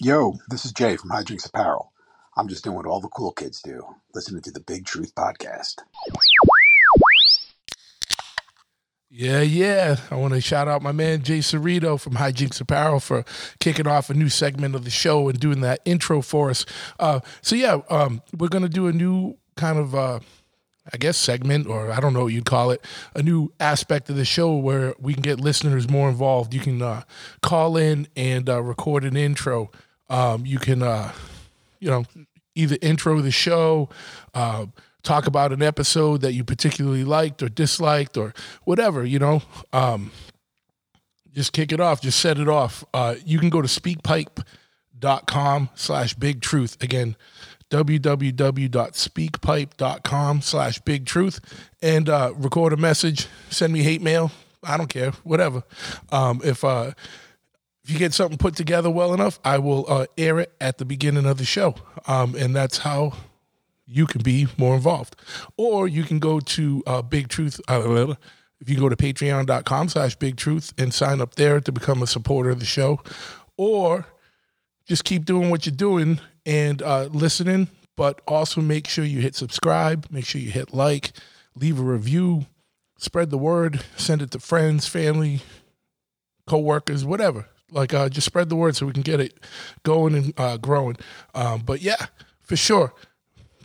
[0.00, 1.92] Yo, this is Jay from Hijinks Apparel.
[2.36, 3.82] I'm just doing what all the cool kids do,
[4.14, 5.74] listening to the Big Truth Podcast.
[9.10, 9.96] Yeah, yeah.
[10.08, 13.24] I want to shout out my man Jay Cerrito from Hijinks Apparel for
[13.58, 16.64] kicking off a new segment of the show and doing that intro for us.
[17.00, 20.20] Uh, so yeah, um, we're gonna do a new kind of uh,
[20.92, 22.84] I guess segment or I don't know what you'd call it,
[23.16, 26.54] a new aspect of the show where we can get listeners more involved.
[26.54, 27.02] You can uh,
[27.42, 29.72] call in and uh, record an intro
[30.08, 31.12] um, you can, uh,
[31.80, 32.04] you know,
[32.54, 33.88] either intro the show,
[34.34, 34.66] uh,
[35.02, 38.34] talk about an episode that you particularly liked or disliked or
[38.64, 39.42] whatever, you know.
[39.72, 40.12] Um,
[41.32, 42.00] just kick it off.
[42.00, 42.84] Just set it off.
[42.92, 46.76] Uh, you can go to speakpipe.com slash big truth.
[46.82, 47.16] Again,
[47.70, 51.40] www.speakpipe.com slash big truth
[51.82, 53.28] and uh, record a message.
[53.50, 54.32] Send me hate mail.
[54.64, 55.12] I don't care.
[55.22, 55.62] Whatever.
[56.10, 56.90] Um, if uh,
[57.88, 60.84] if you get something put together well enough, I will uh, air it at the
[60.84, 61.74] beginning of the show.
[62.06, 63.14] Um, and that's how
[63.86, 65.16] you can be more involved.
[65.56, 67.62] Or you can go to uh, Big Truth.
[67.66, 68.14] Uh,
[68.60, 72.06] if you go to patreon.com slash big truth and sign up there to become a
[72.06, 73.00] supporter of the show,
[73.56, 74.04] or
[74.84, 79.34] just keep doing what you're doing and uh, listening, but also make sure you hit
[79.34, 81.12] subscribe, make sure you hit like,
[81.54, 82.44] leave a review,
[82.98, 85.40] spread the word, send it to friends, family,
[86.46, 87.46] co-workers, whatever.
[87.70, 89.38] Like, uh, just spread the word so we can get it
[89.82, 90.96] going and uh, growing.
[91.34, 92.06] Um, but yeah,
[92.40, 92.92] for sure.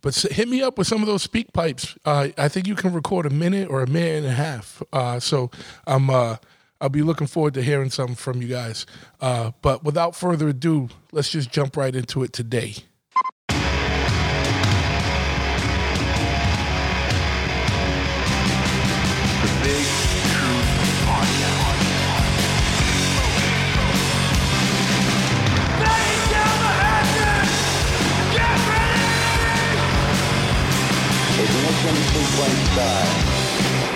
[0.02, 1.98] But hit me up with some of those speak pipes.
[2.04, 4.84] Uh, I think you can record a minute or a minute and a half.
[4.92, 5.50] Uh, so
[5.88, 6.36] I'm uh,
[6.82, 8.86] I'll be looking forward to hearing something from you guys.
[9.22, 12.76] Uh, but without further ado, let's just jump right into it today.
[32.74, 33.10] Sequence.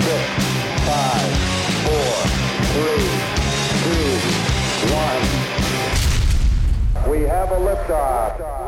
[0.05, 0.29] Six,
[0.85, 1.33] five,
[1.85, 2.13] four,
[2.73, 3.09] three,
[3.83, 4.09] two,
[4.93, 5.25] one.
[7.09, 8.66] We have a liftoff.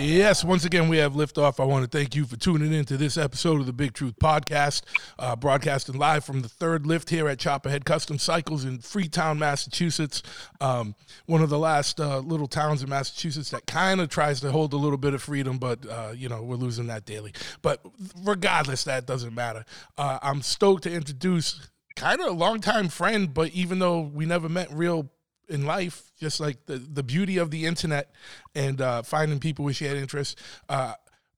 [0.00, 1.58] Yes, once again, we have liftoff.
[1.58, 4.14] I want to thank you for tuning in to this episode of the Big Truth
[4.20, 4.82] Podcast,
[5.18, 10.22] uh, broadcasting live from the third lift here at Chopperhead Custom Cycles in Freetown, Massachusetts.
[10.60, 10.94] Um,
[11.26, 14.72] one of the last uh, little towns in Massachusetts that kind of tries to hold
[14.72, 17.32] a little bit of freedom, but, uh, you know, we're losing that daily.
[17.60, 17.80] But
[18.22, 19.64] regardless, that doesn't matter.
[19.96, 24.48] Uh, I'm stoked to introduce kind of a longtime friend, but even though we never
[24.48, 25.10] met real
[25.48, 28.10] in life, just like the, the beauty of the internet
[28.54, 30.36] and uh, finding people with shared interests.
[30.68, 30.94] Uh,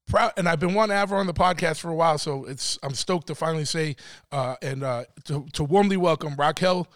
[0.07, 2.95] proud, and I've been have her on the podcast for a while, so it's I'm
[2.95, 3.97] stoked to finally say
[4.33, 6.89] uh, and uh, to, to warmly welcome Raquel,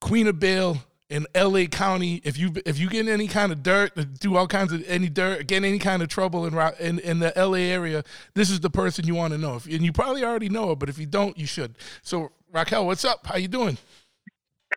[0.00, 0.78] Queen of Bail
[1.08, 2.20] in LA County.
[2.24, 5.46] If you if you get any kind of dirt, do all kinds of any dirt,
[5.46, 9.06] get any kind of trouble in in, in the LA area, this is the person
[9.06, 9.56] you want to know.
[9.56, 11.76] If, and you probably already know her, but if you don't, you should.
[12.02, 13.26] So Raquel, what's up?
[13.26, 13.78] How you doing?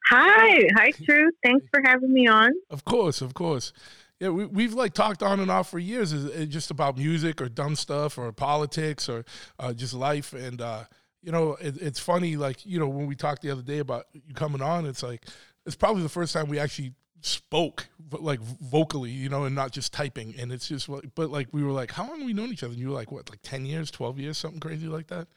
[0.09, 1.31] Hi, hi, True.
[1.43, 2.51] Thanks for having me on.
[2.69, 3.73] Of course, of course.
[4.19, 7.47] Yeah, we, we've like talked on and off for years, is just about music or
[7.47, 9.23] dumb stuff or politics or
[9.59, 10.33] uh, just life.
[10.33, 10.83] And uh,
[11.21, 12.35] you know, it, it's funny.
[12.35, 15.25] Like you know, when we talked the other day about you coming on, it's like
[15.65, 19.93] it's probably the first time we actually spoke like vocally, you know, and not just
[19.93, 20.33] typing.
[20.39, 22.73] And it's just, but like we were like, how long have we known each other?
[22.73, 25.27] And you were like, what, like ten years, twelve years, something crazy like that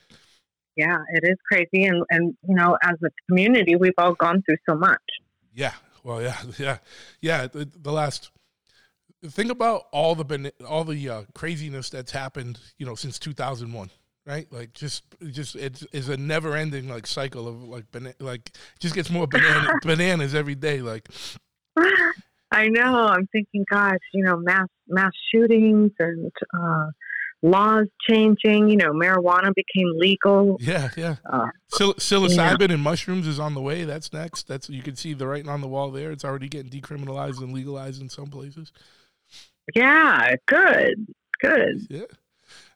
[0.76, 4.56] yeah, it is crazy, and and you know, as a community, we've all gone through
[4.68, 5.02] so much.
[5.54, 5.74] Yeah,
[6.04, 6.78] well, yeah, yeah,
[7.20, 7.46] yeah.
[7.46, 8.30] The, the last
[9.26, 13.72] think about all the all the uh, craziness that's happened, you know, since two thousand
[13.72, 13.90] one
[14.26, 14.46] right?
[14.52, 18.94] Like just just it is a never ending like cycle of like bana- like just
[18.94, 20.80] gets more banana, bananas every day.
[20.80, 21.08] Like
[22.50, 23.06] I know.
[23.06, 26.86] I'm thinking, gosh, you know, mass mass shootings and uh,
[27.42, 28.68] laws changing.
[28.68, 30.56] You know, marijuana became legal.
[30.60, 31.16] Yeah, yeah.
[31.30, 32.74] Uh, Sil- psilocybin yeah.
[32.74, 33.84] and mushrooms is on the way.
[33.84, 34.48] That's next.
[34.48, 36.10] That's you can see the writing on the wall there.
[36.10, 38.72] It's already getting decriminalized and legalized in some places.
[39.74, 41.86] Yeah, good, good.
[41.88, 42.02] Yeah,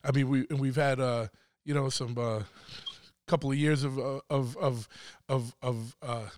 [0.04, 1.26] I mean we we've had uh
[1.64, 2.42] you know some uh
[3.26, 4.88] couple of years of uh, of of
[5.28, 6.28] of of uh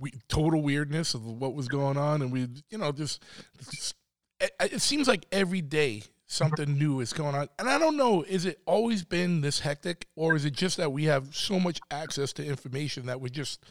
[0.00, 3.22] we, total weirdness of what was going on and we you know just,
[3.70, 3.94] just
[4.40, 7.48] it, it seems like every day something new is going on.
[7.58, 10.90] And I don't know, is it always been this hectic or is it just that
[10.90, 13.62] we have so much access to information that we're just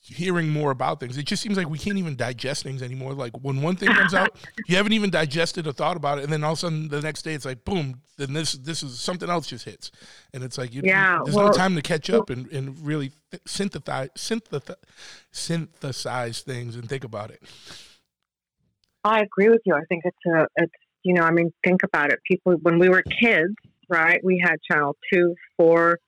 [0.00, 1.16] hearing more about things?
[1.16, 3.14] It just seems like we can't even digest things anymore.
[3.14, 4.36] Like when one thing comes out,
[4.68, 7.00] you haven't even digested or thought about it, and then all of a sudden the
[7.00, 9.90] next day it's like boom, then this this is something else just hits.
[10.34, 13.12] And it's like you, yeah, there's well, no time to catch up and, and really
[13.30, 14.76] th- synthesize synthesize
[15.30, 17.42] synthesize things and think about it.
[19.04, 19.74] I agree with you.
[19.74, 20.72] I think it's a, it's,
[21.04, 22.18] you know, I mean, think about it.
[22.30, 23.54] People, when we were kids,
[23.88, 25.98] right, we had channel two, four,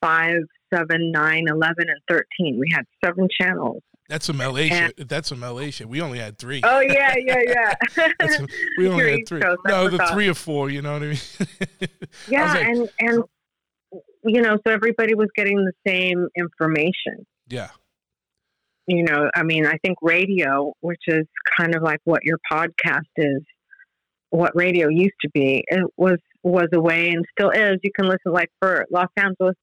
[0.00, 0.38] five,
[0.72, 2.58] seven, nine, 11, and 13.
[2.58, 3.82] We had seven channels.
[4.08, 5.08] That's some LA And- shit.
[5.08, 5.88] That's some LA shit.
[5.88, 6.60] We only had three.
[6.64, 8.08] Oh, yeah, yeah, yeah.
[8.36, 8.46] Some-
[8.78, 9.40] we only had three.
[9.40, 10.68] Coast, No, the three or four.
[10.70, 11.18] You know what I mean?
[12.28, 13.22] yeah, like- and, and,
[14.24, 17.24] you know, so everybody was getting the same information.
[17.48, 17.68] yeah.
[18.86, 21.26] you know, I mean, I think radio, which is
[21.56, 23.42] kind of like what your podcast is,
[24.30, 27.78] what radio used to be, it was was a way and still is.
[27.82, 29.56] You can listen like for Los Angeles,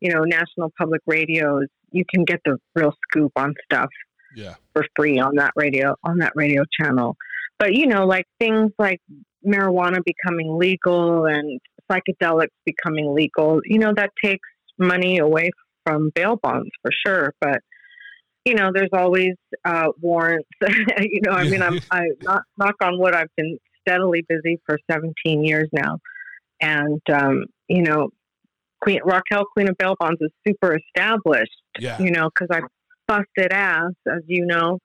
[0.00, 1.66] you know, national public radios.
[1.90, 3.88] You can get the real scoop on stuff
[4.36, 4.54] Yeah.
[4.74, 7.16] for free on that radio on that radio channel.
[7.58, 9.00] But you know, like things like
[9.46, 11.60] marijuana becoming legal and
[11.90, 14.46] psychedelics becoming legal, you know, that takes
[14.78, 15.50] money away
[15.86, 17.32] from bail bonds for sure.
[17.40, 17.60] But
[18.44, 19.32] you know, there's always
[19.64, 20.48] uh, warrants.
[20.62, 23.14] you know, I mean, I'm I knock, knock on wood.
[23.14, 25.98] I've been steadily busy for 17 years now,
[26.60, 28.10] and um, you know,
[28.82, 31.98] Queen Raquel Queen of Bail Bonds is super established Yeah.
[32.00, 32.60] you know, because I
[33.06, 34.78] busted ass, as you know,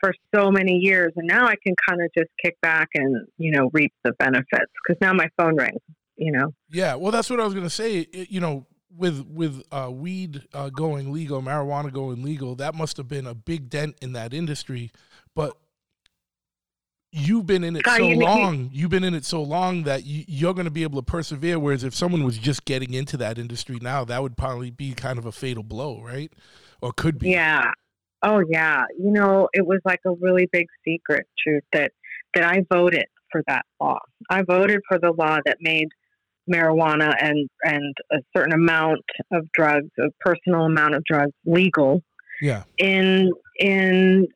[0.00, 1.12] for so many years.
[1.16, 4.72] And now I can kind of just kick back and, you know, reap the benefits
[4.86, 5.80] because now my phone rings,
[6.16, 6.52] you know.
[6.70, 8.00] Yeah, well, that's what I was gonna say.
[8.00, 12.96] It- you know, with with uh, weed uh, going legal, marijuana going legal, that must
[12.98, 14.90] have been a big dent in that industry.
[15.34, 15.56] But
[17.12, 18.70] you've been in it so long.
[18.72, 21.58] You've been in it so long that you, you're going to be able to persevere.
[21.58, 25.18] Whereas if someone was just getting into that industry now, that would probably be kind
[25.18, 26.32] of a fatal blow, right?
[26.80, 27.30] Or could be.
[27.30, 27.70] Yeah.
[28.22, 28.84] Oh, yeah.
[28.98, 31.92] You know, it was like a really big secret, truth, that,
[32.34, 33.98] that I voted for that law.
[34.30, 35.88] I voted for the law that made
[36.52, 39.00] marijuana and, and a certain amount
[39.32, 42.02] of drugs, a personal amount of drugs, legal.
[42.40, 42.64] Yeah.
[42.76, 43.30] in
[43.60, 44.26] in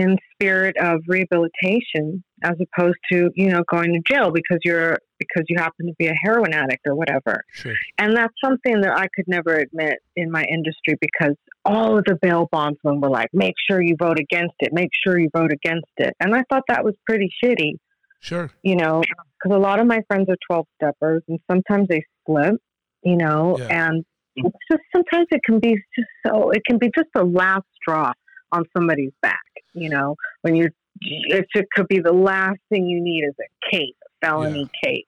[0.00, 5.44] in spirit of rehabilitation as opposed to you know going to jail because you're because
[5.48, 7.74] you happen to be a heroin addict or whatever Sure.
[7.98, 12.16] and that's something that i could never admit in my industry because all of the
[12.20, 15.92] bail bondsmen were like make sure you vote against it make sure you vote against
[15.98, 17.72] it and i thought that was pretty shitty
[18.20, 18.50] Sure.
[18.62, 22.54] you know, because a lot of my friends are 12 steppers and sometimes they slip
[23.02, 23.88] you know, Yeah.
[23.88, 24.02] and
[24.34, 28.12] it's just sometimes it can be just so, it can be just the last straw
[28.50, 29.43] on somebody's back,
[29.74, 30.70] you know, when you're,
[31.02, 35.04] it could be the last thing you need is a case, a felony case,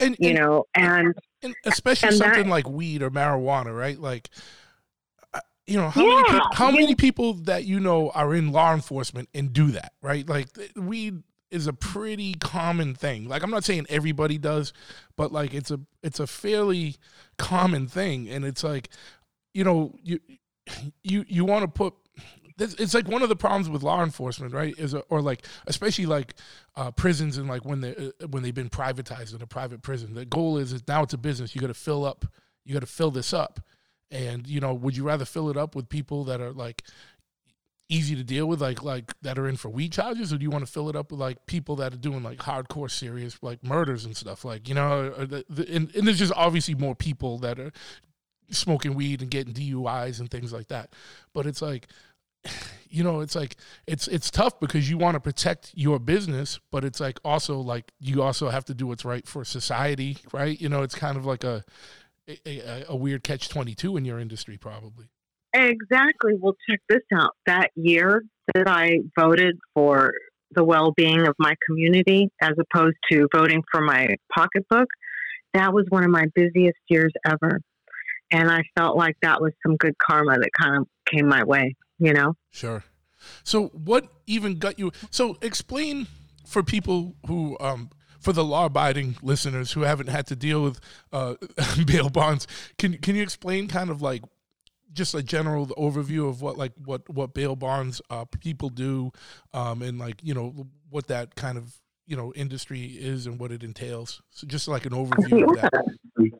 [0.00, 3.98] And, you and- know, and and especially And that- something like weed or marijuana, right?
[3.98, 4.28] Like,
[5.32, 8.34] uh, you know, how many Yeah, peop- how you- many people that you know are
[8.34, 10.28] in law enforcement and do that, right?
[10.28, 13.26] Like, weed is a pretty common thing.
[13.26, 14.72] Like, I'm not saying everybody does,
[15.16, 16.96] but like, it's a it's a fairly
[17.38, 18.88] common thing, and it's like,
[19.54, 20.20] you know, you
[21.02, 21.94] you you want to put.
[22.60, 24.74] It's like one of the problems with law enforcement, right?
[24.78, 26.34] Is a, or like especially like
[26.76, 30.14] uh, prisons and like when they uh, when they've been privatized in a private prison.
[30.14, 31.54] The goal is, is now it's a business.
[31.54, 32.26] You got to fill up.
[32.64, 33.60] You got to fill this up.
[34.10, 36.82] And you know, would you rather fill it up with people that are like
[37.88, 40.50] easy to deal with, like like that are in for weed charges, or do you
[40.50, 43.62] want to fill it up with like people that are doing like hardcore, serious like
[43.64, 44.44] murders and stuff?
[44.44, 47.72] Like you know, the, the, and, and there's just obviously more people that are
[48.50, 50.94] smoking weed and getting DUIs and things like that.
[51.32, 51.88] But it's like
[52.88, 53.56] you know it's like
[53.86, 57.92] it's it's tough because you want to protect your business but it's like also like
[58.00, 61.24] you also have to do what's right for society right you know it's kind of
[61.24, 61.64] like a
[62.46, 65.06] a, a, weird catch 22 in your industry probably
[65.52, 66.34] exactly.
[66.38, 67.30] Well, check this out.
[67.46, 68.22] That year
[68.54, 70.12] that I voted for
[70.52, 74.88] the well being of my community as opposed to voting for my pocketbook,
[75.54, 77.60] that was one of my busiest years ever.
[78.32, 81.74] And I felt like that was some good karma that kind of came my way,
[82.00, 82.34] you know?
[82.50, 82.84] Sure.
[83.44, 84.92] So what even got you?
[85.10, 86.06] So explain
[86.46, 90.80] for people who, um, for the law-abiding listeners who haven't had to deal with
[91.12, 91.34] uh,
[91.86, 92.46] bail bonds,
[92.78, 94.22] can can you explain kind of like
[94.92, 99.12] just a general overview of what like what what bail bonds uh, people do,
[99.54, 101.74] um, and like you know what that kind of
[102.06, 104.20] you know industry is and what it entails.
[104.30, 105.84] So just like an overview of that.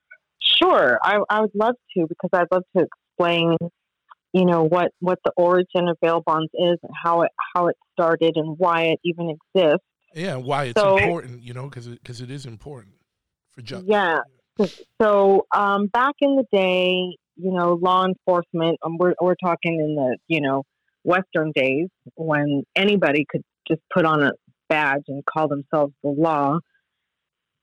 [0.62, 3.56] Sure, I, I would love to because I'd love to explain,
[4.32, 7.76] you know, what, what the origin of bail bonds is and how it how it
[7.92, 9.84] started and why it even exists.
[10.14, 12.94] Yeah, why it's So- important, you know, because because it is important
[13.52, 13.88] for justice.
[13.88, 14.18] Yeah.
[15.00, 18.78] So um, back in the day, you know, law enforcement.
[18.82, 20.64] Um, we're we're talking in the you know
[21.04, 24.32] Western days when anybody could just put on a
[24.68, 26.58] badge and call themselves the law.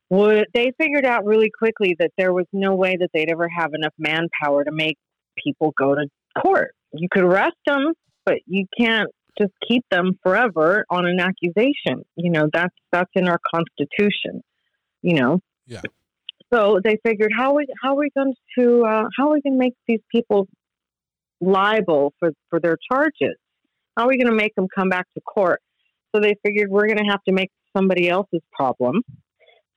[0.09, 3.73] Would they figured out really quickly that there was no way that they'd ever have
[3.73, 4.97] enough manpower to make
[5.43, 6.07] people go to
[6.41, 6.71] court.
[6.93, 7.93] You could arrest them,
[8.25, 12.03] but you can't just keep them forever on an accusation.
[12.15, 14.41] You know, that's that's in our constitution.
[15.01, 15.39] You know.
[15.65, 15.81] Yeah.
[16.53, 19.53] So they figured how we how are we going to uh, how are we going
[19.53, 20.47] to make these people
[21.41, 23.35] liable for for their charges?
[23.95, 25.59] How are we going to make them come back to court?
[26.15, 29.01] So they figured we're going to have to make somebody else's problem.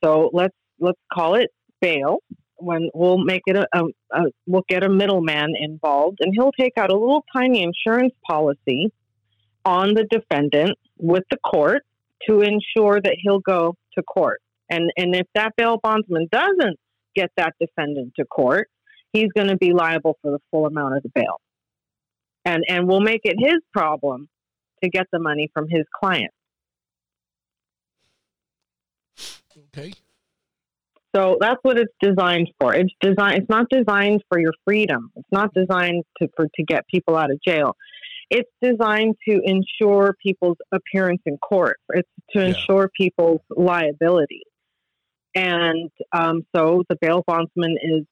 [0.02, 1.48] So let's let's call it
[1.80, 2.18] bail.
[2.60, 6.74] When we'll make it a, a, a we'll get a middleman involved, and he'll take
[6.76, 8.92] out a little tiny insurance policy
[9.64, 11.82] on the defendant with the court
[12.28, 14.40] to ensure that he'll go to court.
[14.68, 16.78] And and if that bail bondsman doesn't
[17.14, 18.68] get that defendant to court,
[19.12, 21.40] he's going to be liable for the full amount of the bail.
[22.44, 24.28] And and we'll make it his problem
[24.82, 26.32] to get the money from his client.
[29.74, 29.92] Okay.
[31.14, 32.74] So that's what it's designed for.
[32.74, 33.38] It's designed.
[33.38, 35.10] It's not designed for your freedom.
[35.16, 37.74] It's not designed to for to get people out of jail.
[38.30, 41.78] It's designed to ensure people's appearance in court.
[41.90, 42.48] It's to Yeah.
[42.48, 44.42] ensure people's liability.
[45.34, 48.04] And um, so the bail bondsman is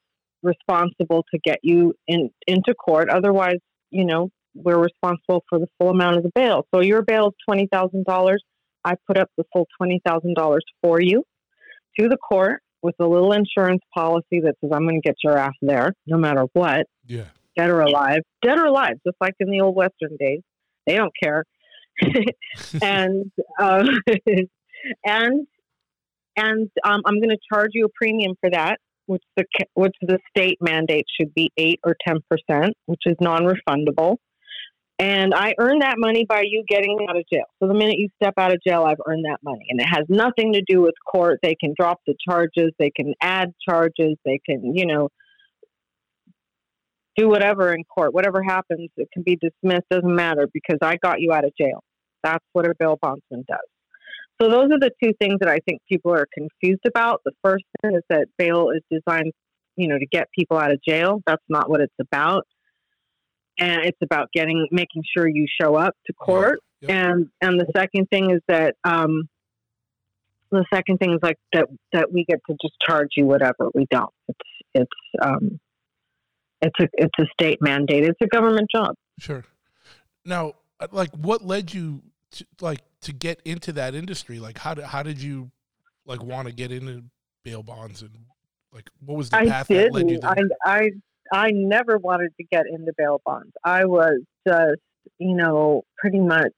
[0.43, 3.09] responsible to get you in into court.
[3.09, 3.59] Otherwise,
[3.91, 6.65] you know, we're responsible for the full amount of the bail.
[6.73, 8.43] So your bail is twenty thousand dollars.
[8.83, 11.23] I put up the full twenty thousand dollars for you
[11.97, 15.37] to the court with a little insurance policy that says I'm going to get your
[15.37, 17.25] ass there, no matter what, Yeah.
[17.57, 20.41] dead or alive, dead or alive, just like in the old western days.
[20.87, 21.43] They don't care,
[22.81, 23.85] and um,
[25.05, 25.47] and
[26.35, 29.43] and um, I'm going to charge you a premium for that, which the
[29.73, 34.17] which the state mandate should be eight or ten percent, which is non-refundable.
[34.99, 37.45] And I earn that money by you getting out of jail.
[37.59, 39.65] So the minute you step out of jail, I've earned that money.
[39.69, 41.39] And it has nothing to do with court.
[41.41, 45.07] They can drop the charges, they can add charges, they can, you know,
[47.15, 48.13] do whatever in court.
[48.13, 51.81] Whatever happens, it can be dismissed, doesn't matter because I got you out of jail.
[52.21, 53.57] That's what a bail bondsman does.
[54.41, 57.21] So those are the two things that I think people are confused about.
[57.23, 59.31] The first thing is that bail is designed,
[59.77, 61.21] you know, to get people out of jail.
[61.25, 62.45] That's not what it's about.
[63.59, 66.59] And it's about getting making sure you show up to court.
[66.81, 66.91] Yep.
[66.91, 69.27] And and the second thing is that um
[70.51, 73.69] the second thing is like that that we get to just charge you whatever.
[73.73, 74.13] We don't.
[74.27, 74.39] It's
[74.73, 75.59] it's um
[76.61, 78.03] it's a it's a state mandate.
[78.03, 78.95] It's a government job.
[79.19, 79.43] Sure.
[80.25, 82.01] Now, uh, like, what led you
[82.31, 84.39] to like to get into that industry?
[84.39, 85.51] Like, how did how did you
[86.05, 87.03] like want to get into
[87.43, 88.11] bail bonds and
[88.73, 90.29] like what was the I path that led you there?
[90.29, 90.89] I, I
[91.31, 93.51] I never wanted to get into bail bonds.
[93.63, 94.81] I was just,
[95.17, 96.53] you know, pretty much.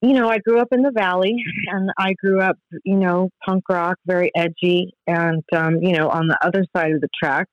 [0.00, 1.36] You know, I grew up in the valley,
[1.68, 6.26] and I grew up, you know, punk rock, very edgy, and um, you know, on
[6.26, 7.46] the other side of the track.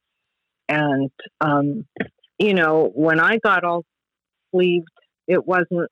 [0.68, 1.86] And um,
[2.39, 3.84] you know, when I got all
[4.51, 4.88] sleeved,
[5.27, 5.91] it wasn't.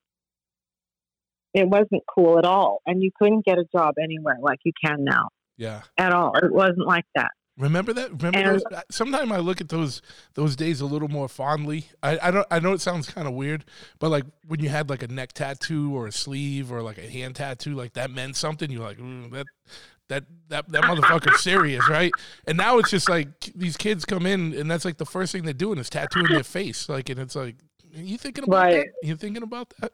[1.54, 5.04] It wasn't cool at all, and you couldn't get a job anywhere like you can
[5.04, 5.82] now yeah.
[5.98, 6.34] at all.
[6.36, 7.32] It wasn't like that.
[7.58, 8.12] Remember that?
[8.12, 8.82] Remember And- those?
[8.92, 10.02] Sometimes I look at those
[10.36, 11.88] those days a little more fondly.
[12.04, 12.46] I, I don't.
[12.52, 13.66] I know it sounds kind of weird,
[14.00, 17.10] but like when you had like a neck tattoo or a sleeve or like a
[17.10, 18.70] hand tattoo, like that meant something.
[18.72, 19.46] You're like "Ooh, that.
[20.10, 22.14] That that that motherfucker's serious, right?
[22.48, 25.44] And now it's just like these kids come in, and that's like the first thing
[25.44, 27.58] they're doing is tattooing their face, like, and it's like,
[27.94, 28.76] you thinking about Right.
[28.86, 29.06] that?
[29.06, 29.92] You thinking about that?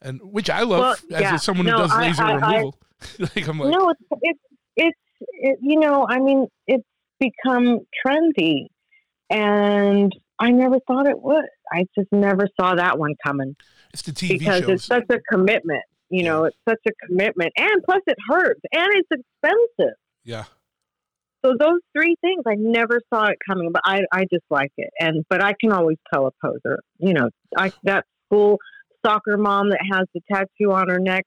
[0.00, 1.36] And which I love Well, as yeah.
[1.38, 2.78] someone who does I- laser I- removal.
[3.18, 4.40] like I'm like, no, it's it's
[4.76, 4.98] it's
[5.32, 6.84] it, you know, I mean, it's
[7.18, 8.68] become trendy,
[9.30, 11.44] and I never thought it would.
[11.72, 13.56] I just never saw that one coming
[13.92, 14.68] it's the TV because shows.
[14.70, 15.84] it's such a commitment.
[16.10, 19.94] You know, it's such a commitment, and plus it hurts, and it's expensive.
[20.22, 20.44] yeah,
[21.44, 24.90] So those three things, I never saw it coming, but I I just like it,
[25.00, 26.80] and but I can always tell a poser.
[26.98, 28.58] You know, I that school
[29.04, 31.24] soccer mom that has the tattoo on her neck,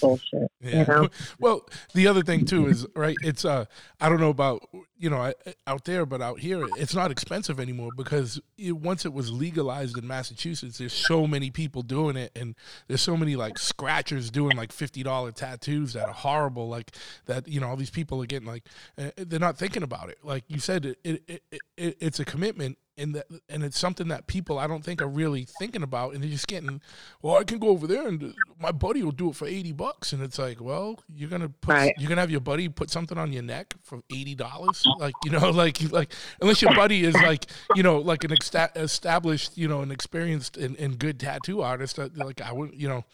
[0.00, 0.50] bullshit.
[0.60, 0.76] Yeah.
[0.86, 3.16] You know, Well, the other thing too is right.
[3.22, 3.66] It's uh,
[4.00, 5.32] I don't know about you know
[5.66, 9.96] out there, but out here, it's not expensive anymore because it, once it was legalized
[9.96, 12.54] in Massachusetts, there's so many people doing it, and
[12.88, 16.68] there's so many like scratchers doing like fifty dollar tattoos that are horrible.
[16.68, 16.92] Like
[17.26, 18.64] that, you know, all these people are getting like
[18.98, 20.18] uh, they're not thinking about it.
[20.22, 22.78] Like you said, it, it, it, it it's a commitment.
[22.98, 26.22] And that, and it's something that people I don't think are really thinking about, and
[26.22, 26.80] they're just getting,
[27.20, 30.14] well, I can go over there and my buddy will do it for eighty bucks,
[30.14, 31.94] and it's like, well, you're gonna put, Right.
[31.98, 35.30] you're gonna have your buddy put something on your neck for eighty dollars, like you
[35.30, 36.10] know, like like
[36.40, 40.56] unless your buddy is like you know like an exta- established, you know, an experienced
[40.56, 43.04] and, and good tattoo artist, uh, like I would, you know,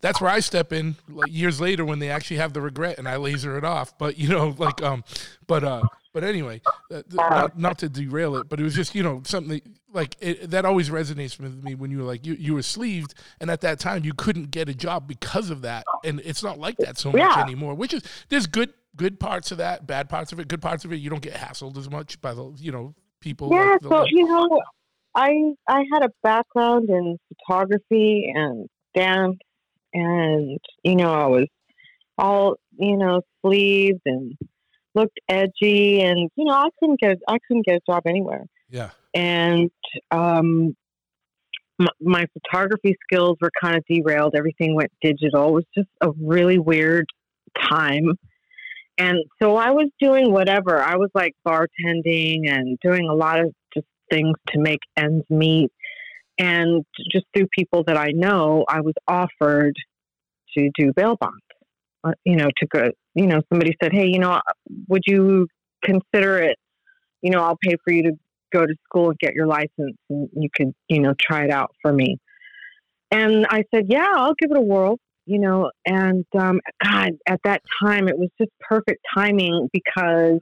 [0.00, 3.08] that's where I step in like years later when they actually have the regret and
[3.08, 5.04] I laser it off, but you know, like um,
[5.46, 5.82] but uh.
[6.12, 9.22] But anyway, uh, th- not, not to derail it, but it was just you know
[9.24, 12.54] something that, like it, that always resonates with me when you were like you, you
[12.54, 16.20] were sleeved and at that time you couldn't get a job because of that and
[16.24, 17.42] it's not like that so much Yeah.
[17.42, 20.84] anymore which is there's good good parts of that bad parts of it good parts
[20.84, 23.82] of it you don't get hassled as much by the you know people Yeah, like
[23.82, 24.60] so you know,
[25.14, 29.38] I I had a background in photography and dance,
[29.92, 31.46] and you know, I was
[32.16, 34.36] all you know sleeved and
[34.94, 38.90] looked edgy, and you know, I couldn't get I couldn't get a job anywhere, yeah
[39.14, 39.70] and
[40.10, 40.76] um,
[41.78, 44.34] my, my photography skills were kind of derailed.
[44.36, 45.48] Everything went digital.
[45.48, 47.06] It was just a really weird
[47.60, 48.12] time.
[48.98, 50.80] And so I was doing whatever.
[50.80, 55.70] I was like bartending and doing a lot of just things to make ends meet.
[56.38, 59.74] And just through people that I know, I was offered
[60.56, 61.36] to do bail bonds.
[62.02, 64.40] Uh, you know, to go, you know, somebody said, hey, you know,
[64.88, 65.46] would you
[65.84, 66.56] consider it?
[67.22, 68.12] You know, I'll pay for you to
[68.52, 71.74] go to school and get your license and you could, you know, try it out
[71.82, 72.18] for me.
[73.10, 74.98] And I said, yeah, I'll give it a whirl
[75.30, 80.40] you know, and um, God, at that time, it was just perfect timing because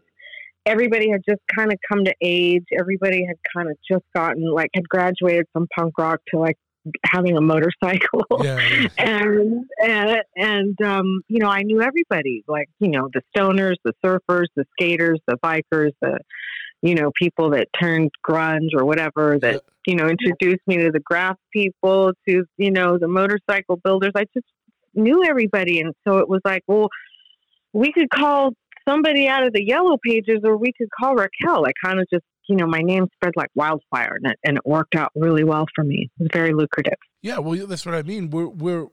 [0.64, 2.64] everybody had just kind of come to age.
[2.78, 6.56] Everybody had kind of just gotten, like, had graduated from punk rock to like
[7.04, 8.24] having a motorcycle.
[8.42, 8.88] yeah, yeah.
[8.98, 13.92] and and, and um, you know, I knew everybody, like you know, the stoners, the
[14.04, 16.18] surfers, the skaters, the bikers, the
[16.82, 21.00] you know, people that turned grunge or whatever that you know introduced me to the
[21.00, 24.12] graph people, to you know, the motorcycle builders.
[24.16, 24.46] I just
[24.94, 26.88] knew everybody, and so it was like, well,
[27.72, 28.52] we could call
[28.88, 31.66] somebody out of the yellow pages, or we could call Raquel.
[31.66, 34.64] I kind of just you know, my name spread like wildfire, and it, and it
[34.64, 36.10] worked out really well for me.
[36.18, 36.94] It was very lucrative.
[37.20, 38.30] Yeah, well, that's what I mean.
[38.30, 38.86] We're we're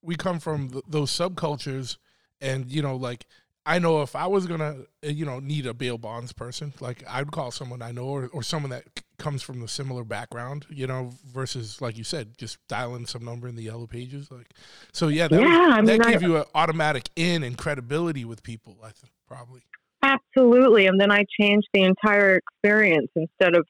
[0.00, 1.98] we come from th- those subcultures,
[2.40, 3.26] and you know, like
[3.66, 7.04] I know if I was gonna, uh, you know, need a bail bonds person, like
[7.08, 10.64] I'd call someone I know or, or someone that c- comes from a similar background,
[10.70, 14.48] you know, versus like you said, just dialing some number in the yellow pages, like.
[14.92, 17.58] So yeah, that, Yeah, was- I mean, that I- gave you an automatic in and
[17.58, 18.78] credibility with people.
[18.82, 19.62] I think probably.
[20.02, 20.86] Absolutely.
[20.86, 23.66] And then I changed the entire experience instead of,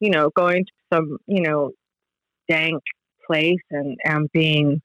[0.00, 1.70] you know, going to some, you know,
[2.48, 2.82] dank
[3.26, 4.82] place and, and being,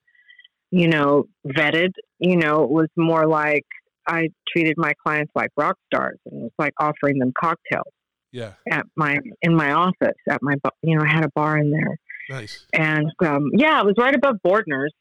[0.70, 1.90] you know, vetted,
[2.20, 3.66] you know, it was more like
[4.08, 7.94] I treated my clients like rock stars and it was like offering them cocktails
[8.32, 11.72] Yeah, at my, in my office at my, you know, I had a bar in
[11.72, 11.98] there.
[12.30, 12.66] nice.
[12.74, 14.94] And, um, yeah, it was right above Bordner's.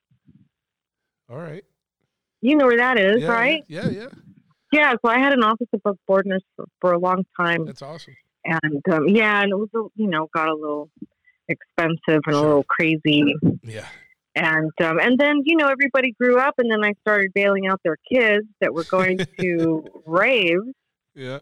[1.31, 1.65] All right.
[2.41, 3.63] You know where that is, Yeah, right?
[3.69, 4.09] Yeah, yeah,
[4.73, 4.93] Yeah.
[5.05, 7.65] So I had an office above Bordner's for, for a long time.
[7.67, 8.15] that's awesome.
[8.45, 10.91] and um, yeah, and it was a- you know got a little
[11.49, 13.87] expensive and a little crazy, Yeah,
[14.37, 17.81] and um, and then you know everybody grew up, and then I started bailing out
[17.85, 20.63] their kids that were going to raves.
[21.15, 21.41] yeah,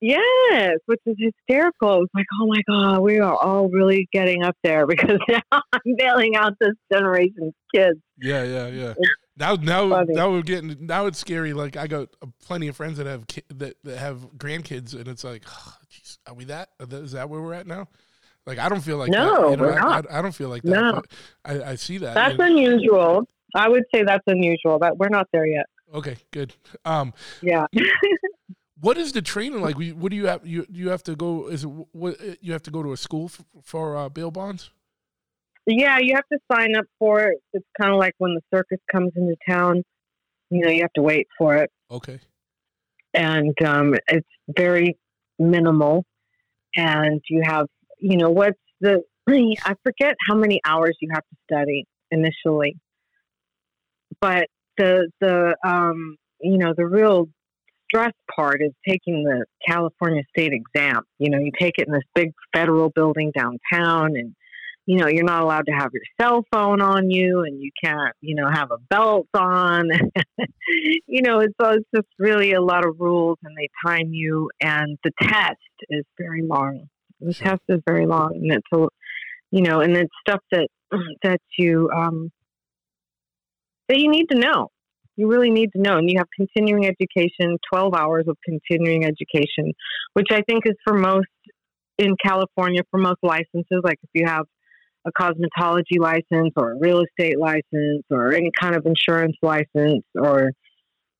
[0.00, 1.94] Yes, which is hysterical.
[1.94, 5.40] It was like, oh my god, we are all really getting up there because now
[5.72, 7.98] I'm bailing out this generation's kids.
[8.20, 8.94] yeah, yeah, yeah.
[9.38, 10.14] Now, now, funny.
[10.14, 10.76] now we're getting.
[10.86, 11.52] Now it's scary.
[11.52, 12.08] Like I got
[12.44, 15.44] plenty of friends that have ki- that that have grandkids, and it's like,
[15.90, 16.70] jeez, are we that?
[16.80, 17.88] Is that where we're at now?
[18.46, 20.10] Like I don't feel like No, that, you know, we're I, not.
[20.10, 20.70] I, I don't feel like that.
[20.70, 21.02] No.
[21.44, 22.14] I, I see that.
[22.14, 22.46] That's know.
[22.46, 23.28] unusual.
[23.54, 24.78] I would say that's unusual.
[24.78, 25.66] That we're not there yet.
[25.94, 26.54] okay, good.
[26.84, 27.66] Um, Yeah.
[28.80, 29.76] what is the training like?
[29.76, 30.46] What do you have?
[30.46, 31.48] You you have to go?
[31.48, 34.70] Is it what you have to go to a school f- for uh, bail bonds?
[35.70, 37.38] Yeah, you have to sign up for it.
[37.52, 39.82] It's kind of like when the circus comes into town.
[40.50, 42.18] You know, you have to wait for it, Okay,
[43.12, 44.26] and um, it's
[44.56, 44.96] very
[45.38, 46.06] minimal.
[46.74, 47.66] And you have,
[47.98, 49.02] you know, what's the?
[49.28, 52.76] I forget how many hours you have to study initially,
[54.22, 54.46] but
[54.78, 57.28] the the um, you know the real
[57.90, 61.02] stress part is taking the California state exam.
[61.18, 64.34] You know, you take it in this big federal building downtown, and
[64.88, 68.14] you know you're not allowed to have your cell phone on you, and you can't,
[68.22, 69.90] you know, have a belt on.
[71.06, 74.50] you know, it's, uh, it's just really a lot of rules, and they time you,
[74.62, 75.58] and the test
[75.90, 76.86] is very long.
[77.20, 77.48] The Sure.
[77.48, 78.86] test is very long, and it's a,
[79.50, 80.68] you know, and it's stuff that
[81.22, 82.30] that you um,
[83.90, 84.68] that you need to know
[85.16, 85.98] you really need to know.
[85.98, 89.72] And you have continuing education, 12 hours of continuing education,
[90.12, 91.26] which I think is for most
[91.98, 93.80] in California, for most licenses.
[93.82, 94.44] Like if you have
[95.06, 100.50] a cosmetology license or a real estate license or any kind of insurance license or,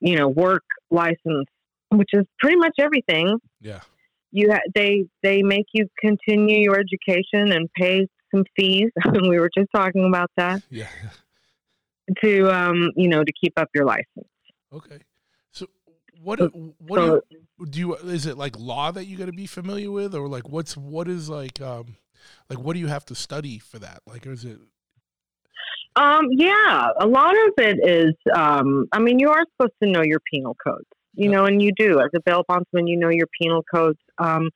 [0.01, 1.47] you know, work license,
[1.91, 3.38] which is pretty much everything.
[3.61, 3.81] yeah,
[4.33, 8.91] You ha- they they make you continue your education and pay some fees.
[9.23, 10.88] we were just talking about that yeah.
[12.23, 14.29] to um, you know to keep up your license.
[14.73, 14.99] Okay.
[15.53, 15.67] So
[16.23, 19.33] what So- what do you, do you is it like law that you got to
[19.33, 21.97] be familiar with or like what's what is like um
[22.49, 24.01] like what do you have to study for that?
[24.07, 24.59] Like, is it?
[25.97, 28.15] Um, yeah, a lot of it is.
[28.35, 31.33] Um, I mean, you are supposed to know your penal codes, you Yep.
[31.33, 32.87] know, and you do as a bail bondsman.
[32.87, 33.99] You know your penal codes.
[34.19, 34.51] Um,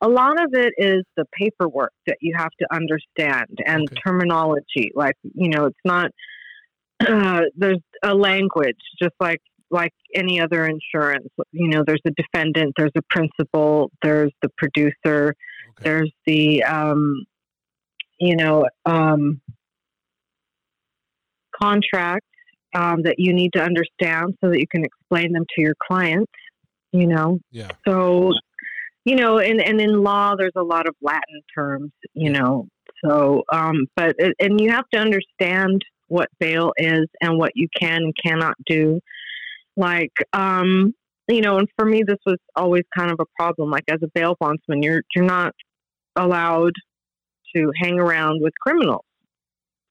[0.00, 4.02] a lot of it is the paperwork that you have to understand and Okay.
[4.06, 4.92] terminology.
[4.94, 6.10] Like, you know, it's not.
[7.00, 11.28] Uh, there's a language, just like like any other insurance.
[11.52, 15.34] You know, there's a defendant, there's a principal, there's the producer,
[15.80, 15.90] Okay.
[15.90, 17.24] there's the um,
[18.18, 19.40] you know um,
[21.60, 22.26] contract
[22.74, 26.32] um, that you need to understand so that you can explain them to your clients
[26.92, 27.70] you know Yeah.
[27.86, 28.32] so
[29.04, 32.66] you know and, and in law there's a lot of latin terms you know
[33.04, 37.68] so um, but it- and you have to understand what bail is and what you
[37.80, 39.00] can and cannot do
[39.76, 40.94] like um
[41.28, 43.70] you know and for me this was always kind of a problem.
[43.70, 45.54] Like as a bail bondsman you're you're not
[46.16, 46.72] allowed
[47.54, 49.04] to hang around with criminals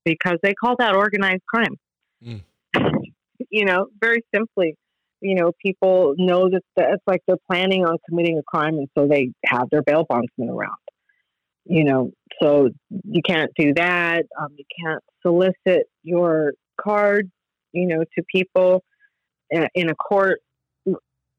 [0.05, 1.75] because they call that organized crime.
[2.23, 2.41] Mm.
[3.49, 4.75] you know very simply
[5.21, 9.07] you know people know that it's like they're planning on committing a crime and so
[9.07, 10.77] they have their bail bondsman around.
[11.65, 14.23] You know so you can't do that.
[14.39, 17.31] Um, you can't solicit your card
[17.71, 18.83] you know to people
[19.49, 20.39] in, in a court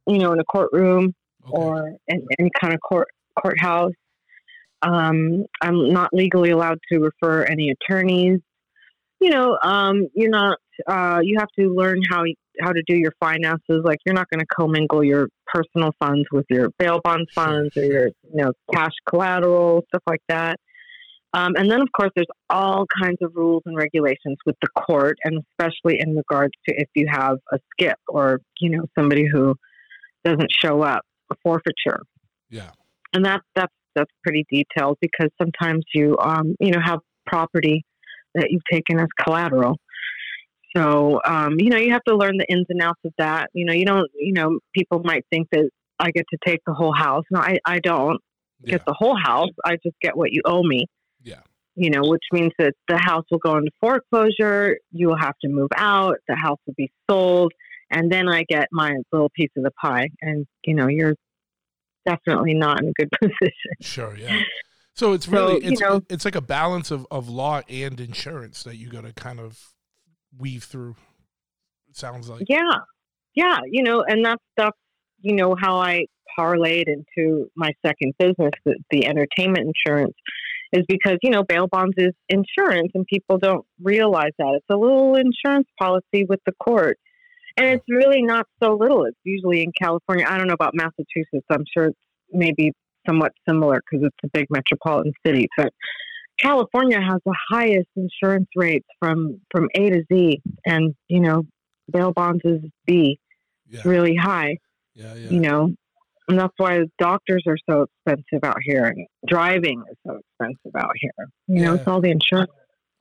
[0.07, 1.15] you know in a courtroom
[1.47, 1.53] Okay.
[1.53, 3.93] or in any kind of court courthouse.
[4.83, 8.41] Um, I'm not legally allowed to refer any attorneys.
[9.21, 10.59] You know, um, you're not.
[10.87, 12.25] Uh, you have to learn how
[12.61, 13.83] how to do your finances.
[13.85, 17.85] Like you're not going to commingle your personal funds with your bail bond funds or
[17.85, 20.59] your you know cash collateral stuff like that.
[21.33, 25.17] Um, and then, of course, there's all kinds of rules and regulations with the court,
[25.25, 29.57] and especially in regards to if you have a skip or you know somebody who
[30.25, 32.01] doesn't show up, a forfeiture.
[32.51, 32.71] Yeah.
[33.13, 37.85] and that that's that's pretty detailed because sometimes you um you know have property
[38.35, 39.77] that you've taken as collateral.
[40.77, 43.51] So um you know you have to learn the ins and outs of that.
[43.55, 45.69] You know you don't you know people might think that
[46.01, 47.25] i get to take the whole house.
[47.31, 48.21] No i i don't
[48.63, 48.73] Yeah.
[48.73, 49.51] get the whole house.
[49.65, 50.87] I just get what you owe me.
[51.23, 51.41] Yeah.
[51.77, 54.77] you know which means that the house will go into foreclosure.
[54.91, 56.17] You will have to move out.
[56.29, 57.53] The house will be sold
[57.91, 61.15] and then i get my little piece of the pie and you know you're
[62.07, 64.17] definitely not in a good position Sure.
[64.17, 64.41] Yeah.
[64.95, 67.99] So it's So, really you it's know- it's like a balance of, of law and
[68.01, 69.59] insurance that you got to kind of
[70.39, 70.97] weave through.
[71.89, 72.45] It sounds like.
[72.49, 72.79] yeah
[73.35, 74.75] yeah you know and that's stuff
[75.21, 76.05] you know how i
[76.39, 80.15] parlayed into my second business the, the entertainment insurance
[80.73, 84.77] is because you know bail bonds is insurance and people don't realize that it's a
[84.77, 86.99] little insurance policy with the court
[87.57, 89.05] and it's really not so little.
[89.05, 90.27] It's usually in california.
[90.29, 91.47] I don't know about massachusetts.
[91.51, 91.99] I'm sure it's
[92.33, 92.73] maybe
[93.07, 95.49] somewhat similar because it's a big metropolitan city.
[95.57, 95.73] But
[96.39, 100.43] california has the highest insurance rates from from a to z.
[100.67, 101.45] And you know
[101.91, 103.19] bail bonds is b.
[103.69, 103.83] Yeah.
[103.85, 104.59] really high.
[104.95, 105.15] Yeah.
[105.15, 105.31] Yeah.
[105.31, 105.75] you know
[106.27, 110.93] and that's why doctors are so expensive out here and driving is so expensive out
[110.99, 111.29] here.
[111.49, 112.51] You know it's all the insurance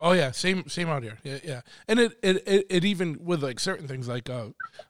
[0.06, 1.18] Oh yeah, same same out here.
[1.24, 1.62] Yeah, yeah.
[1.88, 4.48] And it it, it, it even with like certain things like uh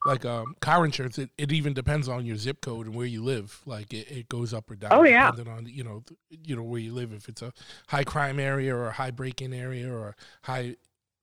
[0.07, 3.23] like um car insurance, it, it even depends on your zip code and where you
[3.23, 3.61] live.
[3.67, 4.91] Like it, it goes up or down.
[4.91, 5.29] Oh, yeah.
[5.29, 7.13] depending on you know you know where you live.
[7.13, 7.53] If it's a
[7.89, 10.15] high crime area or a high break in area or a
[10.47, 10.77] high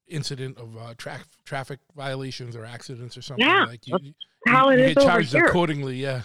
[0.07, 4.15] incident of uh, tra- traffic violations or accidents or something Yeah, like you, you,
[4.47, 5.97] how it you is get charged here accordingly.
[5.97, 6.23] Yeah.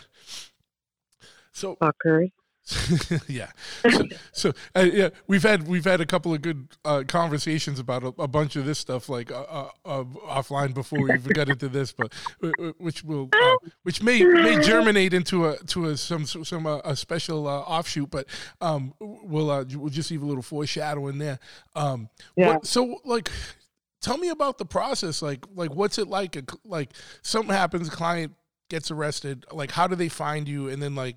[1.52, 2.32] So fuckers
[3.28, 3.52] yeah.
[3.92, 8.04] So, so uh, yeah, we've had we've had a couple of good uh, conversations about
[8.04, 11.70] a, a bunch of this stuff like uh, uh, offline before we even got into
[11.70, 12.12] this, but
[12.44, 16.66] uh, uh, which will uh, which may may germinate into a to a some some
[16.66, 18.26] uh, a special uh, offshoot, but
[18.62, 21.38] um we'll uh, we'll just leave a little foreshadowing there.
[21.76, 22.54] Um, Yeah.
[22.54, 23.30] what, so like.
[24.02, 25.24] Tell me about the process.
[25.24, 26.38] Like, like what's it like?
[26.64, 26.92] Like,
[27.24, 28.34] something happens, client
[28.76, 29.46] gets arrested.
[29.52, 30.70] Like, how do they find you?
[30.70, 31.16] And then, like,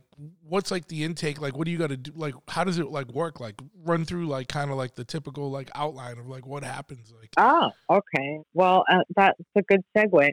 [0.48, 1.40] what's like the intake?
[1.40, 2.12] Like, what do you got to do?
[2.14, 3.40] Like, how does it like work?
[3.40, 7.12] Like, run through like kind of like the typical like outline of like what happens.
[7.18, 10.30] Like, oh okay well uh, that's a good segue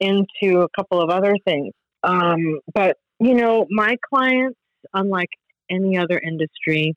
[0.00, 4.58] into a couple of other things um, but you know my clients
[4.94, 5.30] unlike
[5.70, 6.94] any other industry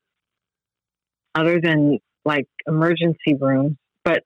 [1.33, 4.23] other than like emergency rooms but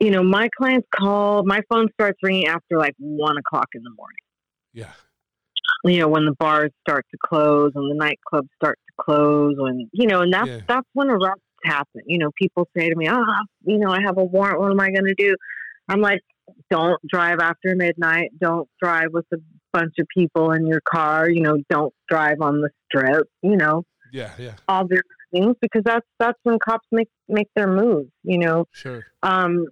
[0.00, 3.90] you know my clients call my phone starts ringing after like one o'clock in the
[3.90, 4.16] morning
[4.72, 4.92] yeah,
[5.84, 9.88] you know when the bars start to close and the nightclubs start to close when
[9.92, 10.60] you know and that's Yeah.
[10.68, 13.24] that's when arrests happen you know people say to me ah
[13.64, 14.60] you know i have a warrant.
[14.60, 15.36] What am i going to do?
[15.88, 16.20] I'm like
[16.70, 18.30] don't drive after midnight.
[18.40, 19.36] Don't drive with a
[19.72, 21.30] bunch of people in your car.
[21.30, 23.84] You know don't drive on the strip you know?
[24.12, 28.10] Yeah, yeah, obvious things because that's that's when cops make make their moves.
[28.22, 29.04] You know, Sure.
[29.22, 29.66] um,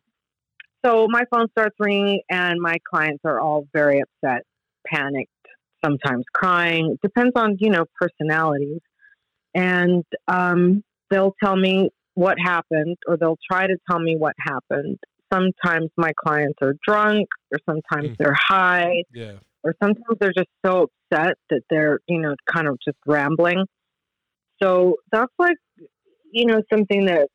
[0.85, 4.43] so my phone starts ringing, and my clients are all very upset,
[4.93, 5.31] panicked,
[5.85, 6.93] sometimes crying.
[6.95, 8.81] It depends on you know personalities,
[9.55, 14.99] and um, they'll tell me what happened, or they'll try to tell me what happened.
[15.33, 18.17] Sometimes my clients are drunk, or sometimes Mm.
[18.19, 19.39] they're high, Yeah.
[19.63, 23.65] or sometimes they're just so upset that they're you know kind of just rambling.
[24.63, 25.57] So that's like
[26.33, 27.29] you know something that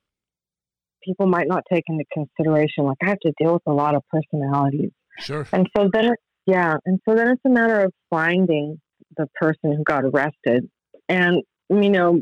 [1.04, 2.84] people might not take into consideration.
[2.86, 5.48] Like I have to deal with a lot of personalities, Sure.
[5.54, 8.80] and so then it, yeah, and so then it's a matter of finding
[9.18, 10.70] the person who got arrested,
[11.10, 12.22] and you know.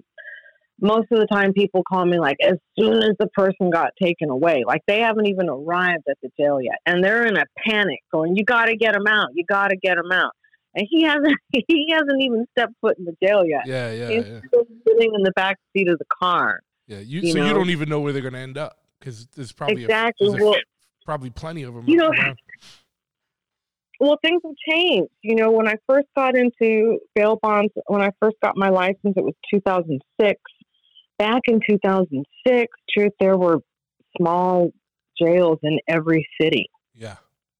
[0.81, 4.29] Most of the time, people call me like as soon as the person got taken
[4.29, 7.99] away, like they haven't even arrived at the jail yet, and they're in a panic,
[8.11, 9.29] going, "You got to get him out!
[9.33, 10.31] You got to get him out!"
[10.75, 13.61] And he hasn't, he hasn't even stepped foot in the jail yet.
[13.65, 13.91] Yeah.
[13.91, 14.09] Yeah.
[14.09, 14.39] He's Yeah.
[14.47, 16.59] still sitting in the back seat of the car.
[16.87, 16.99] Yeah.
[16.99, 19.53] You, you so you don't even know where they're going to end up because there's
[19.53, 20.27] probably a- exactly.
[20.31, 20.55] there's a- well,
[21.05, 21.87] probably plenty of them.
[21.87, 22.39] You know- around.
[24.03, 25.09] Well, things have changed.
[25.21, 29.13] You know, when I first got into bail bonds, when I first got my license,
[29.15, 30.41] it was 2006.
[31.17, 33.59] Back in 2006, truth, there were
[34.17, 34.71] small
[35.17, 37.15] jails in every city, Yeah.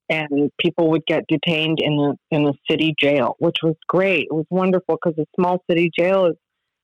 [0.10, 4.24] and people would get detained in the in the city jail, which was great.
[4.30, 6.36] It was wonderful because a small city jail is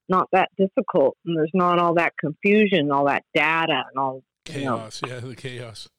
[0.08, 4.64] not that difficult, and there's not all that confusion, all that data, and all you
[4.64, 5.02] know, Chaos.
[5.06, 5.20] Yeah.
[5.20, 5.90] The chaos.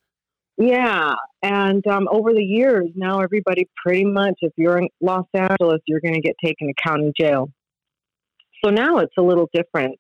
[0.61, 5.81] Yeah, and um, over the years, now everybody pretty much, if you're in Los Angeles,
[5.87, 7.51] you're going to get taken to county jail.
[8.63, 9.97] So now it's a little different.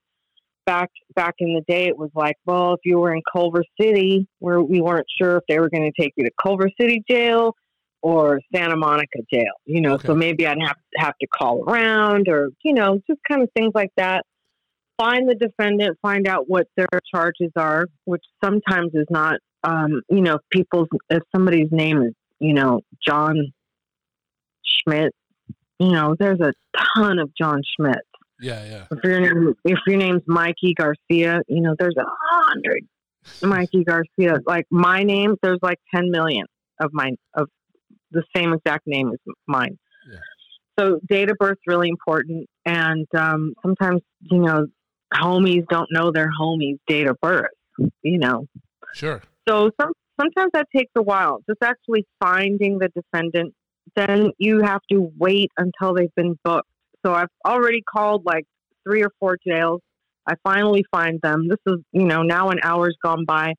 [0.66, 4.28] Back back in the day, it was like, well, if you were in Culver City,
[4.40, 7.54] where we weren't sure if they were going to take you to Culver City jail
[8.02, 9.54] or Santa Monica jail.
[9.64, 13.42] You know, so maybe I'd have have to call around, or you know, just kind
[13.42, 14.26] of things like that.
[15.00, 20.20] Find the defendant, find out what their charges are, which sometimes is not um, you
[20.20, 23.52] know, people's if somebody's name is, you know, John
[24.64, 25.12] Schmidt,
[25.78, 26.52] you know, there's a
[26.96, 28.02] ton of John Schmidt.
[28.40, 28.64] Yeah.
[28.64, 28.84] Yeah.
[28.90, 32.86] If your name if your name's Mikey Garcia, you know, there's a hundred
[33.42, 34.38] Mikey Garcia.
[34.46, 36.46] Like my name, there's like ten million
[36.80, 37.48] of mine of
[38.12, 39.78] the same exact name as mine.
[40.10, 40.18] Yeah.
[40.78, 44.66] So date of birth's really important, and um, sometimes you know,
[45.12, 47.50] homies don't know their homies' date of birth.
[48.02, 48.46] You know,
[48.94, 49.22] Sure.
[49.48, 53.54] so some, sometimes that takes a while, just actually finding the defendant.
[53.96, 56.68] Then you have to wait until they've been booked.
[57.04, 58.44] So I've already called like
[58.86, 59.80] three or four jails.
[60.26, 61.48] I finally find them.
[61.48, 63.54] This is, you know, now an hour's gone by.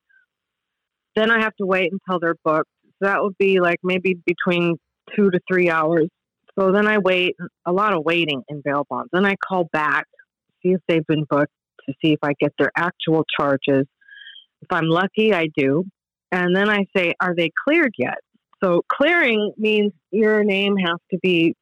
[1.16, 2.70] Then I have to wait until they're booked.
[3.02, 4.78] So that would be like maybe between
[5.16, 6.08] two to three hours.
[6.58, 7.36] So then I wait,
[7.66, 9.10] a lot of waiting in bail bonds.
[9.12, 10.06] Then I call back,
[10.62, 11.52] see if they've been booked
[11.88, 13.86] to see if I get their actual charges.
[14.62, 15.86] If I'm lucky, I do.
[16.32, 18.19] And then I say, are they cleared yet?
[18.63, 21.56] So clearing means your name has to be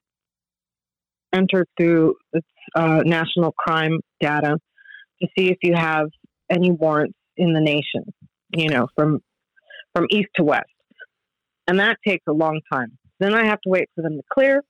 [1.34, 4.58] entered through its uh, national crime data
[5.22, 6.08] to see if you have
[6.50, 8.14] any warrants in the nation,
[8.56, 9.20] you know, from
[9.96, 10.70] from east to west.
[11.68, 12.98] And that takes a long time.
[13.20, 14.62] Then I have to wait for them to clear.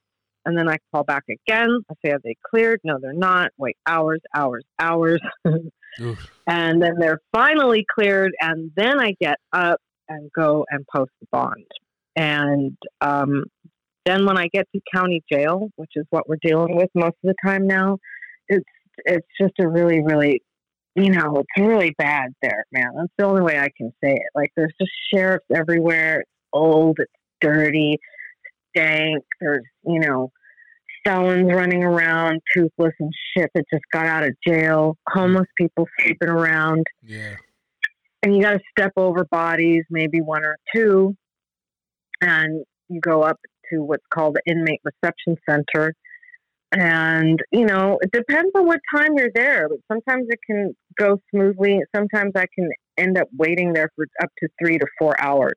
[0.46, 1.82] And then I call back again.
[1.90, 2.80] I say, are they cleared?
[2.84, 3.52] No, they're not.
[3.58, 5.22] Wait hours, hours, hours.
[6.48, 11.28] And then they're finally cleared and then i get up and go and post the
[11.32, 11.66] bond
[12.16, 13.46] and um,
[14.06, 17.34] then when i get to county jail which is what we're dealing with most of
[17.34, 17.98] the time now
[18.48, 18.66] it's
[19.06, 20.42] it's just a really really
[20.96, 24.30] you know it's really bad there man that's the only way i can say it
[24.34, 27.98] like there's just sheriffs everywhere it's old it's dirty
[28.70, 30.32] stank there's you know
[31.06, 36.28] felons running around, toothless and shit that just got out of jail, homeless people sleeping
[36.30, 37.36] around, Yeah.
[38.22, 41.16] and you got to step over bodies, maybe one or two,
[42.22, 43.38] and you go up
[43.72, 45.94] to what's called the inmate reception center.
[46.72, 51.18] And, you know, it depends on what time you're there, but sometimes it can go
[51.32, 51.80] smoothly.
[51.96, 55.56] Sometimes I can end up waiting there for up to three to four hours.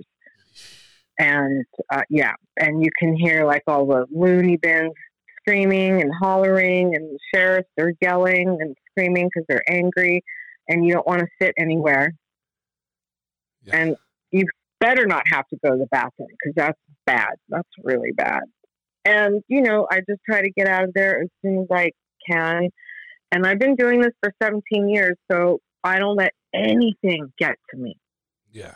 [1.23, 4.93] And, uh, yeah, and you can hear like all the loony bins
[5.39, 10.25] screaming and hollering, and the sheriffs are yelling and screaming because they're angry,
[10.69, 12.13] and you don't want to sit anywhere.
[13.65, 13.77] Yeah.
[13.77, 13.97] And
[14.33, 14.47] you
[14.81, 17.35] better not have to go to the bathroom because that's bad.
[17.49, 18.43] That's really bad.
[19.05, 21.91] And, you know, I just try to get out of there as soon as I
[22.29, 22.69] can.
[23.31, 27.77] And I've been doing this for 17 years, so I don't let anything get to
[27.77, 27.97] me.
[28.51, 28.75] Yeah.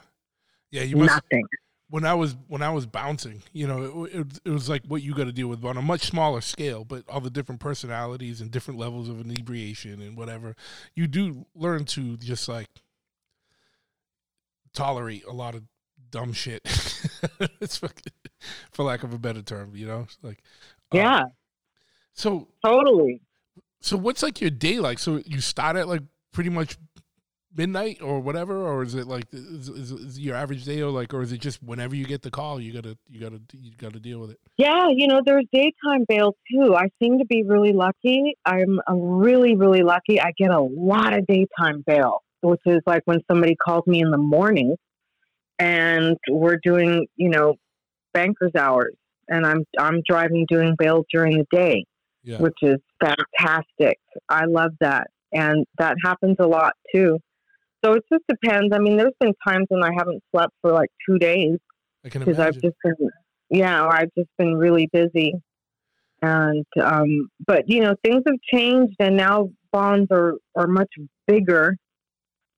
[0.70, 0.82] Yeah.
[0.82, 1.10] You must.
[1.10, 1.44] Nothing.
[1.88, 5.02] When I was when I was bouncing, you know, it, it, it was like what
[5.02, 8.40] you got to deal with on a much smaller scale, but all the different personalities
[8.40, 10.56] and different levels of inebriation and whatever.
[10.94, 12.68] You do learn to just like
[14.74, 15.62] tolerate a lot of
[16.10, 16.62] dumb shit.
[17.60, 18.12] it's fucking,
[18.72, 20.42] for lack of a better term, you know, like
[20.92, 21.22] uh, Yeah,
[22.14, 23.20] So totally.
[23.80, 24.98] so what's like your day like?
[24.98, 26.76] So you start at like pretty much
[27.56, 31.14] midnight or whatever, or is it like is, is, is your average day, or like,
[31.14, 33.98] or is it just whenever you get the call, you gotta you gotta you gotta
[34.00, 34.40] deal with it?
[34.56, 36.74] Yeah, you know, there's daytime bail too.
[36.74, 38.34] I seem to be really lucky.
[38.44, 40.20] I'm uh, really, really lucky.
[40.20, 44.10] I get a lot of daytime bail, which is like when somebody calls me in
[44.10, 44.76] the morning
[45.58, 47.54] and we're doing, you know,
[48.12, 48.94] banker's hours
[49.28, 51.84] and I'm I'm driving doing bail during the day,
[52.24, 52.38] Yeah.
[52.38, 53.98] which is fantastic.
[54.28, 55.08] I love that.
[55.32, 57.18] And that happens a lot too.
[57.86, 58.74] So it just depends.
[58.74, 61.58] I mean, there's been times when I haven't slept for like two days
[62.02, 62.94] because I've just been,
[63.48, 65.34] yeah, or I've just been really busy.
[66.20, 70.88] And, um, but you know, things have changed and now bonds are, are much
[71.28, 71.76] bigger,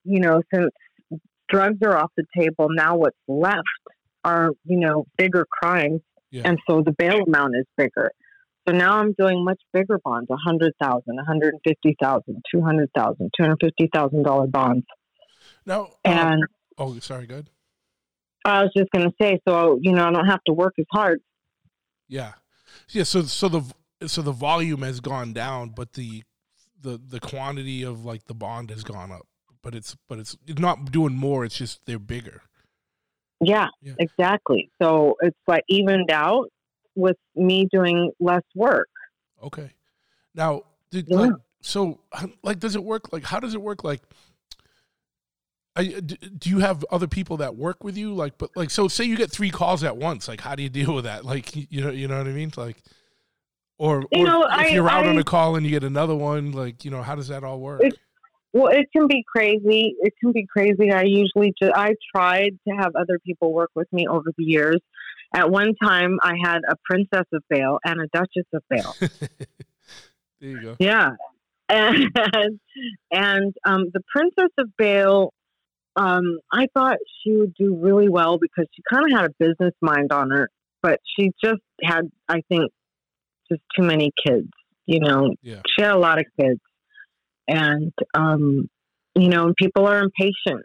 [0.04, 0.70] you know, since
[1.50, 2.68] drugs are off the table.
[2.70, 3.58] Now what's left
[4.24, 6.00] are, you know, bigger crimes.
[6.30, 6.42] Yeah.
[6.44, 8.12] And so the bail amount is bigger.
[8.66, 14.84] So now I'm doing much bigger bonds, 100,000, 150,000, 200,000, 250,000 dollar bonds.
[15.68, 16.42] Now, um, And
[16.78, 17.48] oh, sorry, good.
[18.44, 20.86] I was just going to say, so, you know, I don't have to work as
[20.90, 21.20] hard
[22.08, 22.32] Yeah,
[22.90, 23.02] yeah.
[23.04, 23.62] So so the
[24.06, 26.22] so the volume has gone down, but the
[26.80, 29.26] the the quantity of like the bond has gone up.
[29.62, 31.44] But it's but it's not doing more.
[31.44, 32.42] It's just they're bigger.
[33.40, 33.94] Yeah, Yeah.
[33.98, 34.70] exactly.
[34.82, 36.48] So it's like evened out
[36.96, 38.88] with me doing less work.
[39.42, 39.70] Okay.
[40.34, 41.18] Now, did, Yeah.
[41.18, 42.00] like, so
[42.42, 43.12] like, does it work?
[43.12, 43.84] Like, how does it work?
[43.84, 44.02] Like,
[45.78, 48.12] I, do you have other people that work with you?
[48.12, 50.26] Like, but like, so say you get three calls at once.
[50.28, 51.24] Like, how do you deal with that?
[51.24, 52.52] Like, you know, you know what I mean?
[52.56, 52.76] Like,
[53.78, 56.16] or, You or know, if I- you're out on a call and you get another
[56.16, 57.80] one, like, you know, how does that all work?
[57.84, 57.96] It-
[58.52, 59.94] Well, it can be crazy.
[60.00, 60.90] It can be crazy.
[60.90, 64.80] I usually just, I tried to have other people work with me over the years.
[65.34, 68.94] At one time, I had a princess of Bail and a duchess of Bail.
[70.40, 70.76] there you go.
[70.78, 71.10] Yeah.
[71.70, 72.10] And,
[73.12, 75.34] and um, the Princess of Bail,
[75.98, 79.74] um, I thought she would do really well because she kind of had a business
[79.82, 80.48] mind on her,
[80.80, 82.70] but she just had, I think,
[83.50, 84.48] just too many kids.
[84.86, 85.60] You know, Yeah.
[85.66, 86.60] she had a lot of kids.
[87.48, 88.68] And, um,
[89.14, 90.64] you know, and people are impatient.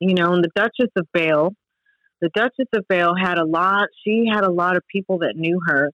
[0.00, 1.52] You know, and the Duchess of Bail,
[2.20, 5.60] the Duchess of Bail had a lot, she had a lot of people that knew
[5.68, 5.92] her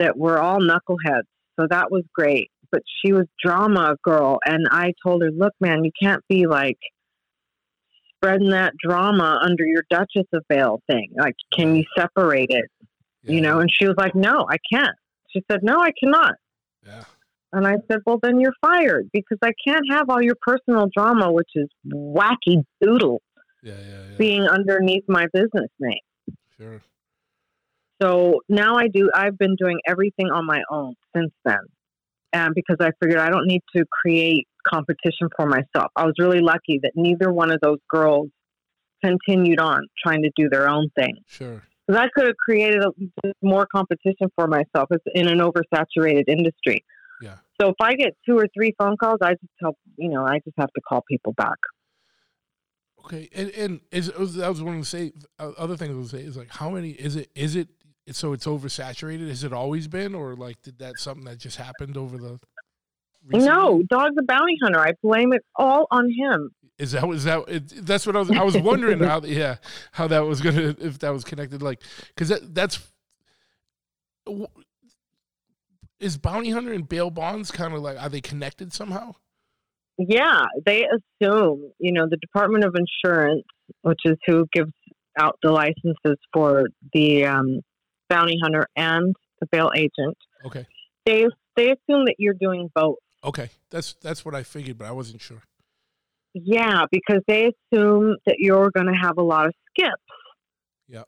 [0.00, 1.28] that were all knuckleheads.
[1.58, 2.50] So that was great.
[2.72, 4.38] But she was drama girl.
[4.44, 6.78] And I told her, look, man, you can't be like
[8.18, 11.12] spreading that drama under your Duchess of Bail thing.
[11.16, 12.66] Like, can you separate it?
[13.22, 13.60] You know?
[13.60, 14.96] And she was like, no, I can't.
[15.30, 16.34] She said, no, I cannot.
[16.86, 17.04] Yeah.
[17.52, 21.32] And I said, well, then you're fired because I can't have all your personal drama,
[21.32, 23.22] which is wacky doodle,
[23.62, 23.74] Yeah.
[23.74, 23.88] Yeah.
[24.10, 24.16] Yeah.
[24.16, 25.98] being underneath my business name.
[26.58, 26.82] Sure.
[28.00, 31.58] So now I do, I've been doing everything on my own since then.
[32.32, 35.90] And because I figured I don't need to create competition for myself.
[35.96, 38.28] I was really lucky that neither one of those girls
[39.04, 41.18] continued on trying to do their own thing.
[41.26, 41.62] Sure.
[41.86, 42.90] Because I could have created a,
[43.42, 46.84] more competition for myself It's in an oversaturated industry.
[47.22, 47.36] Yeah.
[47.60, 50.40] So if I get two or three phone calls, I just help, you know, I
[50.44, 51.56] just have to call people back.
[53.04, 56.18] Okay, and and is was, I was wanting to say other things I was to
[56.18, 57.68] say is like how many is it is it
[58.10, 59.28] so it's oversaturated?
[59.28, 62.38] Has it always been, or like did that something that just happened over the?
[63.24, 63.48] Recently?
[63.48, 64.80] No, Dog the Bounty Hunter.
[64.80, 66.50] I blame it all on him.
[66.78, 69.56] is that was that it, that's what I was I was wondering how yeah
[69.92, 72.78] how that was gonna if that was connected like because that that's
[76.00, 79.14] is bounty hunter and bail bonds kind of like are they connected somehow?
[79.98, 83.42] Yeah, they assume, you know, the Department of Insurance,
[83.82, 84.70] which is who gives
[85.18, 87.60] out the licenses for the um,
[88.08, 90.66] bounty hunter and the bail agent, Okay,
[91.04, 91.26] they
[91.56, 92.98] they assume that you're doing both.
[93.24, 95.42] Okay, that's that's what I figured, but I wasn't sure.
[96.34, 99.92] Yeah, because they assume that you're going to have a lot of skips.
[100.86, 101.04] Yeah.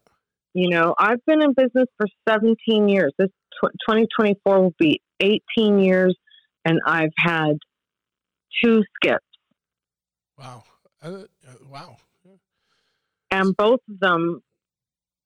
[0.54, 3.12] You know, I've been in business for 17 years.
[3.18, 6.16] This tw- 2024 will be 18 years,
[6.64, 7.58] and I've had
[8.62, 9.24] two skips.
[10.36, 10.64] Wow,
[11.02, 11.24] uh, uh,
[11.70, 11.96] wow,
[13.30, 14.42] and both of them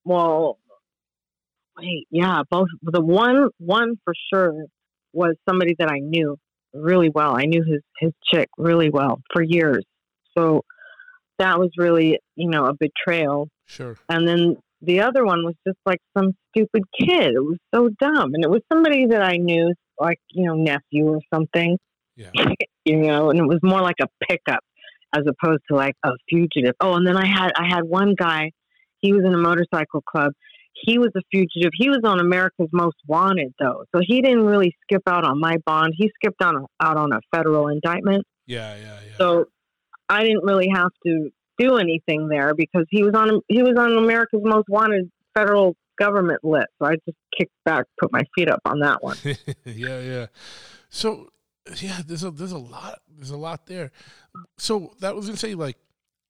[0.03, 0.59] well
[1.77, 4.65] wait yeah both the one one for sure
[5.13, 6.37] was somebody that i knew
[6.75, 9.83] really well i knew his his chick really well for years
[10.37, 10.61] so
[11.39, 15.79] that was really you know a betrayal sure, and then the other one was just
[15.85, 17.33] like some stupid kid.
[17.33, 21.07] It was so dumb, and it was somebody that I knew, like you know, nephew
[21.07, 21.77] or something.
[22.15, 22.29] Yeah.
[22.85, 24.63] you know, and it was more like a pickup
[25.13, 26.73] as opposed to like a fugitive.
[26.79, 28.51] Oh, and then I had I had one guy.
[28.99, 30.33] He was in a motorcycle club.
[30.75, 31.71] He was a fugitive.
[31.73, 35.57] He was on America's Most Wanted though, so he didn't really skip out on my
[35.65, 35.93] bond.
[35.97, 38.25] He skipped on out on a federal indictment.
[38.45, 39.17] Yeah, yeah, yeah.
[39.17, 39.45] So
[40.09, 43.97] I didn't really have to do anything there because he was on he was on
[43.97, 46.67] America's Most Wanted federal government list.
[46.79, 49.17] So I just kicked back, put my feet up on that one.
[49.65, 50.25] yeah, yeah.
[50.89, 51.29] So
[51.81, 53.91] yeah, there's a there's a lot there's a lot there.
[54.57, 55.77] So that was gonna say like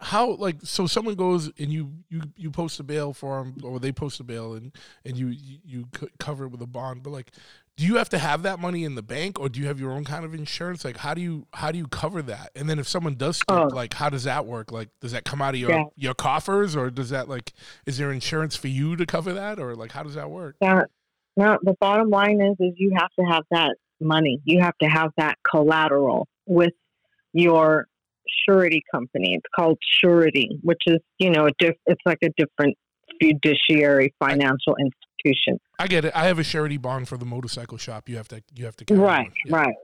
[0.05, 3.79] how like so someone goes and you you you post a bail for them or
[3.79, 4.71] they post a bail and
[5.03, 5.85] and you you, you
[6.19, 7.31] cover it with a bond but like
[7.77, 9.91] do you have to have that money in the bank or do you have your
[9.91, 12.77] own kind of insurance like how do you how do you cover that and then
[12.79, 13.67] if someone does skip Oh.
[13.67, 15.83] like how does that work like does that come out of your Yeah.
[15.95, 17.51] your coffers or does that like
[17.85, 20.87] is there insurance for you to cover that or like how does that work That
[21.37, 24.39] no, the bottom line is is you have to have that money.
[24.45, 26.71] You have to have that collateral with
[27.33, 27.87] your
[28.47, 29.35] surety company.
[29.35, 32.75] It's called surety, which is you know a diff, it's like a different
[33.21, 35.57] fiduciary financial institution.
[35.79, 38.41] i get it i have a surety bond for the motorcycle shop you have to
[38.53, 39.31] you have to Right.
[39.45, 39.55] Yeah.
[39.55, 39.75] right.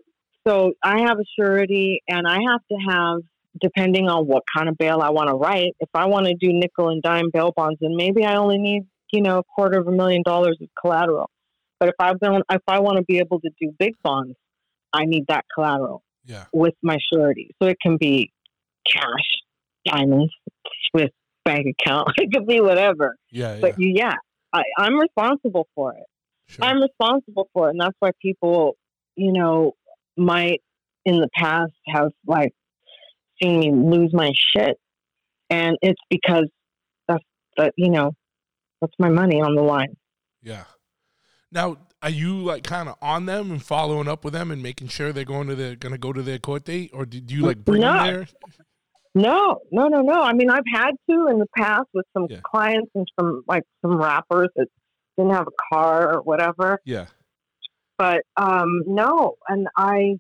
[0.48, 3.18] So I have a surety, and I have to have,
[3.62, 5.76] depending on what kind of bail I want to write.
[5.80, 8.88] If I want to do nickel and dime bail bonds, then maybe I only need,
[9.14, 11.30] you know, a quarter of a million dollars of collateral.
[11.80, 14.36] But if I don't, if I want to be able to do big bonds,
[14.94, 17.52] I need that collateral yeah with my surety.
[17.62, 18.32] So it can be
[18.92, 19.42] cash,
[19.86, 20.34] diamonds,
[20.90, 21.10] Swiss
[21.46, 22.10] bank account.
[22.18, 23.16] It could be whatever.
[23.32, 24.14] yeah yeah But you, yeah,
[24.54, 26.04] I, I'm responsible for it.
[26.48, 26.66] sure.
[26.66, 28.76] I'm responsible for it, and that's why people,
[29.16, 29.74] you know,
[30.18, 30.62] might
[31.06, 32.52] in the past have like
[33.42, 34.78] seen me lose my shit,
[35.50, 36.48] and it's because
[37.08, 37.24] that's
[37.58, 38.14] that you know
[38.82, 39.96] that's my money on the line.
[40.44, 40.64] Yeah.
[41.52, 44.88] Now, are you like kind of on them and following up with them and making
[44.88, 47.36] sure they're going to their going to go to their court date, or do, do
[47.36, 47.94] you like bring No.
[47.94, 48.28] them there?
[49.14, 50.22] No, no, no, no.
[50.22, 52.40] I mean, I've had to in the past with some Yeah.
[52.44, 54.68] clients and some like some rappers that
[55.18, 56.80] didn't have a car or whatever.
[56.86, 57.08] Yeah.
[57.98, 60.18] but um, no, and I,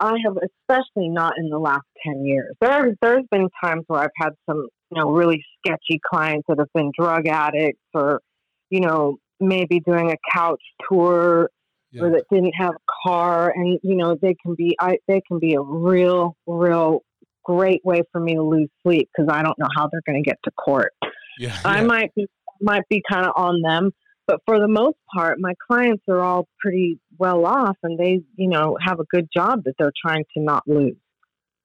[0.00, 2.54] I have especially not in the last ten years.
[2.60, 6.72] There, there's been times where I've had some, you know, really sketchy clients that have
[6.74, 8.20] been drug addicts or,
[8.68, 11.50] you know, maybe doing a couch tour
[11.92, 12.02] Yeah.
[12.02, 15.38] or that didn't have a car, and you know, they can be, I, they can
[15.38, 17.00] be a real, real
[17.44, 20.28] great way for me to lose sleep because I don't know how they're going to
[20.28, 20.92] get to court.
[21.38, 21.56] Yeah.
[21.64, 21.86] I yeah.
[21.86, 22.26] might be
[22.60, 23.90] might be kind of on them,
[24.26, 28.48] but for the most part, my clients are all pretty well off, and they, you
[28.48, 30.96] know, have a good job that they're trying to not lose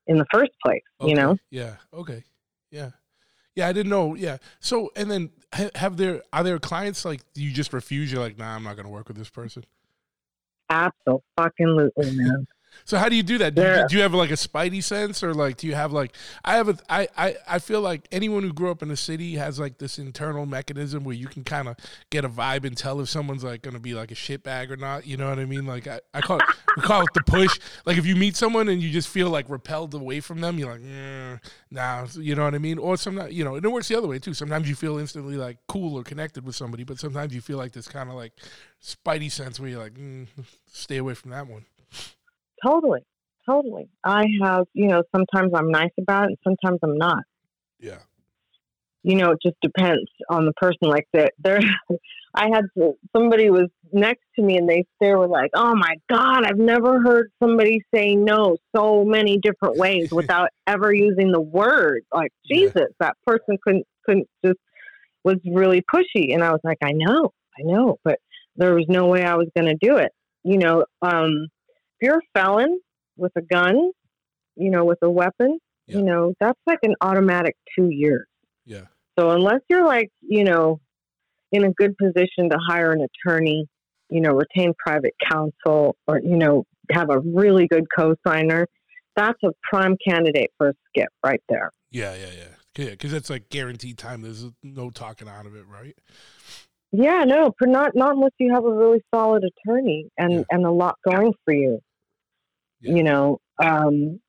[0.07, 0.81] in the first place.
[0.99, 1.09] Okay.
[1.09, 1.75] You know, Yeah.
[1.93, 2.23] Okay.
[2.71, 2.89] Yeah.
[3.59, 4.15] Yeah, I didn't know.
[4.15, 4.37] Yeah.
[4.61, 8.09] So, and then ha- have there are there clients like you just refuse?
[8.09, 9.65] You're like, nah, I'm not going to work with this person.
[11.37, 12.47] absolutely, man.
[12.85, 13.55] So how do you do that?
[13.55, 13.87] Do, you, Yeah.
[13.87, 16.69] do you have like a spidey sense, or like do you have like I have
[16.69, 19.77] a I I I feel like anyone who grew up in a city has like
[19.77, 21.75] this internal mechanism where you can kind of
[22.09, 24.77] get a vibe and tell if someone's like going to be like a shitbag or
[24.77, 25.05] not.
[25.05, 25.65] You know what I mean?
[25.65, 26.45] Like I, I call it
[26.75, 27.59] we call it the push.
[27.85, 30.71] Like if you meet someone and you just feel like repelled away from them, you're
[30.71, 31.39] like, mm,
[31.71, 32.77] nah, you know what I mean?
[32.79, 34.33] Or sometimes you know, and it works the other way too.
[34.33, 37.71] Sometimes you feel instantly like cool or connected with somebody, but sometimes you feel like
[37.73, 38.33] this kind of like
[38.83, 40.27] spidey sense where you're like, mm,
[40.71, 41.65] stay away from that one.
[42.65, 43.01] Totally,
[43.47, 43.89] totally.
[44.03, 47.23] I have, you know, sometimes I'm nice about it, and sometimes I'm not.
[47.79, 47.99] Yeah.
[49.03, 50.89] you know, it just depends on the person.
[50.89, 51.59] Like that, there,
[52.35, 55.95] I had to, somebody was next to me, and they they were like, "Oh my
[56.09, 61.41] god, I've never heard somebody say no so many different ways without ever using the
[61.41, 62.67] word." Like Yeah.
[62.67, 64.59] Jesus, that person couldn't couldn't just
[65.23, 68.19] was really pushy, and I was like, "I know, I know," but
[68.57, 70.11] there was no way I was going to do it.
[70.43, 71.47] You know, um,
[72.01, 72.79] you're a felon
[73.17, 73.91] with a gun,
[74.55, 75.97] you know, with a weapon, Yeah.
[75.97, 78.27] you know, that's like an automatic two years.
[78.65, 78.85] Yeah.
[79.17, 80.79] So unless you're like, you know,
[81.51, 83.65] in a good position to hire an attorney,
[84.09, 88.67] you know, retain private counsel or, you know, have a really good co-signer,
[89.15, 91.71] that's a prime candidate for a skip right there.
[91.91, 92.83] Yeah, yeah, yeah.
[92.85, 94.21] Yeah, because it's like guaranteed time.
[94.21, 95.97] There's no talking out of it, right?
[96.91, 100.43] Yeah, no, but not not unless you have a really solid attorney and Yeah.
[100.49, 101.81] and a lot going for you.
[102.81, 102.95] Yeah.
[102.95, 104.19] You know, um,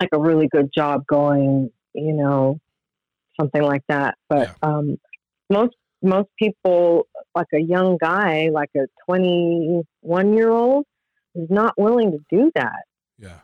[0.00, 1.70] like a really good job going.
[1.94, 2.60] You know,
[3.40, 4.16] something like that.
[4.28, 4.96] But um,
[5.50, 10.86] most most people, like a young guy, like a twenty one year old,
[11.34, 12.84] is not willing to do that.
[13.18, 13.40] Yeah.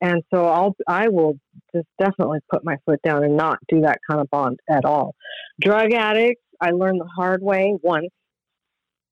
[0.00, 1.38] And so I'll I will
[1.74, 5.14] just definitely put my foot down and not do that kind of bond at all.
[5.60, 8.08] Drug addicts, I learned the hard way once.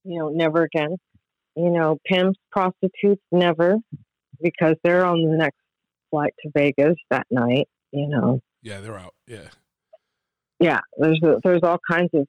[0.05, 0.97] You know, never again.
[1.57, 3.77] You know, pimps, prostitutes, never,
[4.43, 5.59] because they're on the next
[6.11, 7.69] flight to Vegas that night.
[7.93, 9.15] You know, Yeah, they're out.
[9.27, 9.49] Yeah.
[10.61, 10.81] yeah.
[10.99, 12.27] There's a, there's all kinds of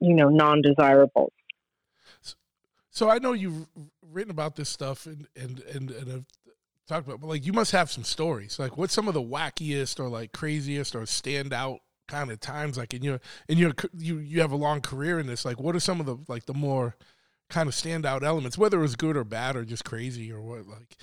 [0.00, 1.32] you know non-desirables.
[2.90, 3.66] So I know you've
[4.10, 6.24] written about this stuff and and and, and have
[6.88, 8.58] talked about, but like you must have some stories.
[8.58, 12.78] Like, what's some of the wackiest or like craziest or standout kind of times?
[12.78, 15.44] Like in your in your you you have a long career in this.
[15.44, 16.96] Like, what are some of the like the more
[17.50, 20.66] kind of standout elements, whether it was good or bad or just crazy or what?
[20.66, 20.96] Like,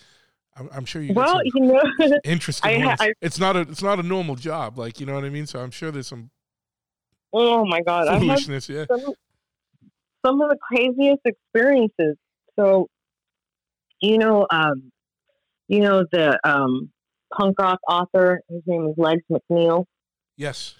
[0.56, 1.14] I'm, I'm sure you.
[1.14, 1.82] Well, you know,
[2.24, 2.96] interesting I.
[3.00, 4.78] I- it's not a it's not a normal job.
[4.78, 5.46] Like, you know what I mean?
[5.46, 6.30] So I'm sure there's some
[7.32, 8.70] oh my God, foolishness.
[8.70, 8.86] Yeah.
[8.88, 9.14] some
[10.26, 12.18] some of the craziest experiences.
[12.58, 12.88] So,
[14.00, 14.92] you know, um,
[15.68, 16.92] you know the um,
[17.36, 18.42] punk rock author.
[18.50, 19.86] His name is Legs McNeil.
[20.38, 20.76] Yes.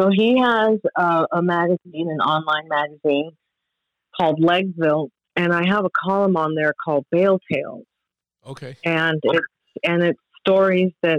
[0.00, 3.32] So he has a, a magazine, an online magazine
[4.18, 7.84] called Legsville, and I have a column on there called Bail Tales,
[8.48, 8.76] Okay.
[8.84, 9.46] and it's
[9.84, 11.18] and it's stories that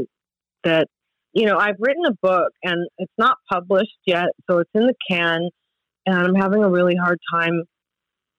[0.64, 0.88] that
[1.34, 4.96] you know I've written a book and it's not published yet, so it's in the
[5.10, 5.50] can,
[6.06, 7.64] and I'm having a really hard time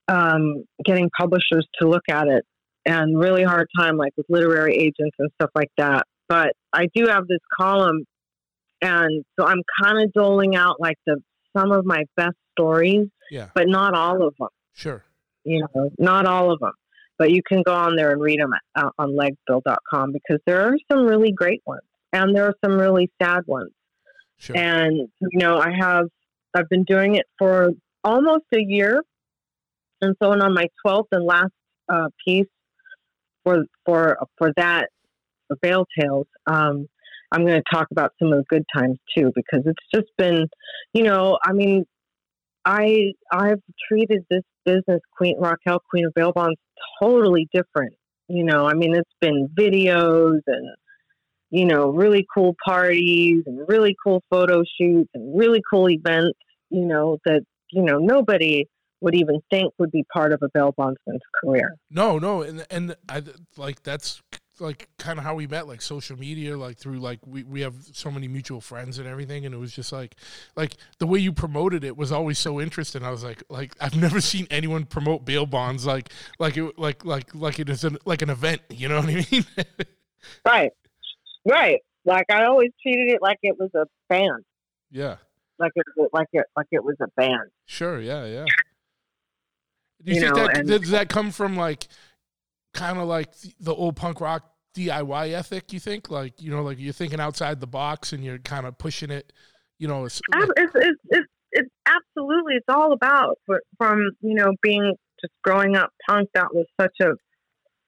[0.09, 2.45] um, getting publishers to look at it,
[2.85, 6.05] and really hard time like with literary agents and stuff like that.
[6.29, 8.05] But I do have this column,
[8.83, 11.23] and so I'm kind of doling out like the
[11.57, 13.49] some of my best stories, Yeah.
[13.55, 15.05] but not all of them Sure.
[15.45, 16.73] you know, not all of them,
[17.21, 20.77] but you can go on there and read them uh, on legsville.com because there are
[20.91, 21.83] some really great ones
[22.15, 23.73] and there are some really sad ones.
[24.39, 24.57] Sure.
[24.57, 26.07] And, you know, I have,
[26.55, 29.03] I've been doing it for almost a year.
[30.01, 31.53] And so on on my 12th and last
[31.93, 32.47] uh, piece
[33.45, 34.89] for, for, for that,
[35.47, 36.87] for Bail Tales, um,
[37.33, 40.47] I'm going to talk about some of the good times too, because it's just been,
[40.95, 41.85] you know, I mean,
[42.65, 46.59] I I've treated this business, Queen Raquel, Queen of Bail Bonds,
[47.03, 47.95] totally different.
[48.29, 50.77] You know, I mean, it's been videos and
[51.51, 56.39] you know, really cool parties and really cool photo shoots and really cool events.
[56.71, 58.67] You know that you know nobody
[59.01, 61.75] would even think would be part of a bail bondsman's career.
[61.91, 63.23] No, no, and and I
[63.57, 64.23] like that's
[64.61, 67.75] like kind of how we met, like social media, like through like we we have
[67.93, 70.15] so many mutual friends and everything, and it was just like
[70.57, 73.03] like the way you promoted it was always so interesting.
[73.03, 77.05] I was like like I've never seen anyone promote bail bonds like like it like
[77.05, 78.63] like like it is an, like an event.
[78.71, 79.45] You know what I mean?
[80.45, 80.71] Right,
[81.49, 81.81] right.
[82.05, 84.45] Like I always treated it like it was a band,
[84.91, 85.17] yeah,
[85.59, 87.51] like it like it like it was a band.
[87.67, 88.45] sure, yeah, yeah.
[90.03, 91.89] Do you, You think know, that and- does that come from like
[92.75, 95.73] kind of like the old punk rock DIY ethic?
[95.73, 98.79] You think like you know like you're thinking outside the box and you're kind of
[98.79, 99.33] pushing it.
[99.79, 103.39] You know, it's, it's, it's, it's, it's absolutely it's all about
[103.79, 107.11] from you know being just growing up punk that was such a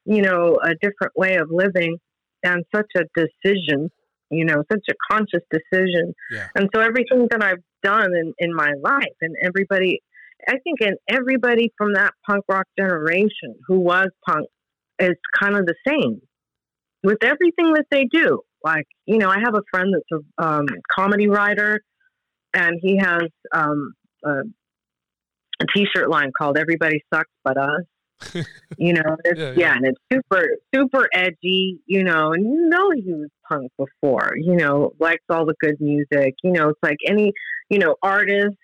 [0.04, 1.98] you know a different way of living
[2.42, 3.90] and such a decision
[4.30, 6.48] you know such a conscious decision Yeah.
[6.56, 10.00] and so everything that i've done in, in my life and everybody
[10.48, 14.48] i think in everybody from that punk rock generation who was punk
[14.98, 16.20] is kind of the same
[17.02, 20.66] with everything that they do like you know i have a friend that's a um,
[20.94, 21.80] comedy writer
[22.54, 23.24] and he has
[23.54, 24.30] um, a,
[25.60, 27.82] a t-shirt line called "Everybody Sucks But Us."
[28.78, 29.74] you know, it's, Yeah, yeah, yeah.
[29.76, 31.80] and it's super, super edgy.
[31.86, 34.34] You know, and you know he was punk before.
[34.36, 36.34] You know, likes all the good music.
[36.42, 37.32] You know, it's like any,
[37.68, 38.56] you know, artist.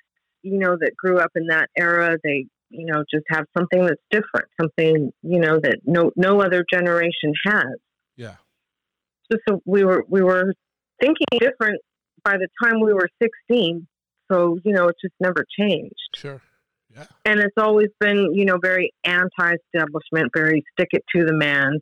[0.42, 2.16] You know, that grew up in that era.
[2.22, 4.48] They, you know, just have something that's different.
[4.60, 7.78] Something, you know, that no no other generation has.
[8.16, 8.36] Yeah,
[9.30, 10.52] just so we were we were
[11.00, 11.80] thinking different
[12.24, 13.86] by the time we were 16
[14.30, 15.94] so you know it just never changed.
[16.14, 16.40] Sure,
[16.94, 21.80] yeah, and it's always been you know very anti-establishment very stick it to the man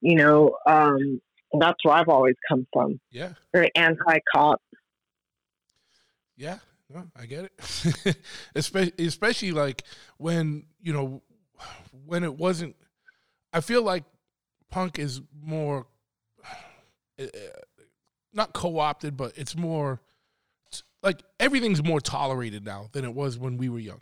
[0.00, 1.20] you know um
[1.58, 3.00] that's where i've always come from.
[3.10, 4.60] Yeah, very anti-cop.
[6.36, 6.58] Yeah.
[6.92, 8.16] No, I get it.
[8.54, 9.82] especially, especially like
[10.18, 11.22] when you know
[12.04, 12.76] when it wasn't.
[13.52, 14.04] I feel like
[14.70, 15.86] punk is more
[17.18, 17.24] uh,
[18.32, 20.00] not co-opted, but it's more
[21.02, 24.00] like everything's more tolerated now than it was when we were young.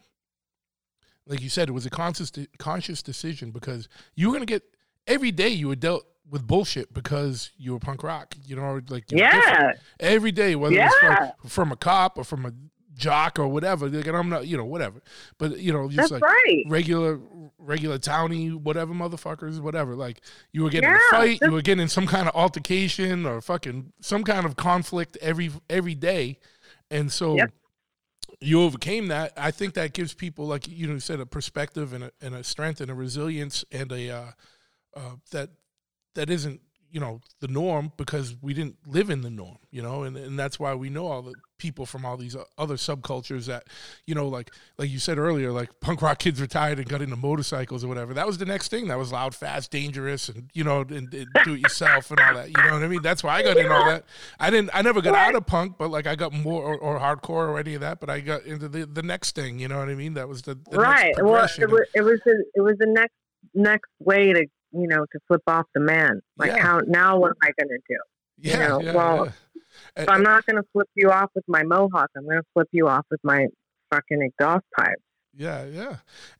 [1.26, 4.62] Like you said, it was a conscious conscious decision because you were gonna get
[5.06, 8.34] every day you were dealt with bullshit because you were punk rock.
[8.44, 11.32] You know, like you were different yeah every day, whether it's Yeah.
[11.40, 12.52] from, from a cop or from a
[12.94, 13.88] jock or whatever.
[13.88, 15.02] Like, and I'm not, you know, whatever.
[15.38, 17.20] But you know, just that's like right regular,
[17.58, 19.94] regular townie, whatever motherfuckers, whatever.
[19.94, 20.20] Like
[20.52, 23.26] you were getting in Yeah, a fight, you were getting in some kind of altercation
[23.26, 26.38] or fucking some kind of conflict every every day,
[26.90, 27.36] and so.
[27.36, 27.52] Yep.
[28.40, 29.32] you overcame that.
[29.36, 32.34] I think that gives people, like you know, you said a perspective and a, and
[32.34, 34.30] a strength and a resilience and a uh,
[34.96, 35.50] uh, that
[36.14, 40.04] that isn't you know the norm because we didn't live in the norm you know
[40.04, 43.46] and, and that's why we know all the people from all these uh, other subcultures
[43.46, 43.64] that
[44.06, 47.16] you know like like you said earlier like punk rock kids retired and got into
[47.16, 48.12] motorcycles or whatever.
[48.14, 48.88] That was the next thing.
[48.88, 52.34] That was loud fast dangerous and you know and, and do it yourself and all
[52.34, 52.48] that.
[52.48, 53.02] You know what i mean?
[53.02, 54.04] That's why i got into all that.
[54.38, 56.98] I didn't i never got out of punk but like i got more or, or
[56.98, 59.58] hardcore or any of that but i got into the, the next thing.
[59.58, 60.14] You know what i mean?
[60.14, 61.14] That was the, the right.
[61.16, 63.14] Well it was, it was the, it was the next
[63.54, 64.46] next way to
[64.76, 66.20] you know, to flip off the man.
[66.36, 66.62] Like Yeah.
[66.62, 67.96] how now what am I gonna do?
[68.38, 69.28] yeah, know, yeah, well,
[69.96, 73.06] If I'm not gonna flip you off with my mohawk, I'm gonna flip you off
[73.10, 73.46] with my
[73.90, 74.98] fucking exhaust pipe.
[75.36, 75.96] Yeah, yeah,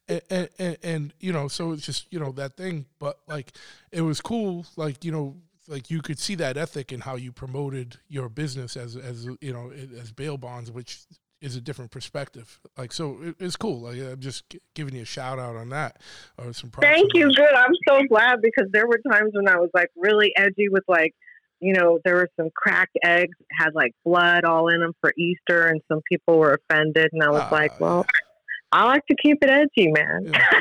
[0.09, 3.53] and, and, and and you know, so it's just you know that thing, but like
[3.91, 7.33] it was cool, like you know, like you could see that ethic in how you
[7.33, 11.01] promoted your business as as you know as bail bonds, which
[11.45, 12.59] is a different perspective.
[12.77, 13.81] Like so, it, it's cool.
[13.81, 16.01] Like I'm just gi- giving you a shout out on that,
[16.39, 16.71] or some.
[16.81, 17.55] Thank you, good.
[17.55, 21.15] I'm so glad because there were times when I was like really edgy with like,
[21.65, 25.67] you know, there were some cracked eggs had like blood all in them for Easter,
[25.69, 28.05] and some people were offended, and I was Ah, like, well,
[28.73, 30.31] I like to keep it edgy, man.
[30.33, 30.51] Yeah.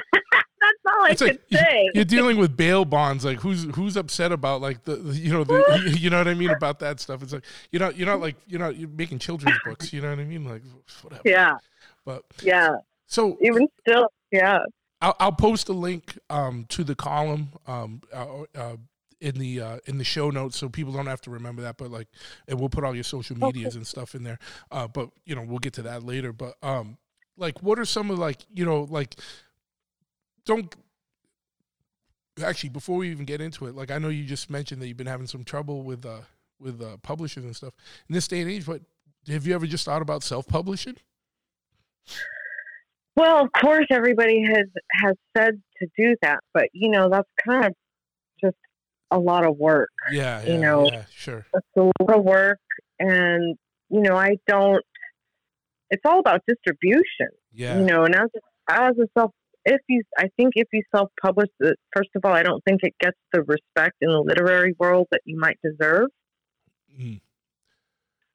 [0.63, 1.89] That's all I It's could like say.
[1.93, 3.25] you're dealing with bail bonds.
[3.25, 6.33] Like who's who's upset about like the, the- you know the you know what I
[6.35, 7.21] mean about that stuff.
[7.21, 9.91] It's like you're not you're not like you're not you're making children's books.
[9.91, 10.45] You know what I mean?
[10.45, 10.61] Like
[11.01, 11.21] whatever.
[11.25, 11.57] yeah,
[12.05, 12.77] But yeah.
[13.07, 14.59] so Even still, yeah.
[15.01, 18.25] I'll, I'll post a link um, to the column um, uh,
[18.55, 18.75] uh,
[19.23, 21.77] in the uh, in the show notes, so people don't have to remember that.
[21.77, 22.09] But like,
[22.47, 24.37] and we'll put all your social medias and stuff in there.
[24.69, 26.33] Uh, but you know, we'll get to that later.
[26.33, 26.97] But um,
[27.37, 29.15] like, what are some of like you know like
[30.45, 30.75] don't
[32.43, 34.97] actually before we even get into it, like I know you just mentioned that you've
[34.97, 36.21] been having some trouble with uh
[36.59, 37.73] with uh, publishers and stuff
[38.09, 38.65] in this day and age.
[38.65, 38.81] But
[39.29, 40.97] have you ever just thought about self publishing?
[43.15, 44.67] Well, of course, everybody has
[45.01, 47.73] has said to do that, but you know that's kind of
[49.13, 49.91] a lot of work.
[50.11, 51.45] Yeah, You know, yeah, sure.
[51.53, 52.59] It's a lot of work,
[52.99, 53.55] and
[53.89, 54.83] you know I don't.
[55.89, 58.03] It's all about distribution, Yeah, you know.
[58.03, 58.29] And as
[58.69, 59.31] as a self,
[59.65, 61.49] if you, I think if you self publish,
[61.95, 65.21] first of all, I don't think it gets the respect in the literary world that
[65.25, 66.07] you might deserve.
[66.99, 67.21] Mm.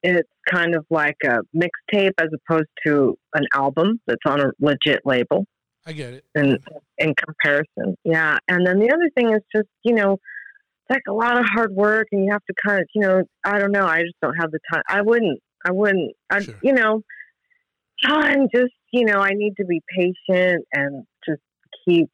[0.01, 5.01] It's kind of like a mixtape as opposed to an album that's on a legit
[5.05, 5.45] label.
[5.85, 6.25] I get it.
[6.35, 6.57] in
[6.97, 7.97] in comparison.
[8.03, 10.17] Yeah, and then the other thing is just you know,
[10.89, 13.59] like a lot of hard work, and you have to kind of you know, I
[13.59, 14.83] don't know, I just don't have the time.
[14.87, 16.55] I wouldn't, I wouldn't, I Sure.
[16.63, 17.01] you know,
[18.05, 21.41] I'm just you know, I need to be patient and just
[21.85, 22.09] keep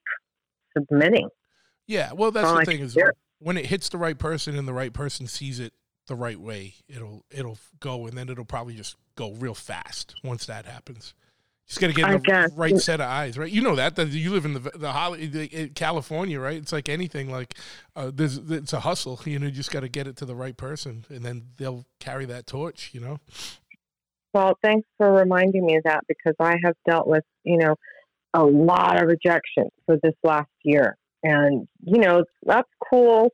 [0.77, 1.29] submitting.
[1.87, 3.03] Yeah, well, that's all the I thing is do.
[3.39, 5.73] when it hits the right person and the right person sees it
[6.07, 10.45] the right way, it'll it'll go, and then it'll probably just go real fast once
[10.45, 11.13] that happens.
[11.67, 12.51] Just got to get I the guess.
[12.53, 13.51] right set of eyes, right?
[13.51, 16.57] You know that that you live in the the, Holly, the in California, right?
[16.57, 17.55] It's like anything, like
[17.95, 19.19] uh, there's it's a hustle.
[19.25, 21.85] You know, you just got to get it to the right person, and then they'll
[21.99, 22.91] carry that torch.
[22.93, 23.19] You know,
[24.35, 27.75] Well, thanks for reminding me of that because I have dealt with, you know,
[28.33, 30.97] a lot of rejection for this last year.
[31.23, 33.29] And, you know, that's cool.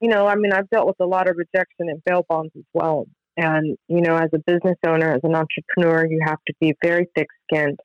[0.00, 2.62] You know, I mean, I've dealt with a lot of rejection and bail bonds as
[2.72, 3.06] well.
[3.36, 7.06] And, you know, as a business owner, as an entrepreneur, you have to be very
[7.14, 7.78] thick skinned.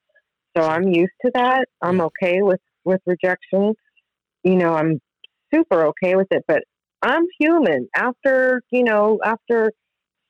[0.56, 1.66] So I'm used to that.
[1.82, 3.74] I'm okay with, with rejection.
[4.44, 5.00] You know, I'm
[5.54, 6.64] super okay with it, but
[7.02, 7.88] I'm human.
[7.96, 9.72] After, you know, after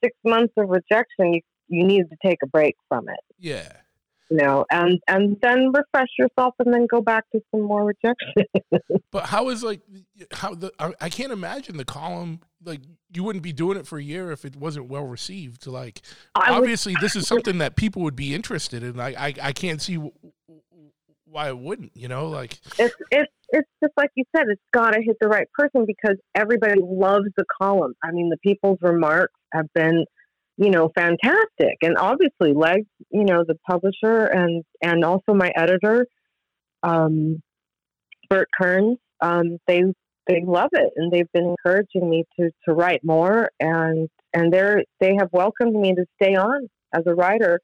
[0.04, 1.42] six months of rejection, you
[1.72, 3.72] you need to take a break from it, yeah.
[4.32, 8.46] You know, and and then refresh yourself, and then go back to some more rejection.
[9.12, 9.82] But how is like
[10.32, 12.80] how the I, I can't imagine the column like
[13.14, 15.68] you wouldn't be doing it for a year if it wasn't well received.
[15.68, 16.02] Like
[16.34, 19.00] I would- obviously this is something that people would be interested in.
[19.00, 19.98] I I, I can't see
[21.26, 21.92] why it wouldn't.
[21.96, 25.28] You know, like it's it's it's just like you said, it's got to hit the
[25.28, 27.94] right person because everybody loves the column.
[28.02, 30.06] I mean, the people's remarks have been,
[30.58, 36.06] you know, fantastic, and obviously, Legs, you know, the publisher and and also my editor,
[36.84, 37.42] um,
[38.30, 39.84] Bert Kearns, um, they
[40.28, 44.84] they love it, and they've been encouraging me to to write more, and and they're
[45.00, 47.60] they have welcomed me to stay on as a writer,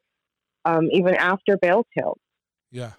[0.65, 2.17] um, even after Bail Tales.
[2.71, 2.93] yeah,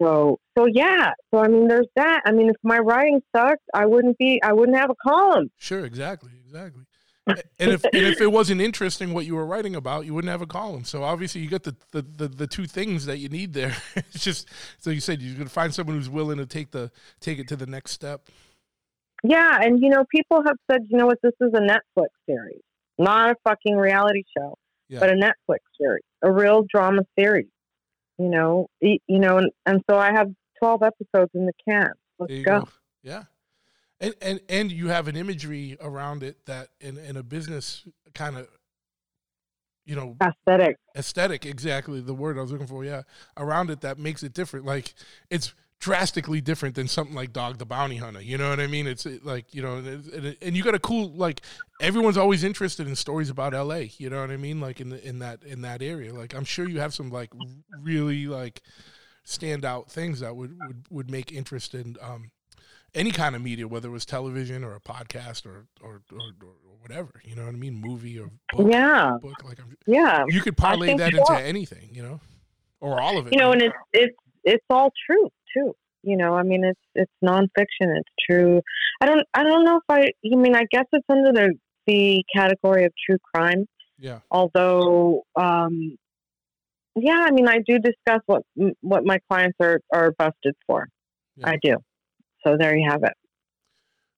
[0.00, 1.10] So so yeah.
[1.32, 2.22] So I mean there's that.
[2.24, 5.50] I mean if my writing sucked, I wouldn't be I wouldn't have a column.
[5.58, 6.84] sure, exactly, exactly.
[7.26, 10.42] And if and if it wasn't interesting what you were writing about, you wouldn't have
[10.42, 10.84] a column.
[10.84, 13.74] So obviously you got the the, the, the two things that you need there.
[13.96, 14.48] it's just
[14.78, 17.56] so you said you're gonna find someone who's willing to take the take it to
[17.56, 18.28] the next step.
[19.22, 22.60] Yeah, and you know, people have said, you know what, this is a Netflix series.
[22.98, 24.58] Not a fucking reality show,
[24.90, 25.00] Yeah.
[25.00, 26.04] but a Netflix series.
[26.22, 27.46] A real drama series.
[28.18, 31.92] You know, you know, and, and so I have 12 episodes in the can.
[32.18, 32.60] Let's go.
[32.60, 32.68] go.
[33.02, 33.22] Yeah.
[34.00, 38.36] And, and and you have an imagery around it that in, in a business kind
[38.36, 38.48] of
[39.86, 40.76] you know Aesthetic.
[40.96, 43.02] aesthetic exactly the word i was looking for yeah
[43.36, 44.66] around it that makes it different.
[44.66, 44.94] Like
[45.30, 48.86] it's drastically different than something like dog the bounty hunter you know what i mean?
[48.86, 51.42] It's like you know and, and, and you got a cool like
[51.80, 54.60] everyone's always interested in stories about la you know what i mean?
[54.60, 56.14] Like in the, in that in that area.
[56.14, 57.30] Like i'm sure you have some like
[57.82, 58.62] really like
[59.26, 62.30] standout things that would would, would make interest in um
[62.94, 66.54] any kind of media whether it was television or a podcast or or, or, or
[66.80, 69.16] whatever you know what i mean movie or book, Yeah.
[69.20, 70.24] book like I'm, Yeah.
[70.28, 72.20] you could parlay that into anything, you know,
[72.80, 73.32] or all of it.
[73.32, 75.74] You know, and it's it's it's all true too.
[76.02, 77.96] You know, I mean, it's it's nonfiction.
[77.98, 78.60] It's true.
[79.00, 80.00] I don't I don't know if I.
[80.02, 81.54] I mean, I guess it's under the
[81.86, 83.64] the category of true crime.
[83.98, 85.96] yeah, Although, um,
[86.94, 88.42] yeah, I mean, I do discuss what
[88.82, 90.88] what my clients are are busted for.
[91.36, 91.48] Yeah.
[91.48, 91.76] I do.
[92.46, 93.12] So there you have it.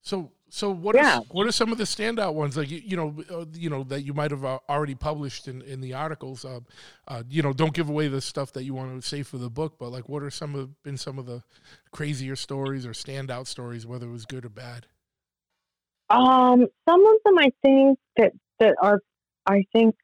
[0.02, 0.96] So, so what?
[0.96, 2.56] Are, what are some of the standout ones?
[2.56, 5.62] Like you, you know, uh, you know that you might have uh, already published in,
[5.62, 6.44] in the articles.
[6.44, 6.60] Uh,
[7.08, 9.50] uh, you know, don't give away the stuff that you want to say for the
[9.50, 9.78] book.
[9.78, 11.42] But like, what are some of been some of the
[11.90, 14.86] crazier stories or standout stories, whether it was good or bad?
[16.08, 19.00] Um, some of them I think that that are
[19.44, 19.96] I think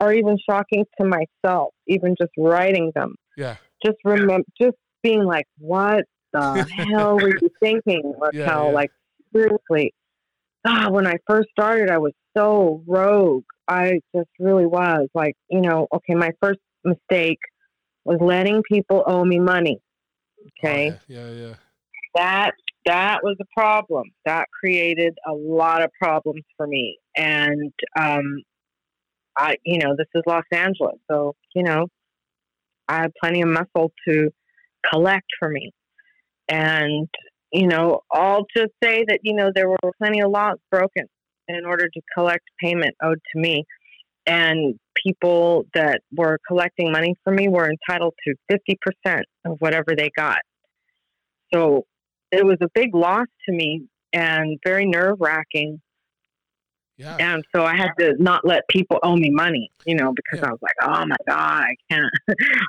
[0.00, 3.16] are even shocking to myself, even just writing them.
[3.36, 8.02] Yeah, Just remember, just being like, "What the hell were you thinking,
[8.32, 8.72] Yeah, Raquel?" yeah.
[8.72, 8.90] Like
[9.34, 9.94] seriously.
[10.66, 13.44] Ah, when I first started, I was so rogue.
[13.66, 15.08] I just really was.
[15.14, 17.38] Like, you know, okay, my first mistake
[18.04, 19.80] was letting people owe me money.
[20.64, 21.54] Okay Oh, yeah, yeah, yeah.
[22.14, 22.52] that
[22.86, 24.04] that was a problem.
[24.24, 26.98] That created a lot of problems for me.
[27.16, 28.42] And um,
[29.36, 31.88] I, you know, this is Los Angeles, so you know,
[32.88, 34.30] I had plenty of muscle to
[34.90, 35.72] collect for me.
[36.50, 37.08] And
[37.52, 41.06] you know, I'll just say that you know there were plenty of laws broken
[41.48, 43.64] in order to collect payment owed to me.
[44.26, 50.10] And people that were collecting money for me were entitled to 50% of whatever they
[50.16, 50.38] got.
[51.52, 51.86] So
[52.30, 55.80] it was a big loss to me and very nerve wracking.
[56.96, 57.16] yeah.
[57.18, 60.48] And so I had to not let people owe me money, you know, because Yeah.
[60.48, 62.12] I was like, oh my God, I can't,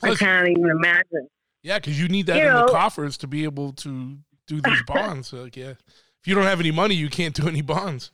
[0.03, 1.27] I can't even imagine.
[1.63, 4.81] Yeah, because you need that You in the coffers to be able to do these
[4.87, 5.31] bonds.
[5.31, 5.73] like, yeah,
[6.19, 8.11] if you don't have any money, you can't do any bonds.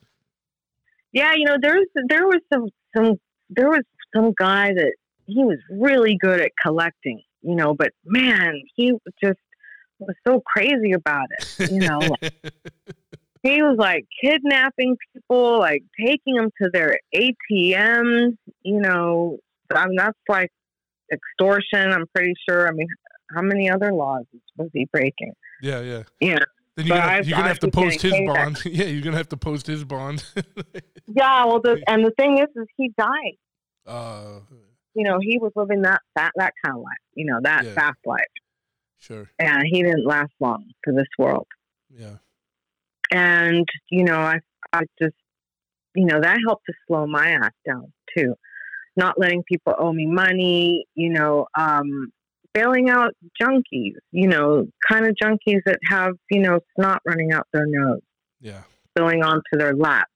[1.11, 3.15] Yeah, you know, there's there was some some
[3.49, 3.81] there was
[4.15, 4.93] some guy that
[5.25, 9.39] he was really good at collecting, you know, but man, he was just
[9.99, 11.71] was so crazy about it.
[11.71, 11.99] You know,
[13.43, 18.37] he was like kidnapping people, like taking them to their ATMs.
[18.63, 19.37] You know,
[19.73, 20.51] I mean that's like
[21.11, 21.91] extortion.
[21.91, 22.67] I'm pretty sure.
[22.67, 22.87] I mean,
[23.35, 24.25] how many other laws
[24.57, 25.33] was he breaking?
[25.61, 26.03] yeah, yeah.
[26.19, 26.39] Yeah,
[26.75, 28.61] Then you're gonna, you're gonna have to post his bond.
[28.65, 30.23] yeah, you're gonna have to post his bond.
[31.07, 31.45] yeah.
[31.45, 33.37] Well, the, and the thing is, is he died.
[33.85, 34.39] uh,
[34.93, 37.03] You know, he was living that that that kind of life.
[37.15, 37.73] You know, that Yeah.
[37.73, 38.33] fast life,
[38.99, 39.29] sure.
[39.39, 41.47] and he didn't last long for this world.
[41.89, 42.17] Yeah,
[43.11, 44.39] and you know i
[44.73, 45.15] i just
[45.95, 48.35] you know that helped to slow my ass down too
[48.95, 52.11] not letting people owe me money you know um
[52.57, 57.47] bailing out junkies you know kind of junkies that have you know snot running out
[57.53, 58.01] their nose.
[58.41, 60.07] Yeah, spilling onto their lap.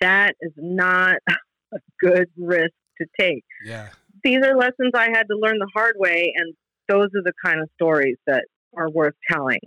[0.00, 1.16] That is not
[1.72, 3.44] a good risk to take.
[3.64, 3.88] Yeah.
[4.24, 6.54] these are lessons i had to learn the hard way and
[6.88, 8.44] those are the kind of stories that
[8.76, 9.60] are worth telling.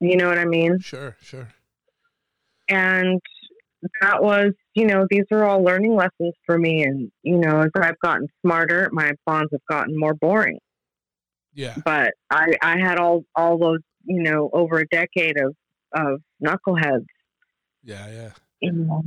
[0.00, 0.78] You know what i mean?
[0.80, 1.48] Sure, sure.
[2.68, 3.20] and
[4.00, 7.70] that was you know these are all learning lessons for me and you know as
[7.76, 10.58] i've gotten smarter my bonds have gotten more boring
[11.54, 15.54] Yeah, but i i had all all those you know over a decade of
[15.94, 17.06] of knuckleheads
[17.82, 18.30] yeah, yeah.
[18.60, 19.02] you know.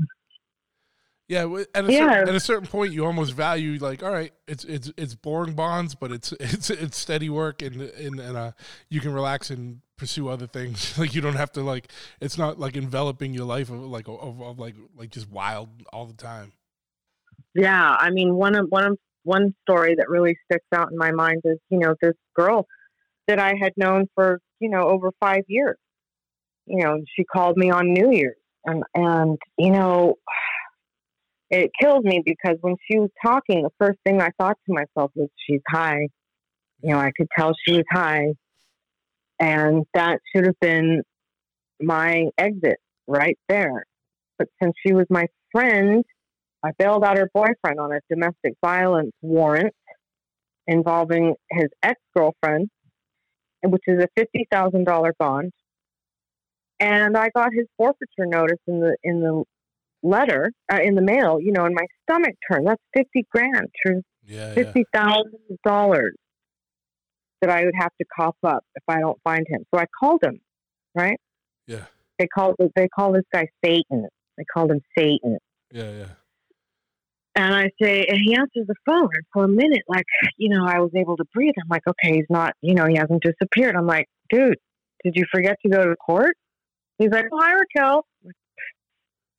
[1.27, 2.11] Yeah, at a, Yeah.
[2.11, 5.55] Certain, at a certain point, you almost value like, all right, it's it's it's boring
[5.55, 8.51] bonds, but it's it's it's steady work, and and and uh,
[8.89, 10.97] you can relax and pursue other things.
[10.99, 11.91] like you don't have to like,
[12.21, 16.05] it's not like enveloping your life of like of, of like like just wild all
[16.05, 16.53] the time.
[17.53, 21.11] yeah i mean one of one of one story that really sticks out in my
[21.11, 22.67] mind is you know this girl
[23.27, 25.77] that i had known for you know over five years
[26.67, 28.35] you know she called me on new year's
[28.65, 30.15] and and you know
[31.49, 35.11] it killed me because when she was talking the first thing i thought to myself
[35.15, 36.07] was she's high
[36.81, 38.27] you know i could tell she was high
[39.39, 41.01] and that should have been
[41.81, 42.77] my exit
[43.07, 43.83] right there
[44.37, 46.03] but since she was my friend
[46.63, 49.73] i bailed out her boyfriend on a domestic violence warrant
[50.67, 52.69] involving his ex girlfriend,
[53.63, 55.51] which is a fifty thousand dollar bond.
[56.79, 59.43] And I got his forfeiture notice in the in the
[60.03, 61.39] letter uh, in the mail.
[61.39, 62.67] You know, and my stomach turned.
[62.67, 63.67] That's fifty grand.
[63.85, 64.53] True, Yeah, yeah.
[64.53, 66.15] fifty thousand dollars
[67.41, 69.65] that I would have to cough up if I don't find him.
[69.73, 70.39] So I called him.
[70.95, 71.19] Right?
[71.67, 71.85] Yeah.
[72.17, 74.07] They called they call this guy Satan.
[74.37, 75.37] They called him Satan.
[75.71, 76.07] Yeah, yeah.
[77.35, 79.09] And I say, and he answers the phone.
[79.13, 80.05] And for a minute, like,
[80.37, 81.53] you know, I was able to breathe.
[81.61, 83.75] I'm like, okay, he's not, you know, he hasn't disappeared.
[83.75, 84.57] I'm like, dude,
[85.03, 86.37] did you forget to go to court?
[86.97, 88.05] He's like, oh, hi, Raquel.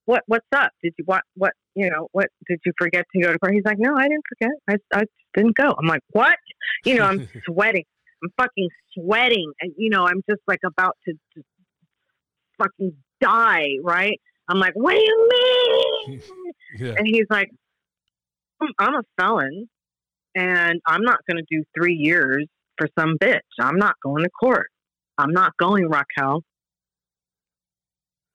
[0.04, 0.72] What, what's up?
[0.82, 3.54] Did you, what, what, you know, what, did you forget to go to court?
[3.54, 4.52] He's like, no, I didn't forget.
[4.68, 5.04] I, I
[5.36, 5.74] didn't go.
[5.78, 6.36] I'm like, what?
[6.84, 7.84] You know, I'm sweating.
[8.22, 9.52] I'm fucking sweating.
[9.60, 11.42] And, you know, I'm just like about to, to
[12.58, 14.20] fucking die, right?
[14.48, 15.28] I'm like, what do you
[16.08, 16.22] mean?
[16.78, 16.94] Yeah.
[16.98, 17.48] And he's like,
[18.60, 19.68] "I'm- I'm a felon
[20.34, 23.40] and I'm not going to do three years for some bitch.
[23.58, 24.66] I'm not going to court.
[25.16, 26.42] I'm not going, Raquel.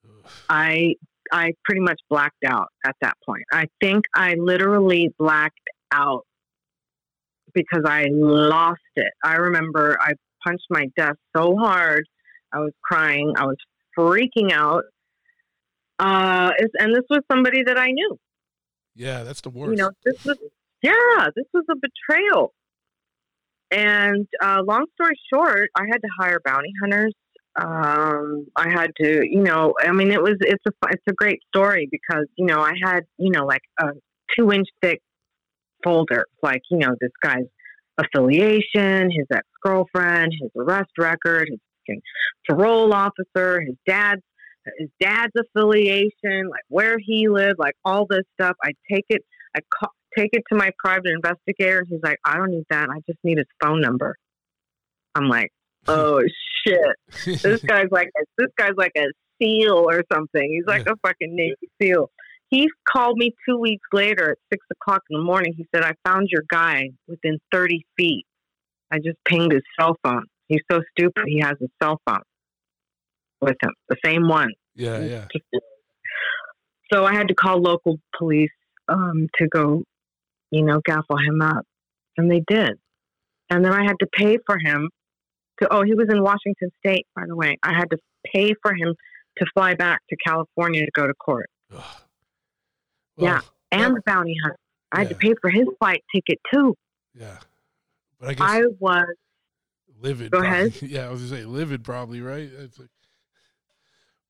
[0.49, 0.95] I
[1.32, 3.43] I pretty much blacked out at that point.
[3.52, 5.60] I think I literally blacked
[5.91, 6.26] out
[7.54, 9.12] because I lost it.
[9.24, 10.14] I remember I
[10.45, 12.06] punched my desk so hard.
[12.54, 13.34] I was crying.
[13.38, 13.58] I was
[13.97, 14.84] freaking out.
[15.99, 18.18] Uh, and this was somebody that I knew.
[18.95, 19.72] Yeah, that's the worst.
[19.72, 20.38] You know, this was
[20.82, 22.54] yeah, this was a betrayal.
[23.70, 27.14] And uh, long story short, I had to hire bounty hunters.
[27.56, 31.39] Um, I had to, you know, I mean, it was it's a it's a great
[31.54, 33.89] story because you know I had you know like a
[34.38, 35.02] two inch thick
[35.84, 37.46] folder, like you know this guy's
[37.98, 41.50] affiliation, his ex girlfriend, his arrest record,
[41.86, 42.00] his
[42.48, 44.22] parole officer, his dad's
[44.78, 48.56] his dad's affiliation, like where he lived, like all this stuff.
[48.64, 49.24] I take it,
[49.56, 49.62] I
[50.18, 52.90] take it to my private investigator, and he's like, I don't need that.
[52.90, 54.16] I just need his phone number.
[55.16, 55.52] I'm like,
[55.88, 56.22] oh
[56.68, 59.08] shit, this guy's like a, this guy's like a
[59.42, 60.52] seal or something.
[60.52, 62.10] He's like a fucking Navy SEAL.
[62.52, 65.54] He called me two weeks later at six o'clock in the morning.
[65.56, 68.26] He said, I found your guy within 30 feet.
[68.91, 70.26] I just pinged his cell phone.
[70.47, 71.24] He's so stupid.
[71.28, 72.24] He has a cell phone
[73.39, 74.49] with him, the same one.
[74.76, 75.26] yeah, yeah.
[76.91, 78.52] So I had to call local police
[78.89, 79.84] um, to go,
[80.52, 81.64] you know, gaffle him up.
[82.18, 82.74] And they did.
[83.49, 84.89] And then I had to pay for him
[85.62, 87.58] to, oh, he was in Washington State, by the way.
[87.64, 87.97] I had to
[88.34, 88.93] pay for him
[89.38, 91.84] to fly back to California to go to court Ugh.
[93.22, 93.34] Yeah.
[93.34, 93.41] Well,
[93.72, 94.57] and the bounty hunter.
[94.91, 96.76] I had to pay for his flight ticket too.
[97.17, 97.38] yeah.
[98.19, 99.05] But I guess I was,
[100.01, 100.32] livid.
[100.32, 100.57] Go probably.
[100.67, 100.82] ahead.
[100.82, 102.49] Yeah, I was gonna say livid, probably right.
[102.59, 102.89] It's like,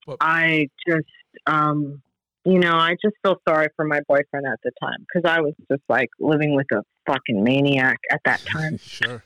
[0.05, 1.05] but I just,
[1.47, 2.01] um,
[2.45, 5.53] you know, I just feel sorry for my boyfriend at the time because I was
[5.69, 8.77] just like living with a fucking maniac at that time.
[8.83, 9.23] sure.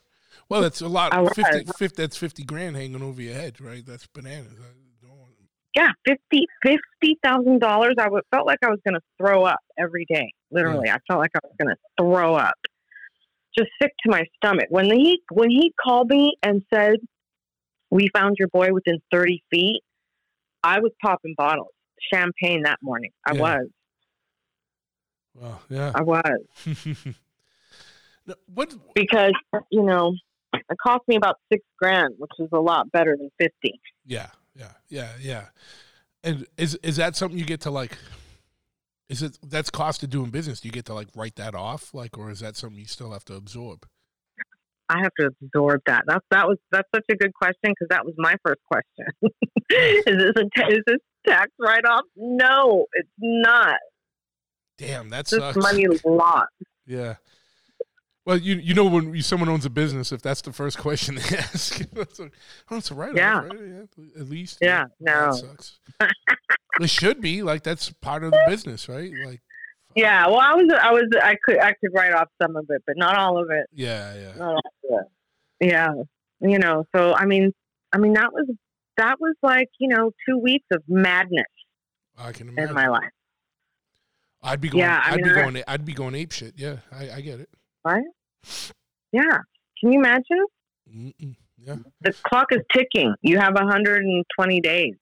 [0.50, 1.12] Well, that's a lot.
[1.36, 3.84] 50, 50 that's fifty grand hanging over your head, right?
[3.86, 4.54] That's bananas.
[5.78, 7.96] I don't want- yeah, fifty fifty thousand dollars.
[8.00, 10.32] I felt like I was going to throw up every day.
[10.52, 10.94] Literally, mm.
[10.96, 12.56] I felt like I was going to throw up.
[13.58, 14.66] Just sick to my stomach.
[14.70, 16.98] When he when he called me and said,
[17.90, 19.82] "We found your boy within thirty feet,"
[20.64, 21.72] I was popping bottles,
[22.14, 23.12] champagne that morning.
[23.26, 23.42] I Yeah.
[23.42, 23.68] was,
[25.34, 25.92] Well, yeah.
[25.96, 26.24] I was,
[28.28, 28.74] No, what?
[28.96, 29.34] because
[29.72, 30.16] you know,
[30.54, 33.80] it cost me about six grand, which is a lot better than fifty.
[34.06, 35.46] Yeah, yeah, yeah, yeah.
[36.24, 37.98] And is is that something you get to like?
[39.10, 40.60] Is it that's cost of doing business?
[40.62, 43.12] Do you get to like write that off, like, or is that something you still
[43.12, 43.86] have to absorb?
[44.90, 46.04] I have to absorb that.
[46.08, 49.06] That's that was that's such a good question because that was my first question.
[49.70, 52.06] is this a ta- is this tax write off?
[52.16, 53.78] No, it's not.
[54.78, 56.52] Damn, that's money lost.
[56.86, 57.16] Yeah.
[58.26, 61.16] Well, you you know when you, someone owns a business, if that's the first question
[61.16, 62.32] they ask, it's like,
[62.72, 63.42] oh, it's a write-off, Yeah.
[63.42, 63.60] right?
[63.98, 64.58] Yeah, at least.
[64.62, 65.32] Yeah, no.
[65.32, 65.80] sucks.
[66.82, 69.12] it should be like that's part of the business, right?
[69.26, 69.42] Like,
[69.96, 72.82] Yeah, well, I was I was I could I could write off some of it,
[72.88, 73.68] but not all of it.
[73.74, 74.32] yeah, yeah.
[74.38, 74.64] Not all of
[75.62, 75.68] it.
[75.70, 75.94] Yeah,
[76.42, 76.86] you know.
[76.96, 77.54] So I mean,
[77.94, 78.50] I mean that was
[78.98, 81.46] that was like you know two weeks of madness
[82.18, 82.70] I can imagine.
[82.70, 83.12] in my life.
[84.42, 84.82] I'd be going.
[84.84, 85.64] Yeah, I I'd mean, be I- going.
[85.68, 86.56] I'd be going ape shit.
[86.58, 87.50] Yeah, I, I get it.
[87.86, 88.04] Right?
[89.12, 89.38] Yeah.
[89.80, 90.46] Can you imagine?
[90.94, 91.36] Mm-mm.
[91.58, 91.76] Yeah.
[92.02, 93.14] The clock is ticking.
[93.22, 94.96] You have 120 days.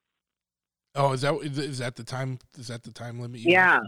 [0.94, 2.38] Oh, is that is, that the time?
[2.56, 3.40] Is that the time limit?
[3.40, 3.72] Yeah.
[3.72, 3.82] have?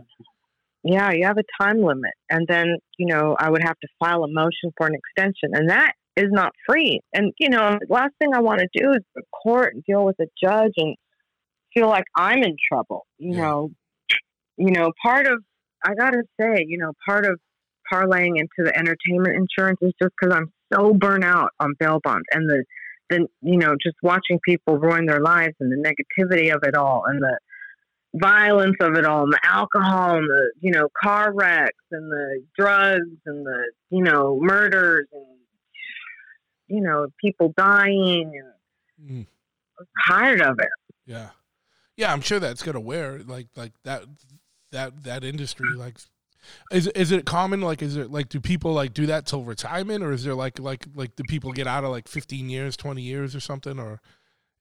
[0.82, 2.12] Yeah, you have a time limit.
[2.30, 5.50] And then, you know, I would have to file a motion for an extension.
[5.52, 7.00] And that is not free.
[7.12, 9.84] And, you know, the last thing I want to do is go to court and
[9.84, 10.96] deal with a judge and
[11.74, 13.06] feel like I'm in trouble.
[13.18, 13.42] You Yeah.
[13.42, 13.70] know,
[14.56, 15.42] you know, part of
[15.84, 17.38] I gotta say, you know, part of
[17.92, 22.26] parlaying into the entertainment insurance is just because I'm so burnt out on bail bonds
[22.32, 22.64] and the,
[23.10, 27.04] the, you know, just watching people ruin their lives and the negativity of it all
[27.06, 27.38] and the
[28.14, 32.42] violence of it all and the alcohol and the, you know, car wrecks and the
[32.58, 35.24] drugs and the, you know, murders and,
[36.68, 38.52] you know, people dying and
[39.02, 39.26] Mm.
[39.78, 40.68] I'm tired of it.
[41.04, 41.30] Yeah,
[41.96, 42.12] yeah.
[42.12, 44.04] I'm sure that's gonna wear like like that
[44.72, 45.98] that that industry like.
[46.70, 47.60] Is is it common?
[47.60, 50.58] Like, is it like do people like do that till retirement, or is there like
[50.58, 54.00] like like do people get out of like 15 years, 20 years, or something, or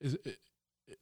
[0.02, 0.38] is it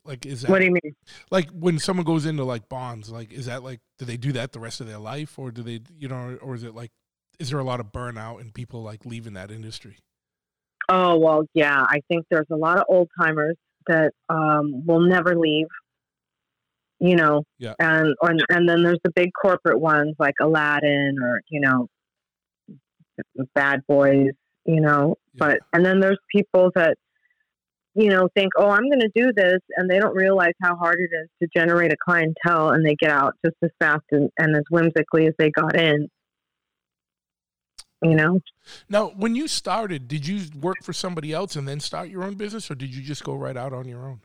[0.05, 0.95] like is that What do you mean?
[1.31, 3.09] like when someone goes into like bonds?
[3.09, 5.63] Like, is that like do they do that the rest of their life, or do
[5.63, 6.91] they you know, or is it like
[7.39, 9.97] is there a lot of burnout and people like leaving that industry?
[10.89, 11.85] Oh well, yeah.
[11.87, 13.55] I think there's a lot of old timers
[13.87, 15.67] that um, will never leave.
[17.03, 17.73] You know, Yeah.
[17.79, 21.87] and or, and then there's the big corporate ones like Aladdin or you know,
[23.53, 24.29] Bad Boys.
[24.65, 25.39] You know, Yeah.
[25.39, 26.95] but and then there's people that
[27.93, 30.99] you know think, oh, I'm going to do this, and they don't realize how hard
[30.99, 34.55] it is to generate a clientele, and they get out just as fast and, and
[34.55, 36.07] as whimsically as they got in.
[38.01, 38.39] You know.
[38.89, 42.35] Now, when you started, did you work for somebody else and then start your own
[42.35, 44.21] business, or did you just go right out on your own?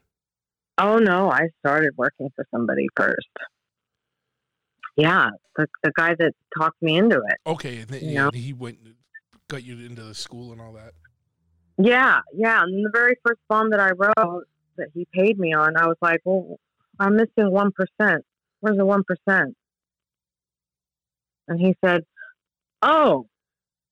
[0.79, 3.29] Oh no, I started working for somebody first.
[4.97, 7.37] Yeah, the the guy that talked me into it.
[7.47, 8.31] Okay, and then You know?
[8.33, 8.79] he went,
[9.49, 10.93] got you into the school and all that.
[11.79, 12.63] Yeah, yeah.
[12.63, 14.45] And the very first bond that I wrote
[14.77, 16.59] that he paid me on, I was like, Well,
[16.99, 18.25] I'm missing one percent.
[18.61, 19.57] Where's the one percent?" percent?
[21.49, 22.05] And he said,
[22.83, 23.27] Oh,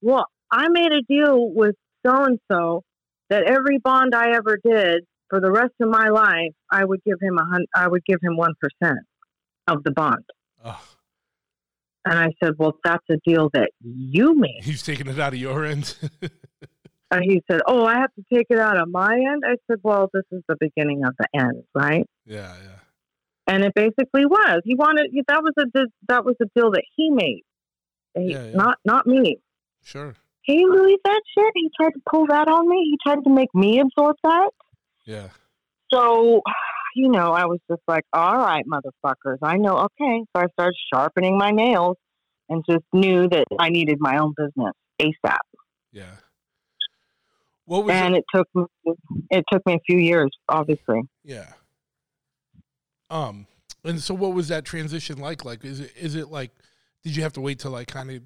[0.03, 1.75] well, I made a deal with
[2.05, 2.85] so and so
[3.31, 7.19] that every bond I ever did for the rest of my life, I would give
[7.21, 9.01] him a hun- I would give him one percent
[9.69, 10.25] of the bond.
[10.65, 10.81] Oh,
[12.05, 14.61] And I said, Well, that's a deal that you made.
[14.63, 15.97] he's taking it out of your end.
[17.09, 19.45] And he said, Oh, I have to take it out of my end.
[19.47, 22.05] I said, Well, this is the beginning of the end, right?
[22.27, 22.79] yeah, yeah.
[23.47, 24.61] And it basically was.
[24.65, 25.67] He wanted that was a
[26.09, 27.43] that was a deal that he made,
[28.17, 28.57] He- Yeah, yeah.
[28.57, 29.39] not not me.
[29.85, 30.15] Sure.
[30.49, 31.53] Can you believe that shit?
[31.55, 32.77] He tried to pull that on me.
[32.91, 34.51] He tried to make me absorb that.
[35.07, 35.29] Yeah.
[35.93, 36.43] So,
[36.95, 39.79] you know, I was just like, all right, motherfuckers, I know.
[39.79, 40.25] Okay.
[40.37, 41.97] So I started sharpening my nails
[42.49, 45.39] and just knew that I needed my own business ASAP.
[45.93, 46.17] Yeah.
[47.65, 48.19] What was And it?
[48.19, 48.95] it took me,
[49.31, 51.03] it took me a few years, obviously.
[51.25, 51.53] Yeah.
[53.11, 53.47] Um,
[53.85, 55.45] and so what was that transition like?
[55.45, 56.51] Like, is it is it like?
[57.05, 58.23] Did you have to wait till like kind of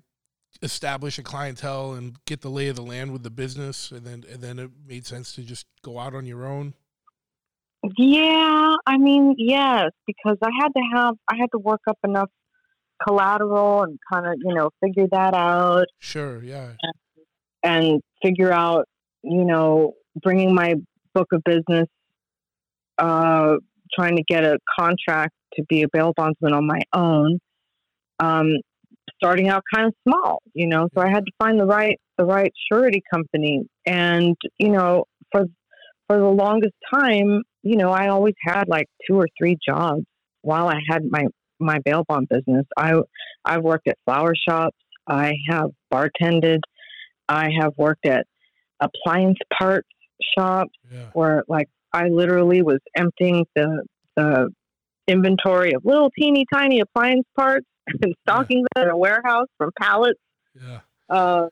[0.62, 4.24] establish a clientele and get the lay of the land with the business, and then
[4.30, 6.74] and then it made sense to just go out on your own?
[7.96, 12.28] Yeah, I mean, yes, because I had to have, I had to work up enough
[13.06, 16.42] collateral and kind of, you know, figure that out Sure.
[16.42, 16.72] Yeah.
[17.62, 18.86] and figure out,
[19.22, 20.74] you know, bringing my
[21.14, 21.88] book of business,
[22.98, 23.56] uh,
[23.94, 27.38] trying to get a contract to be a bail bondsman on my own.
[28.18, 28.56] Um,
[29.22, 32.24] starting out kind of small, you know, so I had to find the right, the
[32.24, 33.62] right surety company.
[33.86, 35.44] And, you know, for,
[36.06, 40.04] for the longest time, you know, I always had like two or three jobs
[40.42, 41.26] while I had my,
[41.58, 42.64] my bail bond business.
[42.76, 42.94] I,
[43.44, 44.76] I've worked at flower shops.
[45.06, 46.60] I have bartended.
[47.28, 48.26] I have worked at
[48.80, 49.88] appliance parts
[50.36, 51.06] shops Yeah.
[51.12, 53.84] where like I literally was emptying the
[54.16, 54.48] the
[55.06, 57.66] inventory of little teeny tiny appliance parts
[58.02, 60.20] and stocking them in a warehouse from pallets.
[60.54, 60.80] Yeah.
[61.10, 61.48] Um,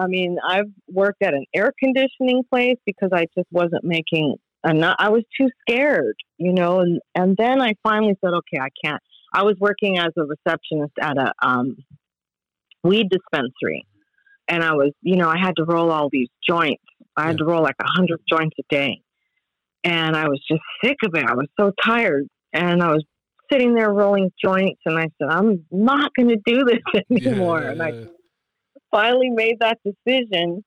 [0.00, 4.36] I mean, I've worked at an air conditioning place because I just wasn't making
[4.66, 4.96] enough.
[4.98, 6.80] I was too scared, you know.
[6.80, 9.02] And and then I finally said, okay, I can't.
[9.34, 11.76] I was working as a receptionist at a um,
[12.82, 13.86] weed dispensary,
[14.48, 16.82] and I was, you know, I had to roll all these joints.
[17.16, 19.02] I had to roll like a hundred joints a day,
[19.84, 21.24] and I was just sick of it.
[21.24, 23.04] I was so tired, and I was
[23.52, 26.78] sitting there rolling joints, and I said, I'm not going to do this
[27.10, 27.62] Yeah, anymore.
[27.62, 27.92] yeah, and I
[28.90, 30.64] finally made that decision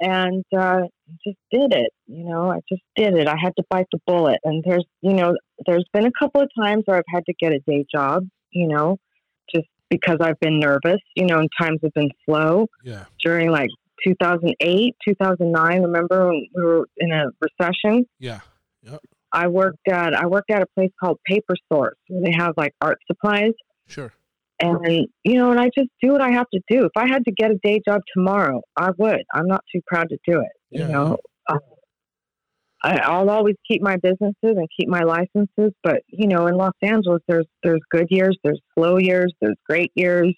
[0.00, 0.82] and uh,
[1.26, 1.90] just did it.
[2.06, 3.26] You know, I just did it.
[3.28, 4.38] I had to bite the bullet.
[4.44, 5.34] And there's, you know,
[5.66, 8.68] there's been a couple of times where I've had to get a day job, you
[8.68, 8.96] know,
[9.52, 13.06] just because I've been nervous, you know, and times have been slow Yeah.
[13.24, 13.70] during like
[14.06, 15.82] 2008, 2009.
[15.82, 18.06] Remember when we were in a recession?
[18.20, 18.40] Yeah.
[19.32, 22.72] I worked at I worked at a place called Paper Source where they have like
[22.80, 23.52] art supplies
[23.86, 24.12] Sure.
[24.60, 26.84] and you know, and I just do what I have to do.
[26.84, 29.22] If I had to get a day job tomorrow, I would.
[29.32, 30.52] I'm not too proud to do it.
[30.70, 30.86] Yeah.
[30.86, 31.16] You know,
[31.50, 31.58] Um,
[32.82, 35.72] I, I'll always keep my businesses and keep my licenses.
[35.82, 39.92] But you know, in Los Angeles, there's there's good years, there's slow years, there's great
[39.94, 40.34] years.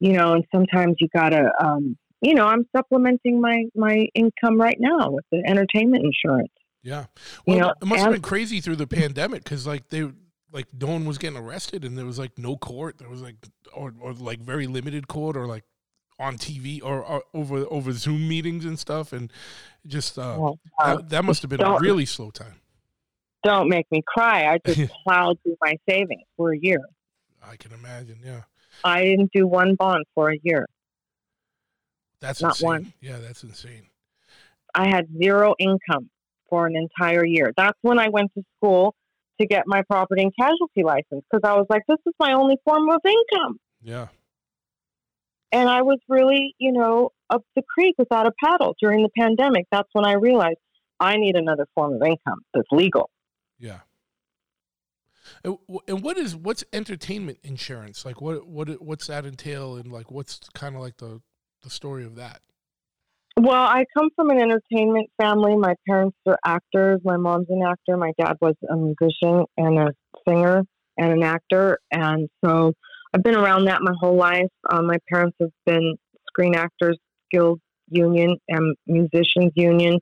[0.00, 4.76] you know, and sometimes you gotta, um, you know, I'm supplementing my my income right
[4.78, 6.52] now with the entertainment insurance.
[6.88, 7.00] Yeah.
[7.46, 10.10] You Well, know, it must have been crazy through the pandemic because like they
[10.52, 12.98] like no one was getting arrested and there was like no court.
[12.98, 13.36] There was like
[13.74, 15.64] or or like very limited court or like
[16.18, 19.32] on TV or, or over over Zoom meetings and stuff and
[19.86, 22.54] just uh, Well, uh, that, that must have been a really slow time.
[23.44, 24.46] don't make me cry.
[24.52, 26.80] I just plowed through my savings for a year.
[27.42, 28.18] I can imagine.
[28.24, 28.42] Yeah.
[28.82, 30.66] I didn't do one bond for a year.
[32.20, 32.66] That's Not insane.
[32.66, 32.92] one.
[33.00, 33.86] Yeah, that's insane.
[34.74, 36.10] I had zero income
[36.48, 37.52] for an entire year.
[37.56, 38.94] That's when I went to school
[39.40, 42.56] to get my property and casualty license because I was like, this is my only
[42.64, 43.58] form of income.
[43.82, 44.08] Yeah.
[45.52, 49.66] And I was really, you know, up the creek without a paddle during the pandemic.
[49.70, 50.58] That's when I realized
[51.00, 53.10] I need another form of income that's legal.
[53.58, 53.80] Yeah.
[55.44, 58.20] And, and what is what's entertainment insurance like?
[58.20, 61.20] What what what's that entail and like what's kind of like the
[61.62, 62.40] the story of that?
[63.40, 65.56] Well, I come from an entertainment family.
[65.56, 67.00] My parents are actors.
[67.04, 67.96] My mom's an actor.
[67.96, 69.92] My dad was a musician and a
[70.26, 70.64] singer
[70.96, 71.78] and an actor.
[71.92, 72.72] And so
[73.14, 74.50] I've been around that my whole life.
[74.68, 75.94] Um, my parents have been
[76.26, 76.98] Screen Actors
[77.30, 80.00] Guild Union and Musicians Union.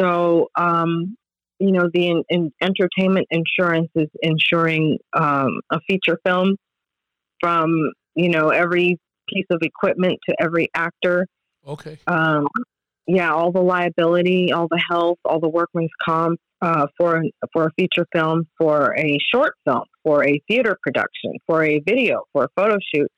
[0.00, 1.16] So, um,
[1.60, 6.56] you know, the in, in entertainment insurance is insuring um, a feature film
[7.40, 11.28] from, you know, every piece of equipment to every actor
[11.66, 11.98] Okay.
[12.06, 12.46] um,
[13.06, 17.70] yeah, all the liability, all the health, all the workman's comp uh, for for a
[17.76, 22.48] feature film, for a short film, for a theater production, for a video, for a
[22.56, 23.10] photo shoot,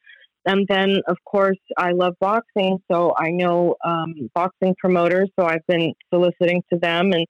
[0.47, 5.66] and then of course I love boxing, so I know um, boxing promoters, so I've
[5.66, 7.26] been soliciting to them, and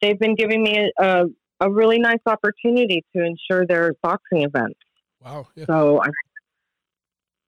[0.00, 1.24] they've been giving me a, a,
[1.60, 4.78] a really nice opportunity to ensure their boxing events.
[5.24, 5.46] Wow.
[5.56, 5.64] Yeah.
[5.66, 6.08] So I,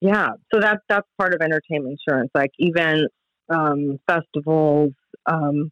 [0.01, 3.13] yeah, so that's that's part of entertainment insurance, like events,
[3.49, 4.93] um, festivals,
[5.27, 5.71] um,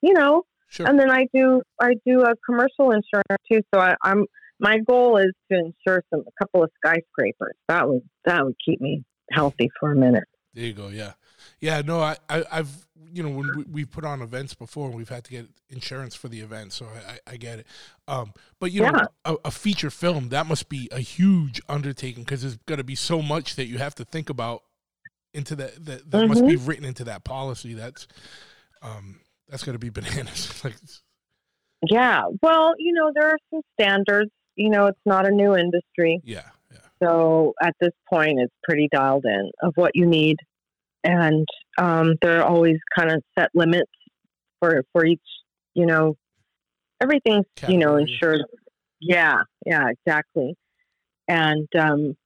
[0.00, 0.44] you know.
[0.70, 0.86] Sure.
[0.86, 3.60] And then I do I do a commercial insurance too.
[3.74, 4.26] So I, I'm
[4.60, 7.54] my goal is to insure some a couple of skyscrapers.
[7.68, 10.24] That would that would keep me healthy for a minute.
[10.54, 10.88] There you go.
[10.88, 11.12] Yeah,
[11.60, 11.80] yeah.
[11.84, 15.24] No, I, I I've you know when we, we've put on events before, we've had
[15.24, 17.66] to get insurance for the event, so I, I, I get it.
[18.06, 18.92] Um, but you know,
[19.24, 22.94] a, a feature film that must be a huge undertaking because there's going to be
[22.94, 24.62] so much that you have to think about
[25.34, 26.66] into that that, that must be Mm-hmm.
[26.66, 27.74] written into that policy.
[27.74, 28.06] That's
[28.82, 30.62] um that's going to be bananas.
[30.64, 30.74] like
[31.88, 32.22] Yeah.
[32.42, 34.30] Well, you know there are some standards.
[34.56, 36.20] You know, it's not a new industry.
[36.24, 40.38] yeah, yeah, So at this point, it's pretty dialed in of what you need,
[41.04, 41.46] and
[41.78, 43.90] um, there are always kind of set limits
[44.60, 45.20] for for each.
[45.74, 46.16] You know,
[47.00, 48.42] everything's you know insured.
[49.00, 50.56] Yeah, yeah, exactly.
[51.28, 52.16] And um,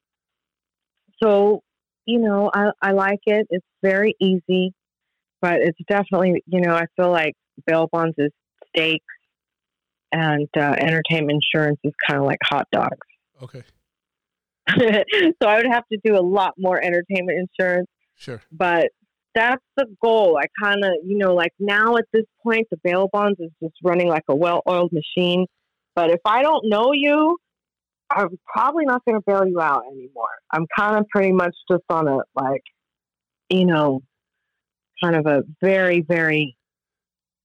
[1.23, 1.63] so
[2.07, 3.47] you know, I I like it.
[3.51, 4.73] It's very easy,
[5.41, 7.35] but it's definitely you know I feel like
[7.67, 8.31] bail bonds is
[8.69, 9.05] steaks,
[10.13, 12.97] and uh, entertainment insurance is kind of like hot dogs.
[13.43, 13.63] okay,
[15.43, 18.89] so I would have to do a lot more entertainment insurance, sure, but
[19.35, 20.39] that's the goal.
[20.39, 23.75] I kind of, you know, like now at this point, the bail bonds is just
[23.83, 25.47] running like a well-oiled machine.
[25.95, 27.39] But if I don't know you,
[28.11, 30.29] I'm probably not going to bail you out anymore.
[30.51, 32.63] I'm kind of pretty much just on a like,
[33.49, 34.03] you know,
[35.03, 36.57] kind of a very very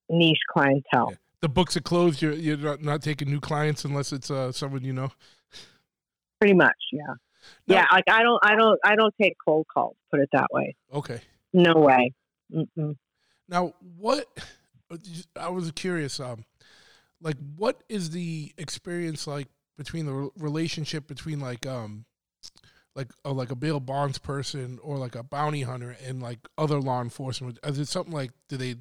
[0.10, 1.10] niche clientele.
[1.12, 1.16] Yeah.
[1.42, 2.22] the books are closed.
[2.22, 5.12] You're you're not, not taking new clients unless it's uh someone you know.
[6.40, 7.14] Pretty much, yeah.
[7.68, 7.76] No.
[7.76, 9.96] Yeah, like I don't, I don't, I don't take cold calls.
[10.12, 10.76] Put it that way.
[10.94, 11.22] Okay.
[11.54, 12.14] No way.
[12.54, 12.96] Mm-mm.
[13.50, 14.28] Now, what
[15.36, 16.46] I was curious, um,
[17.22, 19.48] like, what is the experience like
[19.78, 22.06] between the relationship between like, um,
[22.96, 26.80] like, uh, like a bail bonds person or like a bounty hunter and like other
[26.80, 27.60] law enforcement?
[27.66, 28.76] Is it something like do they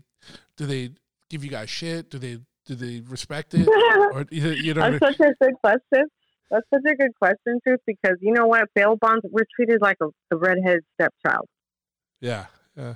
[0.56, 0.90] do they
[1.30, 2.10] give you guys shit?
[2.10, 3.68] Do they do they respect it?
[4.12, 6.08] Or you know, That's such a good question.
[6.50, 8.68] That's such a good question, too, because you know what?
[8.74, 11.46] Bail bonds, we're treated like a, the redheaded stepchild.
[12.20, 12.46] yeah,
[12.76, 12.94] yeah,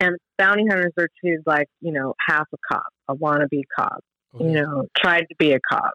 [0.00, 4.00] And bounty hunters are treated like, you know, half a cop, a wannabe cop,
[4.34, 4.44] okay.
[4.44, 5.92] you know, tried to be a cop.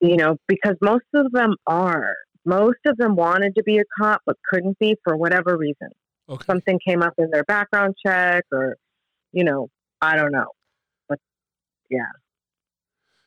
[0.00, 2.14] You know, because most of them are.
[2.44, 5.88] Most of them wanted to be a cop but couldn't be for whatever reason.
[6.28, 8.76] okay, Something came up in their background check or,
[9.32, 9.68] you know,
[10.00, 10.48] I don't know.
[11.08, 11.20] But
[11.88, 12.10] yeah,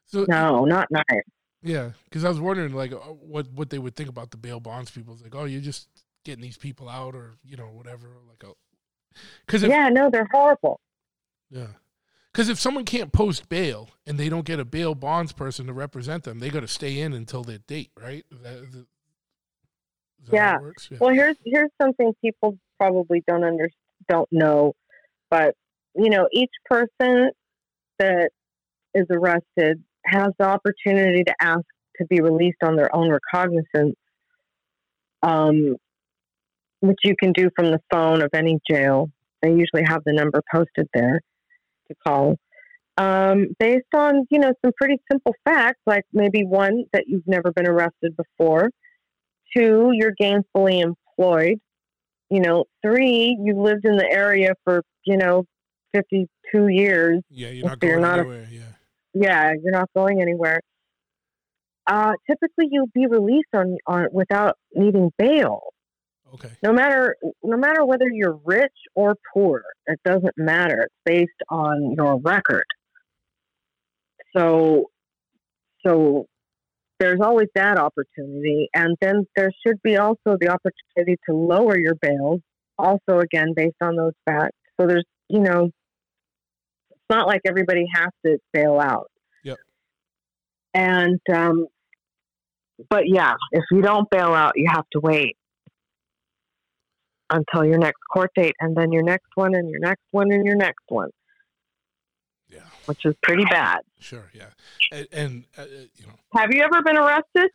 [0.05, 1.23] so no, not nice.
[1.65, 4.59] Yeah, because I was wondering like uh, what what they would think about the bail
[4.59, 5.13] bonds people.
[5.13, 5.87] It's like, oh, you're just
[6.23, 8.07] getting these people out, or you know, whatever.
[8.29, 8.43] Like,
[9.45, 10.79] because Yeah, no, they're horrible.
[11.49, 11.67] yeah,
[12.31, 15.73] because if someone can't post bail and they don't get a bail bonds person to
[15.73, 18.23] represent them, they got to stay in until their date, right?
[18.31, 18.87] Is that, is it-
[20.23, 20.71] Is that how Yeah.
[20.91, 20.97] Yeah.
[21.01, 23.69] Well, here's here's something people probably don't under
[24.07, 24.73] don't know,
[25.31, 25.55] but
[25.95, 27.31] you know, each person
[27.97, 28.29] that
[28.93, 31.63] is arrested has the opportunity to ask
[31.97, 33.95] to be released on their own recognizance,
[35.23, 35.75] um,
[36.81, 39.09] which you can do from the phone of any jail.
[39.41, 41.21] They usually have the number posted there
[41.87, 42.35] to call.
[42.97, 47.51] Um, based on you know some pretty simple facts, like maybe one that you've never
[47.51, 48.69] been arrested before,
[49.55, 51.59] two you're gainfully employed,
[52.29, 55.45] you know, three you lived in the area for you know
[55.93, 58.47] 52 years yeah, you're not going you're not a- anywhere.
[58.51, 58.61] yeah.
[59.15, 60.59] Yeah, you're not going anywhere.
[61.87, 65.61] Uh, typically, you'll be released on, on without needing bail.
[66.33, 66.51] Okay.
[66.61, 70.83] No matter no matter whether you're rich or poor, it doesn't matter.
[70.83, 72.65] It's based on your record.
[74.35, 74.89] So,
[75.85, 76.25] so
[76.99, 81.95] there's always that opportunity, and then there should be also the opportunity to lower your
[81.95, 82.39] bail.
[82.77, 84.57] Also, again, based on those facts.
[84.79, 85.69] So there's you know,
[87.09, 89.11] not like everybody has to bail out.
[89.43, 89.57] Yep.
[90.73, 91.67] And um,
[92.89, 95.37] but yeah, if you don't bail out, you have to wait
[97.29, 100.45] until your next court date, and then your next one, and your next one, and
[100.45, 101.09] your next one,
[102.49, 102.59] Yeah.
[102.85, 103.79] which is pretty bad.
[103.99, 104.29] Sure.
[104.33, 104.49] Yeah.
[104.91, 105.65] And, and uh, uh,
[105.95, 107.49] you know, Have you ever been arrested?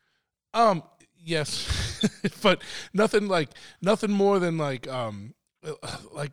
[0.55, 0.83] Um,
[1.17, 2.01] yes,
[2.43, 2.61] but
[2.93, 3.51] nothing like
[3.81, 5.75] nothing more than like um uh,
[6.13, 6.33] like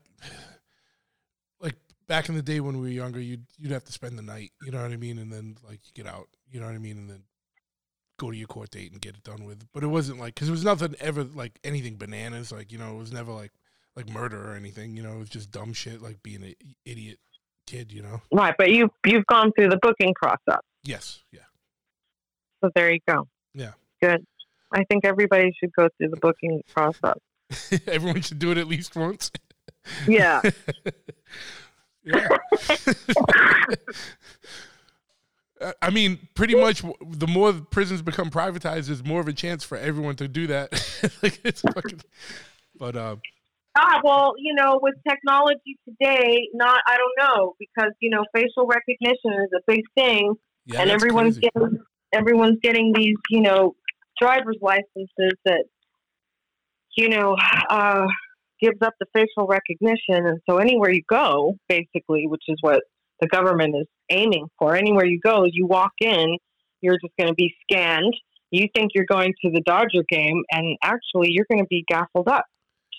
[2.07, 4.51] back in the day when we were younger, you'd you'd have to spend the night,
[4.63, 6.79] you know what I mean, and then like you get out, you know what I
[6.79, 7.23] mean, and then
[8.17, 9.65] go to your court date and get it done with.
[9.73, 12.95] But it wasn't like because it was nothing ever like anything bananas, like you know,
[12.95, 13.51] it was never like
[13.95, 16.53] like murder or anything, you know, it was just dumb shit like being an
[16.85, 17.19] idiot
[17.65, 18.21] kid, you know.
[18.31, 21.41] Right, but you you've gone through the booking process, Yes, yeah,
[22.63, 23.27] so there you go.
[23.53, 23.71] Yeah.
[24.01, 24.25] good.
[24.71, 27.17] I think everybody should go through the booking process.
[27.87, 29.31] everyone should do it at least once.
[30.07, 30.41] Yeah,
[32.07, 32.27] yeah.
[35.59, 39.33] I- I mean, pretty much the more the prisons become privatized, there's more of a
[39.33, 40.71] chance for everyone to do that.
[41.23, 42.01] like it's fucking,
[42.77, 43.21] but um,
[43.79, 48.65] Ah, well, you know, with technology today, not I don't know because you know facial
[48.65, 50.33] recognition is a big thing,
[50.65, 51.49] yeah, and everyone's crazy.
[51.53, 51.79] getting
[52.13, 53.75] everyone's getting these you know
[54.19, 55.65] driver's licenses that
[56.95, 57.35] you know
[57.69, 58.07] uh,
[58.61, 62.81] gives up the facial recognition, and so anywhere you go, basically, which is what
[63.21, 66.37] the government is aiming for, anywhere you go, you walk in,
[66.81, 68.13] you're just going to be scanned.
[68.51, 72.27] You think you're going to the Dodger game, and actually, you're going to be gaffled
[72.27, 72.45] up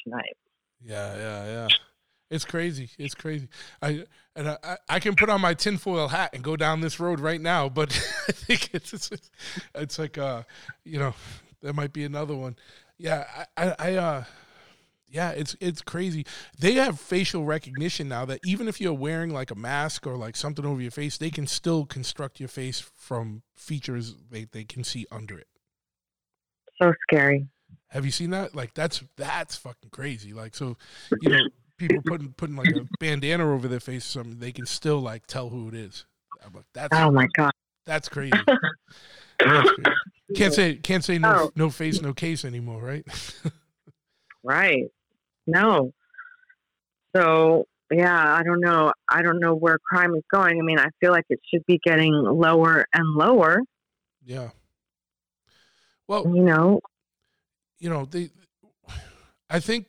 [0.04, 0.36] tonight.
[0.84, 1.68] Yeah, yeah, yeah.
[2.30, 2.90] It's crazy.
[2.98, 3.48] It's crazy.
[3.80, 4.04] I
[4.36, 7.40] and I, I- can put on my tinfoil hat and go down this road right
[7.40, 7.90] now, but
[8.28, 9.10] I think it's it's,
[9.74, 10.42] it's like uh
[10.84, 11.14] you know
[11.62, 12.56] there might be another one.
[12.98, 13.24] Yeah,
[13.56, 14.24] I, I, I uh
[15.10, 16.26] yeah, it's it's crazy.
[16.58, 20.36] They have facial recognition now that even if you're wearing like a mask or like
[20.36, 24.84] something over your face, they can still construct your face from features they, they can
[24.84, 25.46] see under it.
[26.80, 27.48] So scary.
[27.88, 28.54] Have you seen that?
[28.54, 30.32] Like that's that's fucking crazy.
[30.34, 30.76] Like so,
[31.22, 31.38] you know,
[31.78, 35.26] people putting putting like a bandana over their face or something, they can still like
[35.26, 36.04] tell who it is.
[36.44, 37.52] I'm like, that's Oh my god.
[37.86, 38.32] that's crazy.
[39.40, 39.96] That's crazy.
[40.34, 41.50] Can't say can't say no Oh.
[41.54, 43.06] no face no case anymore, right?
[44.44, 44.84] Right.
[45.48, 45.92] No.
[47.16, 48.92] So yeah, I don't know.
[49.10, 50.58] I don't know where crime is going.
[50.60, 53.60] I mean, I feel like it should be getting lower and lower.
[54.24, 54.50] yeah.
[56.06, 56.80] Well, You know.
[57.78, 58.30] you know they
[59.50, 59.86] i think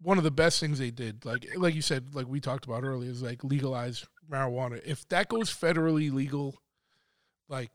[0.00, 2.84] one of the best things they did like like you said like we talked about
[2.84, 6.54] earlier is like legalize marijuana if that goes federally legal
[7.48, 7.70] like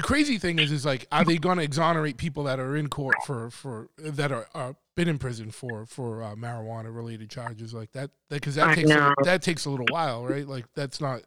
[0.00, 2.88] the crazy thing is is like are they going to exonerate people that are in
[2.88, 7.74] court for for that are, are been in prison for for uh, marijuana related charges?
[7.74, 10.48] Like that because that, I takes a, that takes a little while right?
[10.48, 11.20] Like that's not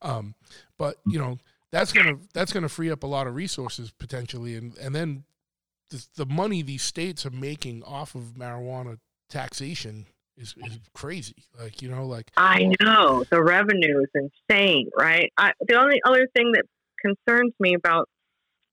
[0.00, 0.34] um
[0.78, 1.38] but you know
[1.70, 5.24] that's gonna that's gonna free up a lot of resources potentially and and then
[5.90, 8.96] the, the money these states are making off of marijuana
[9.28, 10.06] taxation
[10.38, 11.44] is, is crazy.
[11.60, 13.22] Like you know like I know.
[13.30, 15.30] The revenue is insane, right?
[15.36, 16.64] I, the only other thing that
[17.04, 18.08] concerns me about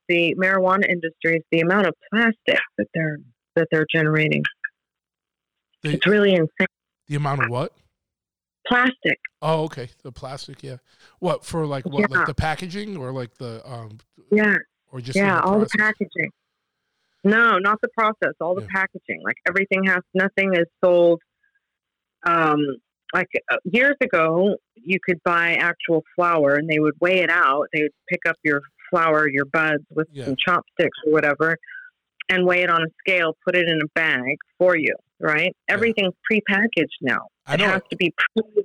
[0.07, 3.17] the marijuana industry is the amount of plastic that they're
[3.55, 4.43] that they're generating.
[5.83, 6.67] the, It's really insane.
[7.07, 7.73] the amount of what
[8.67, 9.19] Plastic.
[9.41, 10.77] oh okay the plastic yeah
[11.19, 12.17] what for like what Yeah.
[12.19, 13.97] like the packaging or like the um
[14.31, 14.55] Yeah.
[14.91, 16.31] or just yeah, the all the packaging.
[17.23, 18.33] No, not the process.
[18.39, 18.67] All the Yeah.
[18.73, 19.21] packaging.
[19.23, 21.21] Like everything has nothing is sold.
[22.25, 22.59] Um,
[23.13, 27.67] like uh, years ago, you could buy actual flower, and they would weigh it out.
[27.73, 28.61] They would pick up your
[28.91, 30.25] flower your buds with Yeah.
[30.25, 31.57] some chopsticks or whatever,
[32.29, 34.95] and weigh it on a scale, put it in a bag for you.
[35.19, 35.55] Right?
[35.67, 37.27] Everything's prepackaged now.
[37.45, 37.67] I It know.
[37.69, 38.63] has to be pre-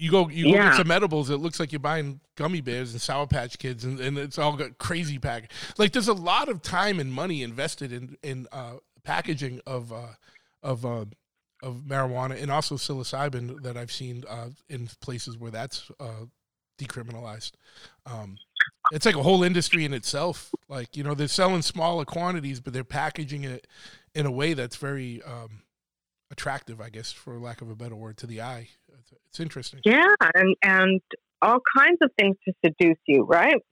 [0.00, 0.68] You go, you go Yeah.
[0.70, 1.28] get some edibles.
[1.28, 4.54] It looks like you're buying gummy bears and Sour Patch Kids, and, and it's all
[4.56, 5.50] got crazy pack.
[5.76, 10.12] Like there's a lot of time and money invested in in uh, packaging of uh,
[10.62, 11.06] of uh,
[11.64, 16.26] of marijuana and also psilocybin that I've seen uh, in places where that's uh,
[16.78, 17.52] decriminalized.
[18.06, 18.36] Um,
[18.92, 20.52] it's like a whole industry in itself.
[20.68, 23.66] Like you know, they're selling smaller quantities, but they're packaging it
[24.14, 25.62] in a way that's very um,
[26.30, 28.68] attractive, I guess, for lack of a better word, to the eye.
[28.98, 29.80] It's, it's interesting.
[29.84, 31.00] yeah, and and
[31.42, 33.24] all kinds of things to seduce you.
[33.24, 33.62] Right?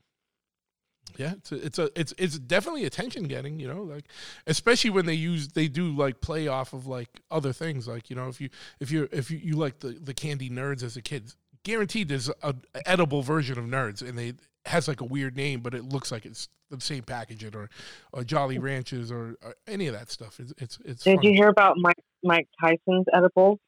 [1.16, 4.04] Yeah, it's a, it's a it's it's definitely attention getting, you know, like
[4.46, 8.16] especially when they use they do like play off of like other things, like you
[8.16, 8.50] know if you
[8.80, 11.32] if you if you, you like the the candy nerds as a kid,
[11.66, 14.34] guaranteed there's a, a edible version of nerds and they
[14.66, 17.68] has like a weird name, but it looks like it's the same packaging or
[18.12, 20.38] or Jolly Ranchers or, or any of that stuff.
[20.38, 21.02] It's it's it's.
[21.02, 21.28] Did funny.
[21.28, 23.58] you hear about Mike Mike Tyson's edibles?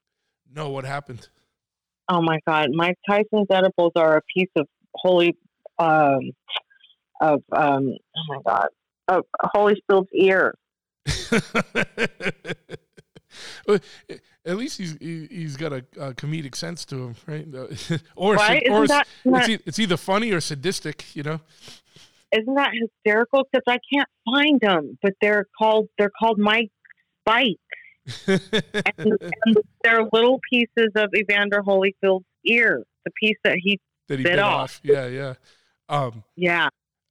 [0.55, 1.29] No, what happened?
[2.09, 5.37] Oh my God, Mike Tyson's edibles are a piece of holy,
[5.79, 6.31] um,
[7.21, 8.69] of um, oh my God,
[9.09, 10.55] of Holyfield's ear.
[14.49, 17.47] At least he's he, he's got a, a comedic sense to him, right?
[18.17, 18.63] or Right?
[18.71, 21.41] or it's, that- it's, it's either funny or sadistic, you know.
[22.33, 23.45] Isn't that hysterical?
[23.51, 26.71] Because I can't find them, but they're called they're called Mike
[27.25, 27.61] Bites,
[28.27, 28.41] and,
[28.99, 32.85] and they're little pieces of Evander Holyfield's ear.
[33.05, 34.61] The piece that he, that he Bit bit off.
[34.61, 34.81] off.
[34.83, 35.35] Yeah, yeah.
[35.89, 36.69] Um, yeah,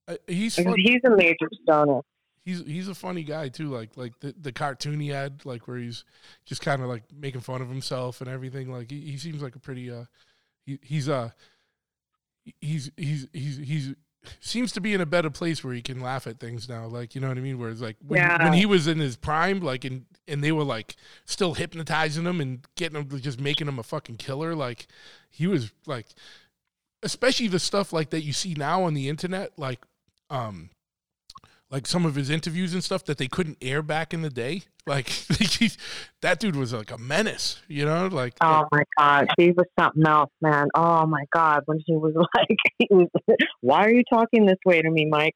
[0.07, 2.01] uh, he's he's a major stoner.
[2.48, 3.68] He's he's a funny guy too.
[3.68, 6.06] Like like the, the cartoon he had, like where he's
[6.45, 8.72] just kind of like making fun of himself and everything.
[8.72, 10.06] Like he, he seems like a pretty uh,
[10.65, 11.32] he, he's uh,
[12.61, 13.95] he's he's he's he's
[14.40, 16.86] seems to be in a better place where he can laugh at things now.
[16.88, 17.60] Like you know what I mean?
[17.60, 18.41] Where it's like when, Yeah.
[18.45, 20.95] when he was in his prime, like and and they were like
[21.26, 24.56] still hypnotizing him and getting him just making him a fucking killer.
[24.56, 24.88] Like
[25.30, 26.07] he was like,
[27.03, 29.80] especially the stuff like that you see now on the internet, like
[30.30, 30.69] um
[31.69, 34.64] like some of his interviews and stuff that they couldn't air back in the day.
[34.85, 35.07] Like
[36.22, 38.07] that dude was like a menace, you know.
[38.07, 40.68] Like Oh my God, he was something else, man.
[40.76, 43.07] Oh my God, when he was like, he was,
[43.61, 45.35] "Why are you talking this way to me, Mike?"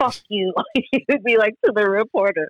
[0.00, 0.54] Fuck you.
[0.74, 2.48] he would be like to the reporter.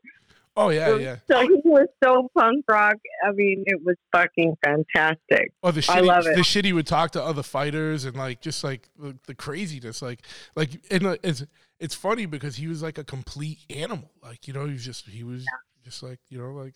[0.58, 1.16] Oh yeah, yeah.
[1.30, 2.96] So he was so punk rock.
[3.26, 5.52] I mean, it was fucking fantastic.
[5.62, 6.36] Oh, the shit, I he- love it.
[6.36, 10.02] the shit he would talk to other fighters and like just like the, the craziness,
[10.02, 10.20] like
[10.56, 11.44] like and uh, it's
[11.80, 14.10] it's funny because he was like a complete animal.
[14.22, 15.44] Like you know, he was just he was
[15.84, 16.74] just like you know like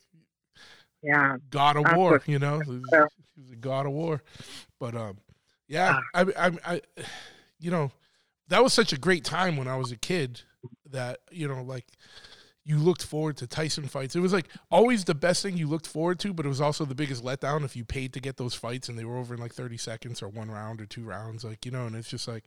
[1.02, 1.36] Yeah.
[1.50, 2.10] god of That's war.
[2.12, 2.82] what- You know, he was,
[3.34, 4.22] he was a god of war.
[4.80, 5.18] But um,
[5.68, 6.80] yeah, I, I I
[7.59, 7.90] you know
[8.48, 10.42] that was such a great time when I was a kid
[10.90, 11.86] that you know like
[12.64, 14.14] you looked forward to Tyson fights.
[14.14, 16.84] It was like always the best thing you looked forward to, but it was also
[16.84, 19.40] the biggest letdown if you paid to get those fights and they were over in
[19.40, 21.43] like 30 seconds or one round or two rounds.
[21.44, 22.44] Like, you know, and it's just like,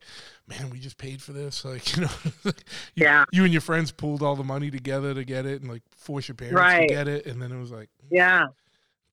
[0.48, 1.66] man, we just paid for this.
[1.66, 2.10] Like, you know,
[2.46, 2.52] you,
[2.96, 3.26] Yeah.
[3.34, 6.30] you and your friends pooled all the money together to get it and like force
[6.30, 6.88] your parents Right.
[6.88, 7.26] to get it.
[7.26, 8.46] And then it was like, Yeah.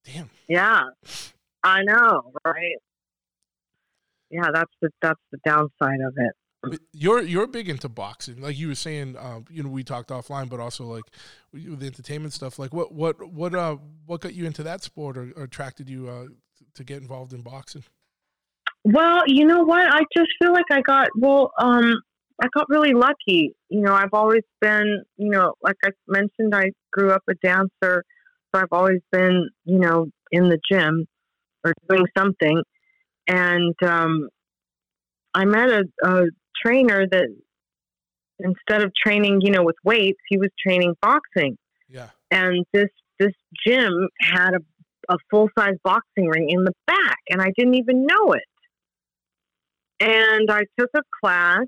[0.04, 0.30] damn.
[0.46, 0.82] Yeah.
[1.64, 2.76] I know, right?
[4.30, 6.32] Yeah, that's the that's the downside of it.
[6.92, 9.16] You're you're big into boxing, like you were saying.
[9.18, 11.04] Um, you know, we talked offline, but also like
[11.52, 12.58] the entertainment stuff.
[12.58, 13.76] Like, what what what uh
[14.06, 16.26] what got you into that sport or, or attracted you uh
[16.74, 17.82] to get involved in boxing?
[18.84, 19.86] Well, you know what?
[19.86, 21.94] I just feel like I got well, um,
[22.40, 23.54] I got really lucky.
[23.68, 28.04] You know, I've always been, you know, like I mentioned, I grew up a dancer,
[28.54, 31.06] so I've always been, you know, in the gym
[31.64, 32.62] or doing something.
[33.28, 34.28] And um,
[35.34, 36.24] I met a, a
[36.64, 37.28] trainer that
[38.38, 41.56] instead of training, you know, with weights, he was training boxing
[41.88, 42.88] Yeah, and this
[43.18, 43.32] this
[43.66, 48.06] gym had a, a full size boxing ring in the back, and I didn't even
[48.06, 48.42] know it.
[50.00, 51.66] And I took a class,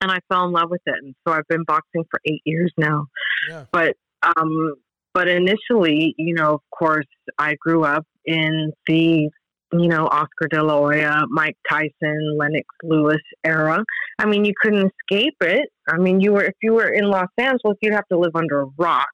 [0.00, 2.72] and I fell in love with it, and so I've been boxing for eight years
[2.76, 3.06] now.
[3.48, 4.74] yeah, But um,
[5.14, 7.06] but initially, you know, of course,
[7.38, 9.30] I grew up in the
[9.72, 13.82] you know Oscar De La Hoya, Mike Tyson, Lennox Lewis era.
[14.18, 15.68] I mean, you couldn't escape it.
[15.88, 18.62] I mean, you were if you were in Los Angeles, you'd have to live under
[18.62, 19.08] a rock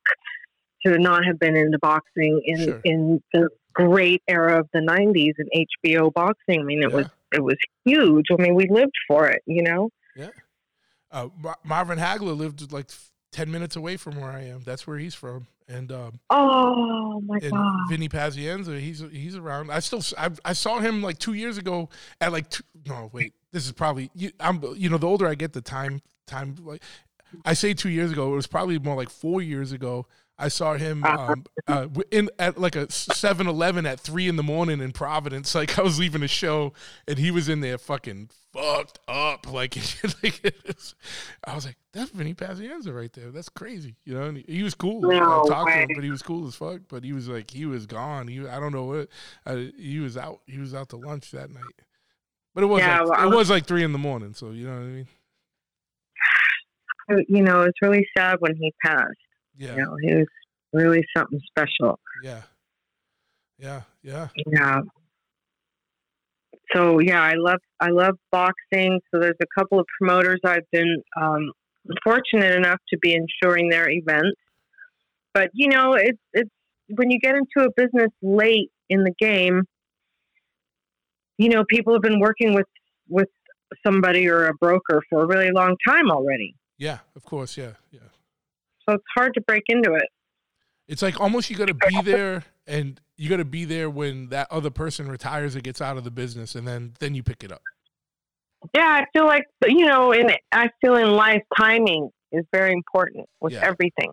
[0.85, 2.81] to not have been into boxing in Sure.
[2.85, 6.61] in the great era of the '90s and HBO boxing.
[6.61, 8.27] I mean, it was it was huge.
[8.31, 9.43] I mean, we lived for it.
[9.47, 9.91] You know.
[10.16, 10.31] Yeah.
[11.11, 11.29] Uh,
[11.65, 12.91] Marvin Hagler lived like
[13.33, 14.62] ten minutes away from where I am.
[14.65, 17.78] That's where he's from, and um, Oh my and god.
[17.89, 19.70] Vinny Pazienza, he's he's around.
[19.70, 21.89] I still I, I saw him like two years ago
[22.20, 25.35] at like two, no wait this is probably you, I'm you know the older I
[25.35, 26.82] get, the time time like
[27.44, 30.07] I say two years ago, it was probably more like four years ago.
[30.39, 31.33] I saw him Uh-huh.
[31.35, 35.55] um, uh, in at like a 7-Eleven at three in the morning in Providence.
[35.63, 36.73] Like I was leaving a show,
[37.07, 39.51] and he was in there fucking fucked up.
[39.53, 39.77] Like,
[40.23, 40.95] like it was,
[41.47, 43.31] I was like, "That's Vinny Pazienza right there.
[43.31, 45.05] That's crazy." You know, and he, he was cool.
[45.13, 46.81] I No talked to him, but he was cool as fuck.
[46.89, 48.27] But he was like, he was gone.
[48.29, 49.09] He, I don't know what.
[49.47, 50.41] Uh, he was out.
[50.47, 51.63] He was out to lunch that night.
[52.55, 54.33] But it was Yeah, like, well, it was- was like three in the morning.
[54.35, 55.07] So you know what I mean?
[57.29, 59.11] You know, it's really sad when he passed.
[59.57, 59.77] Yeah.
[59.77, 60.27] You know, he was
[60.73, 61.99] really something special.
[62.23, 62.43] Yeah.
[63.59, 63.83] Yeah.
[64.03, 64.29] Yeah.
[64.47, 64.81] Yeah.
[66.74, 69.01] So yeah, I love I love boxing.
[69.11, 71.53] So there's a couple of promoters I've been um,
[72.03, 74.39] fortunate enough to be insuring their events.
[75.35, 76.51] But you know, it's it's
[76.89, 79.62] when you get into a business late in the game,
[81.39, 82.66] you know, people have been working with
[83.09, 83.29] with
[83.85, 86.55] somebody or a broker for a really long time already.
[86.79, 86.99] Yeah.
[87.15, 87.57] Of course.
[87.57, 87.73] Yeah.
[87.91, 88.01] Yeah.
[88.89, 90.09] So it's hard to break into it.
[90.89, 94.29] It's like almost you got to be there and you got to be there when
[94.31, 97.45] that other person retires or gets out of the business and then then you pick
[97.45, 97.63] it up.
[98.75, 103.27] Yeah, I feel like you know, in I feel in life timing is very important
[103.41, 103.61] with Yeah.
[103.65, 104.11] everything.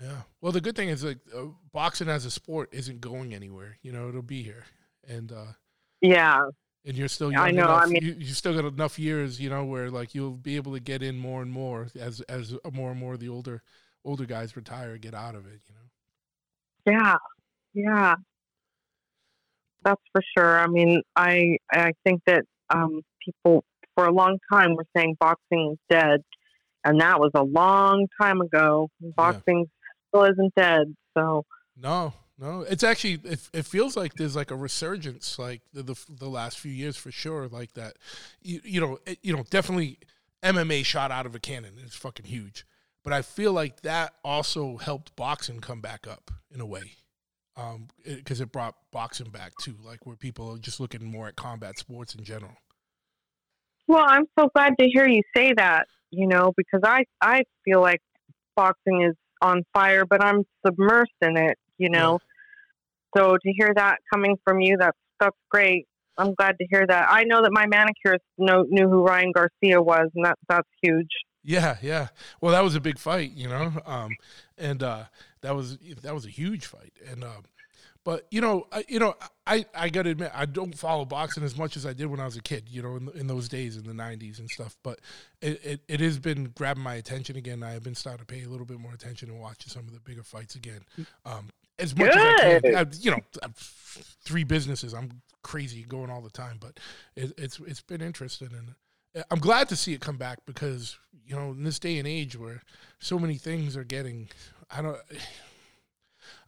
[0.00, 0.22] Yeah.
[0.40, 3.78] Well, the good thing is like uh, boxing as a sport isn't going anywhere.
[3.82, 4.64] You know, it'll be here.
[5.08, 5.52] And uh
[6.00, 6.48] Yeah,
[6.86, 7.82] and you're still young I know, enough.
[7.82, 10.72] I mean- you, you still got enough years, you know, where like you'll be able
[10.72, 13.62] to get in more and more as as more and more of the older
[14.04, 16.98] older guys retire, get out of it, you know.
[16.98, 17.16] yeah,
[17.74, 18.14] yeah.
[19.82, 20.58] That's for sure.
[20.58, 23.64] I mean, I I think that um, people
[23.94, 26.22] for a long time were saying boxing is dead,
[26.84, 28.88] and that was a long time ago.
[29.00, 29.66] Boxing
[30.08, 30.94] still isn't dead.
[31.16, 31.44] So
[31.76, 32.62] No, no.
[32.62, 36.58] It's actually it, it feels like there's like a resurgence like the, the the last
[36.58, 37.96] few years for sure like that.
[38.42, 39.98] You, you know, it, you know, definitely
[40.42, 41.74] MMA shot out of a cannon.
[41.84, 42.64] It's fucking huge.
[43.02, 46.94] But I feel like that also helped boxing come back up in a way.
[47.56, 51.36] Um, because it brought boxing back too, like where people are just looking more at
[51.36, 52.52] combat sports in general.
[53.88, 57.80] Well, I'm so glad to hear you say that, you know, because I I feel
[57.80, 58.02] like
[58.56, 62.18] boxing is on fire, but I'm submersed in it, you know.
[63.16, 65.86] So to hear that coming from you, that's that's great.
[66.18, 67.08] I'm glad to hear that.
[67.10, 71.10] I know that my manicurist know, knew who Ryan Garcia was, and that that's huge.
[71.42, 72.08] Yeah, yeah.
[72.40, 74.16] Well, that was a big fight, you know, um,
[74.58, 75.04] and uh,
[75.42, 76.92] that was that was a huge fight.
[77.08, 77.44] And um,
[78.02, 79.14] but you know, I, you know,
[79.46, 82.20] I I got to admit, I don't follow boxing as much as I did when
[82.20, 82.68] I was a kid.
[82.68, 84.76] You know, in, in those days in the '90s and stuff.
[84.82, 85.00] But
[85.40, 87.62] it, it, it has been grabbing my attention again.
[87.62, 89.92] I have been starting to pay a little bit more attention and watching some of
[89.92, 90.80] the bigger fights again.
[91.24, 93.20] Um, as much as I can, I, you know,
[93.54, 94.94] three businesses.
[94.94, 96.78] I'm crazy going all the time, but
[97.14, 98.74] it, it's it's been interesting and.
[99.30, 102.36] I'm glad to see it come back because you know in this day and age
[102.36, 102.62] where
[102.98, 104.28] so many things are getting,
[104.70, 104.98] I don't,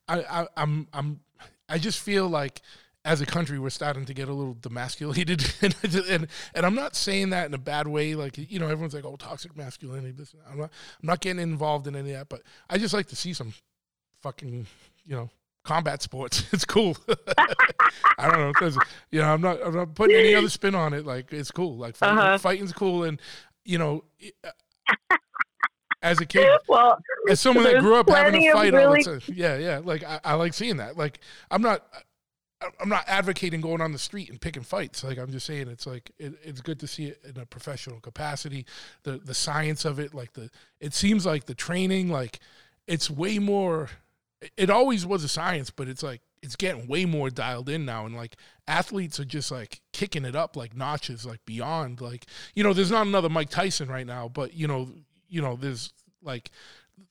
[0.09, 1.21] I, I I'm I'm
[1.69, 2.63] I just feel like
[3.05, 6.97] as a country we're starting to get a little demasculated and and, and I'm not
[6.97, 10.35] saying that in a bad way like you know everyone's like oh toxic masculinity this
[10.51, 10.71] I'm not
[11.03, 13.55] I'm not getting involved in any of that but I just like to see some
[14.23, 14.67] fucking
[15.09, 15.29] you know
[15.65, 16.97] combat sports it's cool
[18.19, 18.79] I don't know because
[19.11, 21.77] you know I'm not I'm not putting any other spin on it like it's cool
[21.77, 22.39] like fighting, Uh-huh.
[22.39, 23.21] fighting's cool and
[23.65, 24.05] you know
[26.03, 26.99] as a kid Well,
[27.29, 29.21] as someone that grew up having of fight all the time.
[29.35, 29.81] Yeah, yeah.
[29.83, 30.97] Like I, I like seeing that.
[30.97, 31.21] Like
[31.51, 31.83] I'm not
[32.81, 35.03] I'm not advocating going on the street and picking fights.
[35.03, 37.99] Like I'm just saying it's like it, it's good to see it in a professional
[38.01, 38.65] capacity.
[39.03, 42.39] The the science of it, like the it seems like the training, like
[42.87, 43.91] it's way more
[44.57, 48.07] it always was a science, but it's like it's getting way more dialed in now
[48.07, 48.37] and like
[48.67, 52.93] athletes are just like kicking it up like notches like beyond like you know there's
[52.93, 54.89] not another Mike Tyson right now but you know
[55.29, 55.93] you know there's
[56.23, 56.51] like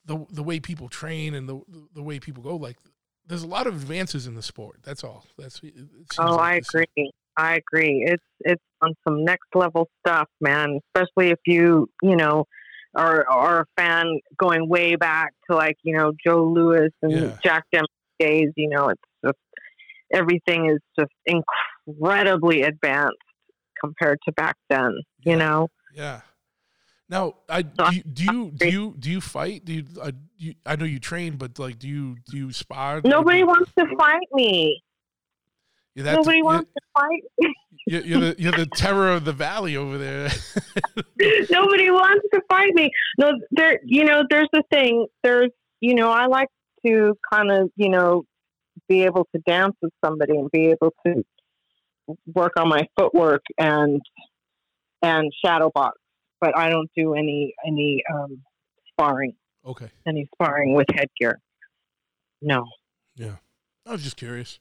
[0.06, 1.60] the the way people train and the
[1.94, 2.78] the way people go like
[3.26, 5.74] there's a lot of advances in the sport that's all that's it
[6.20, 7.12] oh, like I agree.
[7.38, 8.04] I agree.
[8.08, 10.80] It's it's on some next level stuff, man.
[10.96, 12.46] Especially if you you know
[12.98, 14.06] are are a fan
[14.38, 17.38] going way back to like you know Joe Louis and Yeah.
[17.44, 17.88] Jack Dempsey
[18.20, 18.50] days.
[18.58, 19.38] You know, it's just
[20.14, 23.16] everything is just incredibly advanced
[23.80, 24.92] compared to back then.
[25.24, 25.32] Yeah.
[25.32, 25.68] You know.
[25.96, 26.22] yeah
[27.10, 30.56] now I do you, do you do you do you fight do you, uh, you
[30.66, 34.28] I know you train but like do you do you spar Nobody wants to fight
[34.34, 34.82] me.
[35.96, 37.24] That- Nobody wants to fight.
[37.88, 40.30] You're, you're the you're the terror of the valley over there.
[41.50, 42.92] Nobody wants to fight me.
[43.18, 43.80] No, there.
[43.86, 45.08] You know, there's the thing.
[45.24, 45.50] There's,
[45.80, 46.50] you know, I like
[46.86, 48.24] to kind of, you know,
[48.90, 51.24] be able to dance with somebody and be able to
[52.34, 54.02] work on my footwork and
[55.02, 55.98] and shadow box,
[56.42, 58.42] but I don't do any any um,
[58.92, 59.34] sparring,
[59.66, 59.88] Okay.
[60.06, 61.40] any sparring with headgear.
[62.42, 62.66] No.
[63.16, 63.36] Yeah.
[63.86, 64.60] I was just curious.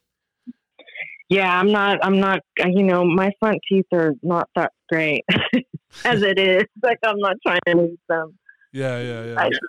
[1.28, 1.98] Yeah, I'm not.
[2.02, 2.40] I'm not.
[2.62, 5.24] uh, You know, my front teeth are not that great
[6.04, 6.64] as it is.
[6.82, 8.38] Like I'm not trying to lose them.
[8.72, 9.40] Yeah, yeah, yeah.
[9.40, 9.60] I just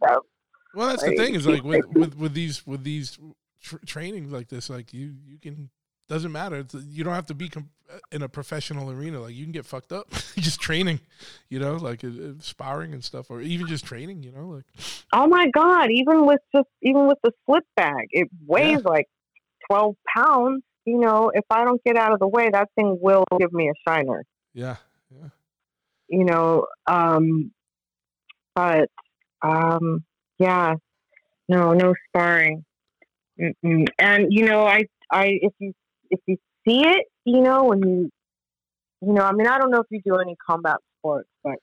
[0.00, 0.18] them.
[0.74, 3.18] Well, that's the thing is like with with, with these with these
[3.62, 5.70] tr- trainings like this, like you you can
[6.08, 6.56] doesn't matter.
[6.56, 7.70] It's, you don't have to be com-
[8.12, 9.20] in a professional arena.
[9.20, 11.00] Like you can get fucked up just training,
[11.48, 14.22] you know, like uh, uh, sparring and stuff, or even just training.
[14.22, 14.64] You know, like
[15.12, 15.90] Oh my god!
[15.90, 19.06] Even with just even with the slip bag, it weighs like
[19.70, 20.62] twelve pounds.
[20.86, 23.70] You know, if I don't get out of the way, that thing will give me
[23.70, 24.24] a shiner.
[24.52, 24.76] yeah,
[25.10, 25.28] yeah,
[26.08, 27.52] You know, um,
[28.54, 28.90] but
[29.42, 30.04] um,
[30.38, 30.74] yeah,
[31.48, 32.64] no, no sparring.
[33.40, 33.86] Mm-mm.
[33.98, 35.72] And you know, I, I, if you
[36.10, 36.36] if you
[36.66, 38.10] see it, you know, when you,
[39.00, 41.56] you know, I mean, I don't know if you do any combat sports, but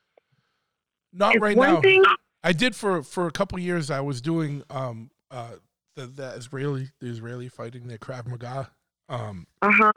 [1.13, 1.81] not right one now.
[1.81, 2.03] thing.
[2.43, 3.91] I did for for a couple years.
[3.91, 5.55] I was doing um uh
[5.95, 8.71] the, the Israeli the Israeli fighting the Krav Maga.
[9.11, 9.91] Um, Uh huh.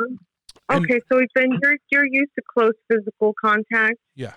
[0.73, 3.97] Okay, so then you're you're used to close physical contact.
[4.15, 4.33] yeah,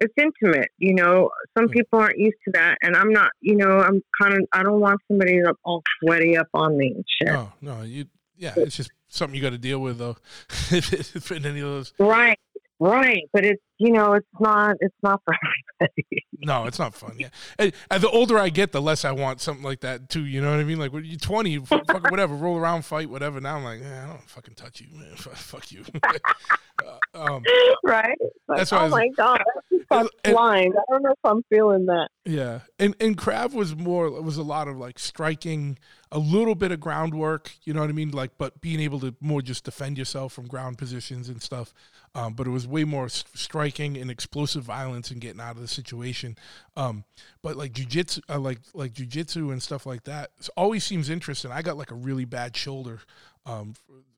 [0.00, 1.30] It's intimate, you know.
[1.56, 1.72] Some Yeah.
[1.74, 3.30] people aren't used to that, and I'm not.
[3.40, 4.40] You know, I'm kind of.
[4.52, 7.32] I don't want somebody up all sweaty up on me and shit.
[7.32, 10.16] no, no, you yeah, it's just something you got to deal with though.
[10.70, 12.38] if in any of those, Right,
[12.80, 13.22] right.
[13.32, 14.76] But it's you know, it's not.
[14.80, 15.34] It's not for
[15.80, 16.26] everybody.
[16.40, 17.14] no, it's not fun.
[17.18, 17.28] Yeah,
[17.58, 20.26] and, and the older I get, the less I want something like that too.
[20.26, 20.78] You know what I mean?
[20.78, 23.40] Like when you're 20, you fuck, fuck whatever, roll around, fight, whatever.
[23.40, 25.10] Now I'm like, eh, I don't fucking touch you, man.
[25.16, 25.84] Fuck, fuck you.
[26.04, 27.42] uh, um,
[27.84, 28.18] right.
[28.48, 29.42] Like, That's why oh was- my god,
[29.90, 30.74] I'm blind.
[30.76, 32.08] I don't know if I'm feeling that.
[32.26, 35.78] Yeah, and and Krav was more it was a lot of like striking,
[36.12, 37.50] a little bit of groundwork.
[37.64, 38.10] You know what I mean?
[38.10, 41.72] Like, but being able to more just defend yourself from ground positions and stuff.
[42.14, 45.68] Um, but it was way more striking and explosive violence and getting out of the
[45.68, 46.36] situation.
[46.76, 47.04] Um,
[47.40, 51.52] but like jujitsu, uh, like like jujitsu and stuff like that, always seems interesting.
[51.52, 53.00] I got like a really bad shoulder,
[53.46, 53.74] um,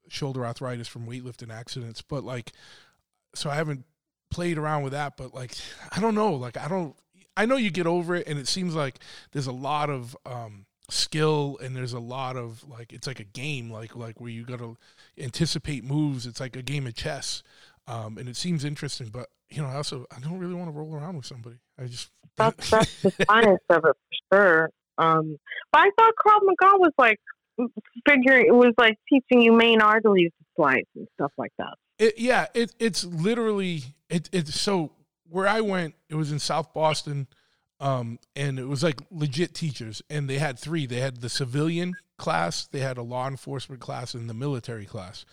[0.09, 2.01] shoulder arthritis from weightlifting accidents.
[2.01, 2.53] But like,
[3.35, 3.85] so I haven't
[4.31, 5.19] played around with that.
[5.19, 5.55] But like,
[5.95, 6.33] I don't know.
[6.33, 6.97] Like, I don't.
[7.37, 8.99] I know you get over it, and it seems like
[9.33, 13.25] there's a lot of um, skill, and there's a lot of like it's like a
[13.25, 14.77] game, like like where you got to
[15.19, 16.27] anticipate moves.
[16.27, 17.43] It's like a game of chess,
[17.87, 19.09] um, and it seems interesting.
[19.09, 21.57] But you know, I also I don't really want to roll around with somebody.
[21.79, 23.97] I just That's that's the science of it
[24.29, 24.71] for sure.
[24.99, 25.37] Um,
[25.73, 27.19] but I thought Krav Maga was like
[28.07, 31.75] figuring it was like teaching you main arteries to slice and stuff like that.
[31.99, 34.93] It, yeah, it, it's literally it, it's so
[35.29, 35.95] where I went.
[36.09, 37.27] It was in South Boston,
[37.83, 40.87] um, and it was like legit teachers, and they had three.
[40.87, 45.25] They had the civilian class, they had a law enforcement class, and the military class.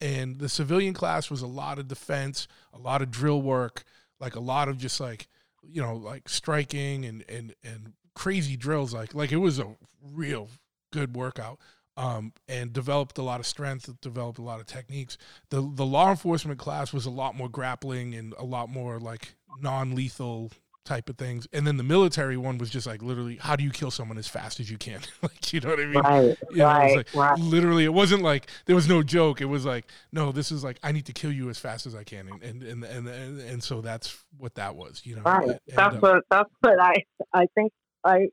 [0.00, 3.84] And the civilian class was a lot of defense, a lot of drill work,
[4.20, 5.28] like a lot of just like
[5.62, 8.94] you know like striking and and and crazy drills.
[8.94, 10.48] Like like it was a real
[10.90, 11.58] good workout.
[11.98, 15.18] Um, and developed a lot of strength, developed a lot of techniques
[15.50, 19.34] the the law enforcement class was a lot more grappling and a lot more like
[19.60, 20.52] non lethal
[20.88, 23.70] type of things, and then the military one was just like literally how do you
[23.70, 25.94] kill someone as fast as you can, like you know what I mean?
[25.94, 27.38] Right, You know, it was right, like, right.
[27.38, 29.40] Literally, it wasn't like there was no joke.
[29.40, 31.94] It was like no, this is like I need to kill you as fast as
[31.94, 35.22] I can, and and and and, and, and so that's what that was, you know.
[35.22, 35.48] Right.
[35.48, 36.94] And, That's uh, what that's what I
[37.32, 37.72] I think
[38.04, 38.28] I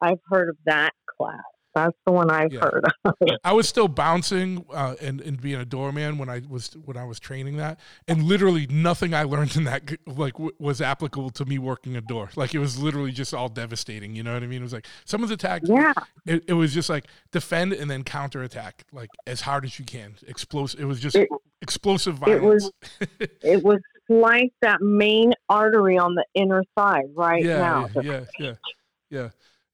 [0.00, 1.40] I've heard of that class.
[1.74, 2.60] That's the one I've Yeah.
[2.60, 3.14] heard of.
[3.44, 7.04] I was still bouncing uh, and and being a doorman when I was when I
[7.04, 11.44] was training that, and literally nothing I learned in that like w- was applicable to
[11.44, 12.30] me working a door.
[12.36, 14.14] Like it was literally just all devastating.
[14.14, 14.60] You know what I mean?
[14.60, 15.66] It was like someone's attacked.
[15.68, 15.92] Yeah.
[16.26, 19.84] It, it was just like defend and then counter attack, like as hard as you
[19.84, 20.16] can.
[20.28, 20.80] Explosive.
[20.80, 21.28] It was just It-
[21.62, 22.70] explosive it was-
[23.42, 23.78] It was
[24.08, 27.88] slice that main artery on the inner side right yeah, now.
[27.94, 28.54] yeah, yeah, yeah,
[29.10, 29.28] yeah,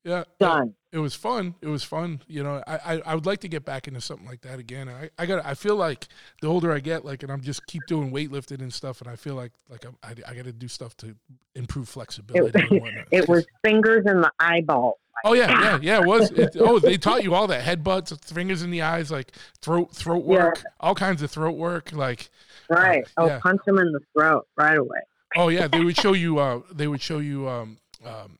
[0.04, 0.24] yeah.
[0.38, 0.74] Done.
[0.92, 1.54] It was fun.
[1.60, 2.22] It was fun.
[2.28, 4.88] You know, I, I, I would like to get back into something like that again.
[4.88, 6.08] I, I got I feel like
[6.40, 9.16] the older I get, like, and I'm just keep doing weightlifting and stuff, and I
[9.16, 11.14] feel like like I'm, I, I got to do stuff to
[11.54, 13.04] improve flexibility and.
[13.12, 14.98] It was fingers in the eyeball.
[15.24, 16.00] Oh yeah, yeah, yeah.
[16.00, 16.30] It was.
[16.30, 20.24] It, oh, they taught you all that headbutts, fingers in the eyes, like throat throat
[20.26, 20.44] Yeah.
[20.44, 21.92] work, all kinds of throat work.
[21.92, 22.30] Like,
[22.70, 23.04] Right.
[23.16, 23.40] Oh, yeah.
[23.40, 25.00] punch him in the throat right away.
[25.36, 26.38] oh yeah, they would show you.
[26.38, 28.38] Uh, they would show you um, um,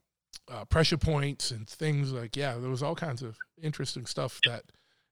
[0.49, 2.55] uh, pressure points and things like yeah.
[2.57, 4.63] There was all kinds of interesting stuff that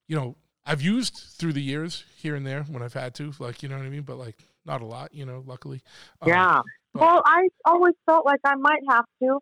[0.08, 0.36] you know
[0.66, 3.32] I've used through the years here and there when I've had to.
[3.40, 5.14] Like you know what I mean, but like not a lot.
[5.14, 5.82] You know, luckily.
[6.22, 6.62] Um, yeah.
[6.94, 9.40] but- Well, I always felt like I might have to.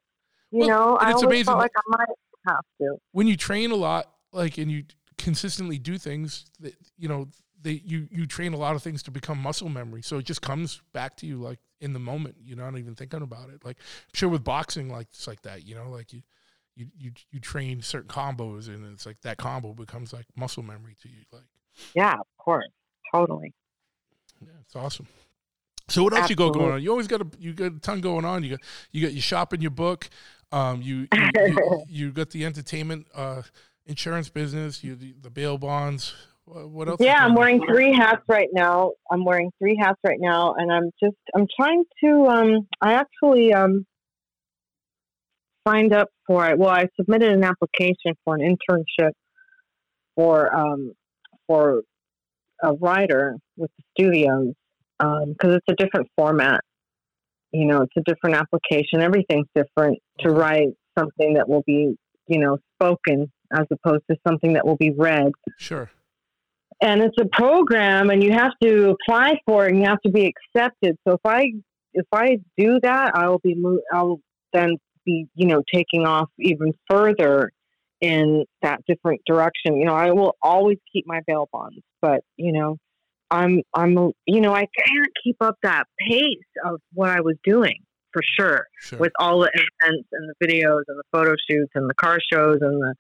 [0.52, 2.16] You Well, know, I it's always amazing felt like I might
[2.48, 2.98] have to.
[3.12, 4.84] when you train a lot, like and you
[5.18, 7.28] consistently do things that you know
[7.66, 10.04] they you you train a lot of things to become muscle memory.
[10.04, 12.36] So it just comes back to you like in the moment.
[12.42, 13.66] You're not even thinking about it.
[13.66, 15.68] Like I'm sure with boxing, like it's like that.
[15.68, 16.22] You know, like you
[16.76, 20.96] you you you train certain combos, and it's like that combo becomes like muscle memory
[21.02, 21.24] to you.
[21.34, 21.48] Like
[21.96, 22.70] Yeah, of course,
[23.12, 23.54] totally.
[24.42, 25.08] yeah, it's awesome.
[25.88, 26.82] So what else you got going on?
[26.82, 28.44] You always got a you got a ton going on.
[28.44, 28.60] You got
[28.92, 30.08] you got you shop in your book.
[30.52, 33.42] Um, you you, you, you got the entertainment uh,
[33.88, 34.84] insurance business.
[34.84, 36.14] You the, the bail bonds.
[36.46, 36.98] What, else?
[37.00, 38.92] Yeah, I'm wearing three hats right now.
[39.12, 42.28] I'm wearing three hats right now, and I'm just I'm trying to.
[42.28, 43.86] Um, I actually um
[45.68, 46.60] signed up for it.
[46.60, 49.12] Well, I submitted an application for an internship
[50.16, 50.94] for um
[51.48, 51.82] for
[52.64, 54.54] a writer with the studios
[55.00, 56.62] because it's a different format.
[57.52, 59.02] You know, it's a different application.
[59.02, 61.96] Everything's different to write something that will be
[62.28, 65.90] you know spoken as opposed to something that will be read Sure.
[66.82, 70.12] And it's a program and you have to apply for it and you have to
[70.12, 71.46] be accepted so if i
[71.94, 73.56] if i do that i will be
[73.94, 74.20] i'll
[74.54, 74.76] then
[75.06, 77.52] be you know taking off even further
[78.02, 82.52] in that different direction you know i will always keep my bail bonds but you
[82.52, 82.78] know
[83.32, 83.94] i'm i'm
[84.26, 87.78] you know i can't keep up that pace of what i was doing
[88.12, 89.00] for sure Sure.
[89.00, 92.58] with all the events and the videos and the photo shoots and the car shows
[92.62, 92.94] and the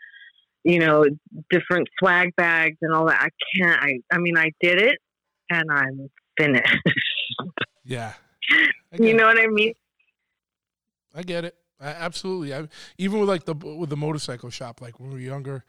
[0.65, 1.05] you know
[1.49, 4.97] different swag bags and all that i can't i i mean i did it
[5.49, 6.77] and i'm finished
[7.85, 8.13] yeah.
[8.97, 9.73] You know what i mean.
[11.13, 11.55] I get it.
[11.79, 12.53] I, absolutely.
[12.53, 12.67] I,
[12.97, 15.63] even with like the with the motorcycle shop, like when we were younger,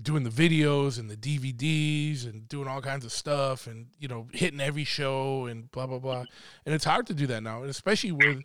[0.00, 4.28] doing the videos and the DVDs and doing all kinds of stuff, and you know
[4.32, 6.24] hitting every show and blah blah blah.
[6.64, 8.42] And it's hard to do that now, and especially with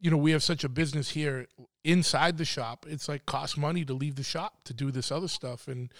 [0.00, 1.46] you know we have such a business here
[1.84, 2.86] inside the shop.
[2.88, 5.92] It's like costs money to leave the shop to do this other stuff, and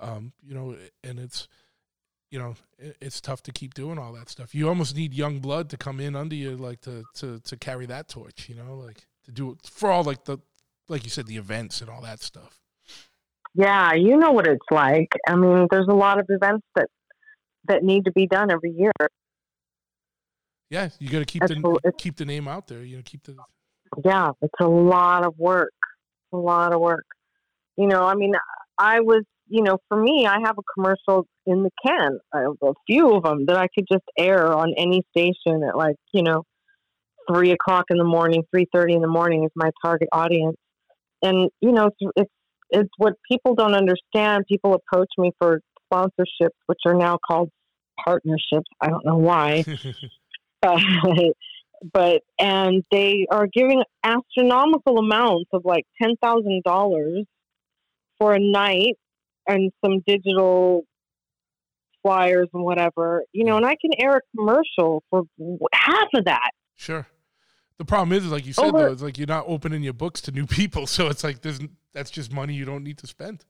[0.00, 1.48] um, you know, and it's
[2.30, 4.54] you know it's tough to keep doing all that stuff.
[4.54, 7.86] You almost need young blood to come in under you, like to to to carry
[7.86, 8.48] that torch.
[8.48, 10.38] You know, like to do it for all like the
[10.88, 12.60] like you said the events and all that stuff.
[13.54, 16.88] yeah you know what it's like i mean there's a lot of events that
[17.68, 18.92] that need to be done every year
[20.70, 21.92] Yeah, you got to keep the.
[21.98, 22.82] Keep the name out there.
[22.82, 23.36] You know, keep the
[24.04, 25.72] yeah it's a lot of work
[26.32, 27.06] a lot of work
[27.76, 28.32] you know i mean
[28.78, 33.14] i was you know for me i have a commercial in the can a few
[33.14, 36.42] of them that i could just air on any station at like you know
[37.30, 40.56] three o'clock in the morning three thirty in the morning is my target audience
[41.22, 42.30] and you know it's, it's
[42.70, 45.60] it's what people don't understand people approach me for
[45.90, 47.48] sponsorships which are now called
[48.04, 49.64] partnerships i don't know why
[51.02, 51.32] but,
[51.92, 57.24] but and they are giving astronomical amounts of like ten thousand dollars
[58.18, 58.94] for a night
[59.46, 60.82] and some digital
[62.02, 65.24] flyers and whatever, you know, and I can air a commercial for
[65.72, 66.50] half of that.
[66.74, 67.06] sure.
[67.78, 69.92] The problem is, is like you said Over- though, it's like you're not opening your
[69.92, 71.60] books to new people, so it's like there's
[71.92, 73.44] that's just money you don't need to spend.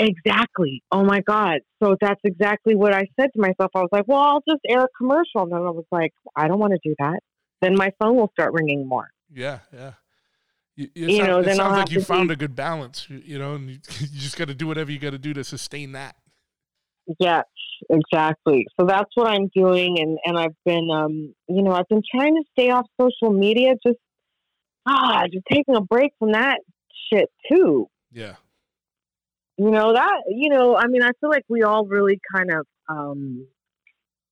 [0.00, 0.82] Exactly.
[0.90, 1.58] Oh my God.
[1.82, 3.70] So that's exactly what I said to myself.
[3.74, 5.42] I was like, well, I'll just air a commercial.
[5.42, 7.20] And then I was like, I don't want to do that.
[7.60, 9.10] Then my phone will start ringing more.
[9.32, 9.92] Yeah, yeah.
[10.74, 13.08] You, it You sound- know, it then I'll sounds like you found a good balance,
[13.10, 15.34] you, you know, and you, you just got to do whatever you got to do
[15.34, 16.16] to sustain that.
[17.18, 17.44] Yes,
[17.90, 18.66] exactly.
[18.78, 22.36] So that's what I'm doing, and and I've been, um, you know, I've been trying
[22.36, 23.98] to stay off social media, just
[24.86, 26.60] ah, just taking a break from that
[27.12, 27.88] shit too.
[28.12, 28.34] Yeah,
[29.60, 32.66] You know that, you know, I mean, I feel like we all really kind of,
[32.88, 33.46] um,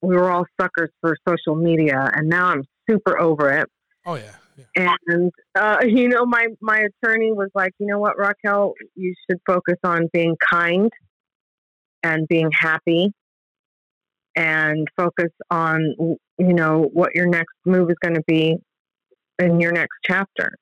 [0.01, 3.69] we were all suckers for social media, and now I'm super over it.
[4.07, 4.37] oh yeah,
[4.75, 4.95] yeah.
[5.07, 9.39] And uh, you know, my my attorney was like, you know what, Raquel, you should
[9.47, 10.91] focus on being kind
[12.03, 13.13] and being happy,
[14.35, 15.95] and focus on
[16.39, 18.57] you know what your next move is going to be
[19.39, 20.55] in your next chapter.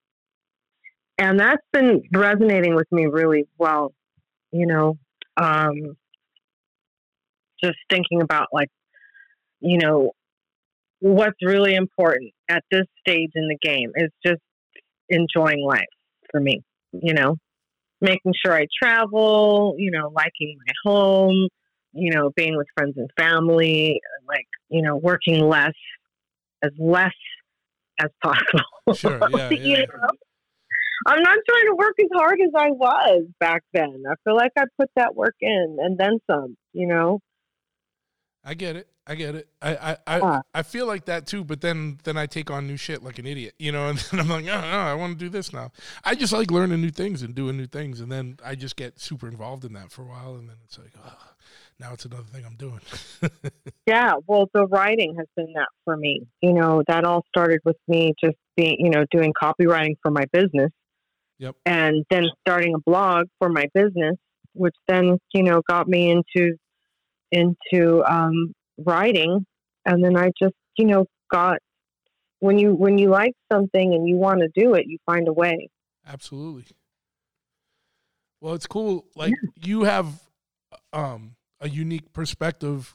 [1.18, 3.92] And that's been resonating with me really well.
[4.56, 4.98] You know,
[5.36, 5.96] um,
[7.62, 8.68] just thinking about like,
[9.60, 10.12] you know,
[11.00, 14.40] what's really important at this stage in the game is just
[15.10, 15.84] enjoying life
[16.30, 16.62] for me,
[16.92, 17.36] you know,
[18.00, 21.48] making sure I travel, you know, liking my home,
[21.92, 25.74] you know, being with friends and family, like, you know, working less,
[26.62, 27.14] as less
[28.00, 28.60] as possible.
[28.94, 29.84] Sure, yeah, You yeah.
[29.86, 30.08] know?
[31.06, 34.04] I'm not trying to work as hard as I was back then.
[34.08, 37.20] I feel like I put that work in and then some, you know?
[38.44, 38.88] I get it.
[39.08, 39.48] I get it.
[39.60, 40.40] I I, I, Yeah.
[40.54, 43.26] I feel like that too, but then then I take on new shit like an
[43.26, 45.72] idiot, you know, and then I'm like, oh, no, I want to do this now.
[46.04, 49.00] I just like learning new things and doing new things, and then I just get
[49.00, 51.34] super involved in that for a while, and then it's like, oh,
[51.78, 52.80] now it's another thing I'm doing.
[53.88, 56.26] Yeah, well, the writing has been that for me.
[56.42, 60.24] You know, that all started with me just being, you know, doing copywriting for my
[60.32, 60.72] business.
[61.38, 61.56] Yep.
[61.66, 64.16] And then starting a blog for my business,
[64.54, 66.56] which then, you know, got me into
[67.30, 69.44] into um, writing.
[69.84, 71.58] And then I just, you know, got
[72.40, 75.32] when you when you like something and you want to do it, you find a
[75.32, 75.68] way.
[76.06, 76.66] Absolutely.
[78.40, 79.06] Well, it's cool.
[79.16, 80.20] Like you have
[80.92, 82.94] um, a unique perspective,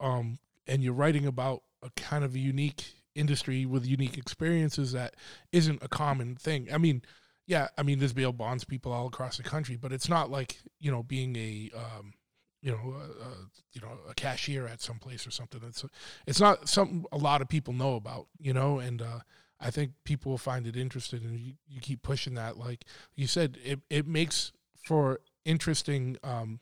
[0.00, 5.14] um, and you're writing about a kind of a unique industry with unique experiences that
[5.52, 6.68] isn't a common thing.
[6.72, 7.02] I mean,
[7.46, 10.58] yeah, I mean, there's bail bonds people all across the country, but it's not like
[10.80, 12.14] you know being a um,
[12.62, 13.30] you know a, a,
[13.72, 15.60] you know a cashier at some place or something.
[15.66, 15.84] It's
[16.26, 19.20] it's not something a lot of people know about, you know, and uh,
[19.60, 22.56] I think people will find it interesting, and you, you keep pushing that.
[22.56, 22.84] Like
[23.14, 24.52] you said, it it makes
[24.82, 26.60] for interesting um,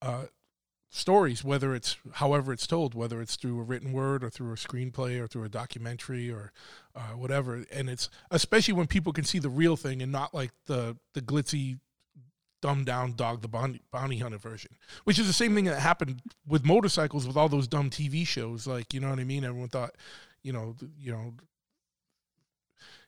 [0.00, 0.26] uh,
[0.94, 4.56] stories, whether it's however it's told, whether it's through a written word or through a
[4.56, 6.52] screenplay or through a documentary or
[6.94, 7.64] uh, whatever.
[7.72, 11.20] And it's especially when people can see the real thing and not like the the
[11.20, 11.80] glitzy
[12.62, 14.70] dumbed down dog the bounty, bounty hunter version
[15.02, 18.66] which is the same thing that happened with motorcycles with all those dumb tv shows
[18.66, 19.94] like you know what i mean everyone thought
[20.42, 21.34] you know you know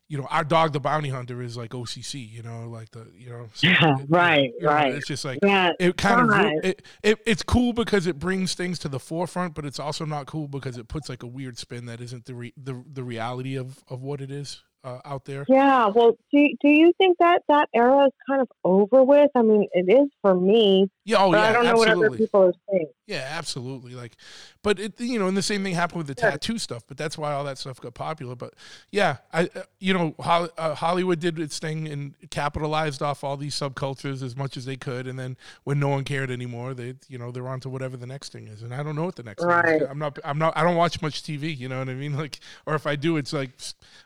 [0.08, 3.28] you know our dog the bounty hunter is like occ you know like the you
[3.28, 4.94] know so Yeah, it- right, you know, right.
[4.94, 8.78] it's just like Yeah, it kind of it, it it's cool because it brings things
[8.80, 11.86] to the forefront but it's also not cool because it puts like a weird spin
[11.86, 15.44] that isn't the re, the, the reality of of what it is uh, out there
[15.48, 19.30] Yeah, well, do do you think that that era is kind of over with?
[19.34, 22.18] I mean, it is for me, yeah oh yeah I don't know what other absolutely
[22.18, 22.86] people are saying.
[23.08, 23.94] Yeah, absolutely.
[23.94, 24.16] Like,
[24.64, 26.32] but it, you know, and the same thing happened with the Sure.
[26.32, 26.82] tattoo stuff.
[26.88, 28.34] But that's why all that stuff got popular.
[28.34, 28.54] But
[28.90, 33.54] yeah, I, uh, you know, uh, Hollywood did its thing and capitalized off all these
[33.54, 35.06] subcultures as much as they could.
[35.06, 38.08] And then when no one cared anymore, they, you know, they're on to whatever the
[38.08, 38.62] next thing is.
[38.62, 39.82] And I don't know what the next thing Right.
[39.82, 39.88] is.
[39.88, 41.56] I'm not, I'm not, I don't watch much TV.
[41.56, 42.16] You know what I mean?
[42.16, 43.50] Like, or if I do, it's like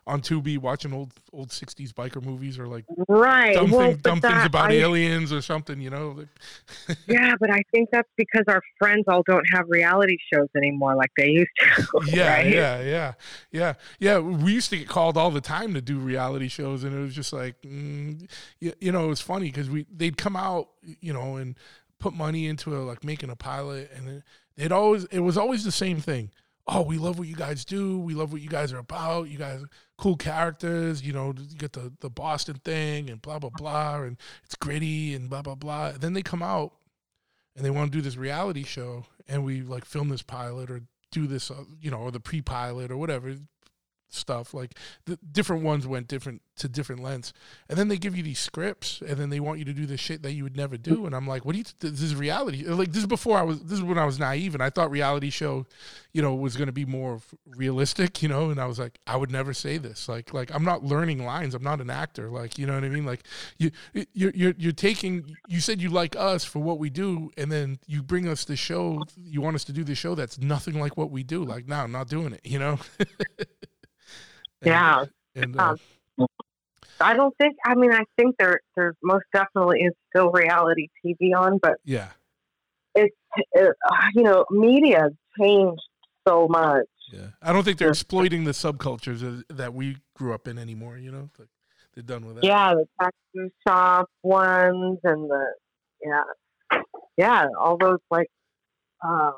[0.07, 3.55] on Tubi watching old, old '60s biker movies or like Right.
[3.55, 5.81] dumb, well, thing, dumb things about I- aliens or something.
[5.81, 6.25] You know?
[7.07, 11.11] Yeah, but I think that's because our friends all don't have reality shows anymore like
[11.17, 11.87] they used to.
[12.07, 12.47] yeah, right?
[12.47, 13.13] yeah, yeah,
[13.51, 14.19] yeah, yeah.
[14.19, 17.15] We used to get called all the time to do reality shows, and it was
[17.15, 18.29] just like, mm,
[18.61, 20.69] you, you know, it was funny because we they'd come out,
[21.01, 21.57] you know, and
[21.99, 24.23] put money into a, like making a pilot, and it,
[24.57, 26.31] it always it was always the same thing.
[26.67, 27.99] Oh, we love what you guys do.
[27.99, 29.29] We love what you guys are about.
[29.29, 29.69] You guys are
[29.99, 31.03] cool characters.
[31.03, 35.15] You know, you get the the Boston thing and blah blah blah, and it's gritty
[35.15, 35.89] and blah blah blah.
[35.89, 36.75] And then they come out
[37.57, 40.83] and they want to do this reality show and we like film this pilot or
[41.11, 43.35] do this uh, you know or the pre-pilot or whatever
[44.11, 44.75] stuff like
[45.07, 47.33] the different ones went different to different lengths.
[47.69, 50.01] And then they give you these scripts and then they want you to do this
[50.01, 51.07] shit that you would never do.
[51.07, 52.65] And i'm like what do you this is reality.
[52.67, 54.91] Like this is before i was this is when i was naive and i thought
[54.91, 55.67] reality show
[56.13, 58.51] you know was going to be more realistic you know?
[58.51, 60.09] And i was like i would never say this.
[60.09, 61.55] Like like i'm not learning lines.
[61.55, 62.31] I'm not an actor.
[62.31, 63.07] Like you know what i mean?
[63.07, 63.25] Like
[63.59, 63.71] you
[64.13, 67.79] you're you're, you're taking you said you like us for what we do and then
[67.87, 70.97] you bring us the show you want us to do the show that's nothing like
[70.97, 71.45] what we do.
[71.45, 72.79] Like no i'm not doing it you know
[74.63, 75.05] And- Yeah.
[75.35, 75.77] and uh,
[77.01, 77.57] I don't think.
[77.65, 82.09] I mean, I think there there most definitely is still reality TV on, but yeah
[82.95, 83.15] it's
[83.53, 85.09] it, uh, you know media
[85.39, 85.81] changed
[86.27, 86.87] so much.
[87.13, 90.99] yeah i don't think they're exploiting the subcultures that- that we grew up in anymore
[90.99, 91.49] you know like
[91.95, 95.45] they're done with that Yeah, the tattoo shop ones and the
[96.05, 96.81] yeah
[97.17, 98.29] yeah all those like
[99.05, 99.35] um,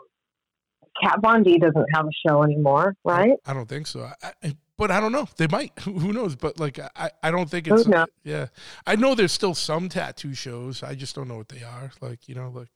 [1.03, 3.33] Kat Von D doesn't have a show anymore, right?
[3.47, 4.01] I don't think so.
[4.23, 5.29] I, I, but I don't know.
[5.37, 5.73] They might.
[5.81, 6.35] Who knows?
[6.37, 7.87] But like, I, I don't think it's.
[8.25, 8.47] Yeah,
[8.87, 10.83] I know there's still some tattoo shows.
[10.83, 11.93] I just don't know what they are.
[12.01, 12.71] Like, you know, like,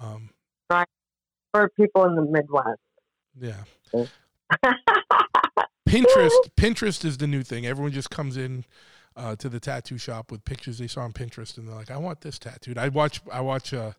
[0.00, 0.30] um,
[1.52, 2.80] For people in the Midwest.
[3.40, 3.64] yeah.
[5.88, 6.30] Pinterest.
[6.56, 7.66] Pinterest is the new thing.
[7.66, 8.64] Everyone just comes in
[9.16, 11.98] uh, to the tattoo shop with pictures they saw on Pinterest, and they're like, "I
[11.98, 13.20] want this tattooed." I watch.
[13.30, 13.72] I watch.
[13.74, 13.92] Uh,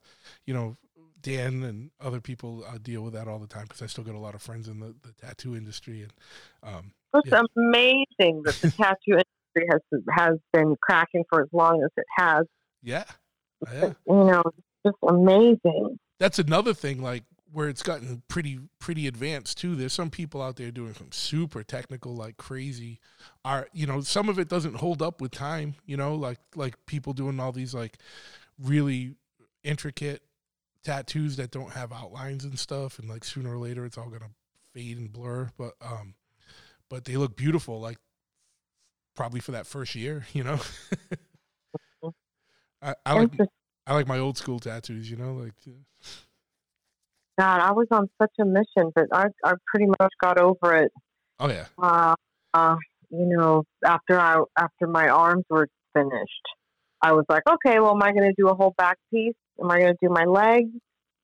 [0.46, 0.78] you know.
[1.22, 4.14] Dan and other people uh, deal with that all the time because I still got
[4.14, 6.12] a lot of friends in the, the tattoo industry, and
[6.62, 7.42] um, It's Yeah.
[7.58, 9.82] amazing that the tattoo industry has
[10.18, 12.46] has been cracking for as long as it has.
[12.82, 13.04] yeah,
[13.72, 13.94] yeah.
[14.08, 15.98] You know, it's just amazing.
[16.20, 20.56] that's another thing like where it's gotten pretty pretty advanced too there's some people out
[20.56, 23.00] there doing some super technical like crazy
[23.46, 26.74] art you know some of it doesn't hold up with time you know like like
[26.88, 28.00] people doing all these like
[28.58, 29.14] really
[29.64, 30.24] intricate
[30.84, 34.32] tattoos that don't have outlines and stuff, and like sooner or later it's all gonna
[34.74, 35.50] fade and blur.
[35.58, 36.16] But um,
[36.94, 37.82] but they look beautiful.
[37.82, 37.98] Like
[39.16, 40.60] probably for that first year, you know.
[42.84, 43.32] I, I like
[43.88, 45.54] I like my old school tattoos, you know, like
[47.40, 50.92] God, I was on such a mission, but I I pretty much got over it.
[51.40, 52.14] oh yeah, Uh,
[52.54, 52.76] uh,
[53.10, 56.46] you know, after I after my arms were finished,
[57.02, 59.34] I was like, okay, well, am I going to do a whole back piece?
[59.60, 60.70] Am I going to do my legs?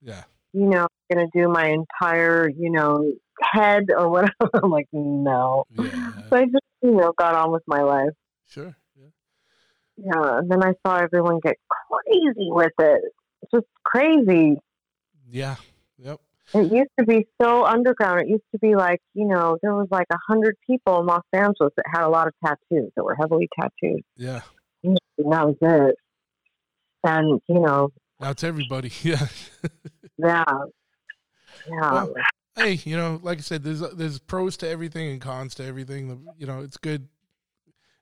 [0.02, 3.12] yeah, You know, going to do my entire, you know,
[3.42, 4.34] head or whatever?
[4.64, 5.66] I'm like, no.
[5.78, 8.12] yeah, So I just, you know, got on with my life.
[8.48, 9.08] sure, yeah,
[9.98, 13.02] Yeah, and then I saw everyone get crazy with it.
[13.42, 14.58] It's just crazy.
[15.30, 15.56] yeah,
[15.98, 16.20] yep,
[16.54, 18.22] It used to be so underground.
[18.22, 21.24] It used to be like, you know, there was like a hundred people in Los
[21.34, 24.02] Angeles that had a lot of tattoos that were heavily tattooed.
[24.18, 24.42] yeah.
[24.84, 25.96] And that was it.
[27.04, 27.90] And, you know,
[28.20, 29.28] Now it's everybody, yeah.
[30.18, 30.44] yeah.
[31.68, 31.92] Yeah.
[31.92, 32.14] Well,
[32.60, 36.28] hey, you know, like I said, there's there's pros to everything and cons to everything.
[36.38, 37.08] You know, it's good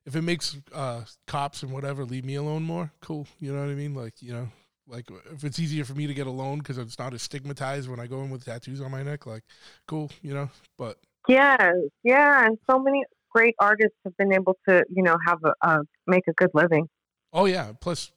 [0.05, 2.91] if it makes uh, cops and whatever leave me alone more.
[3.01, 3.93] Cool, you know what I mean?
[3.93, 4.47] Like, you know,
[4.87, 7.99] like if it's easier for me to get alone because it's not as stigmatized when
[7.99, 9.25] I go in with tattoos on my neck.
[9.25, 9.43] Like,
[9.87, 10.49] cool, you know.
[10.77, 10.97] But
[11.27, 11.71] yeah,
[12.03, 12.45] Yeah.
[12.45, 16.27] And so many great artists have been able to, you know, have a, uh, make
[16.27, 16.87] a good living.
[17.33, 18.11] oh yeah, plus,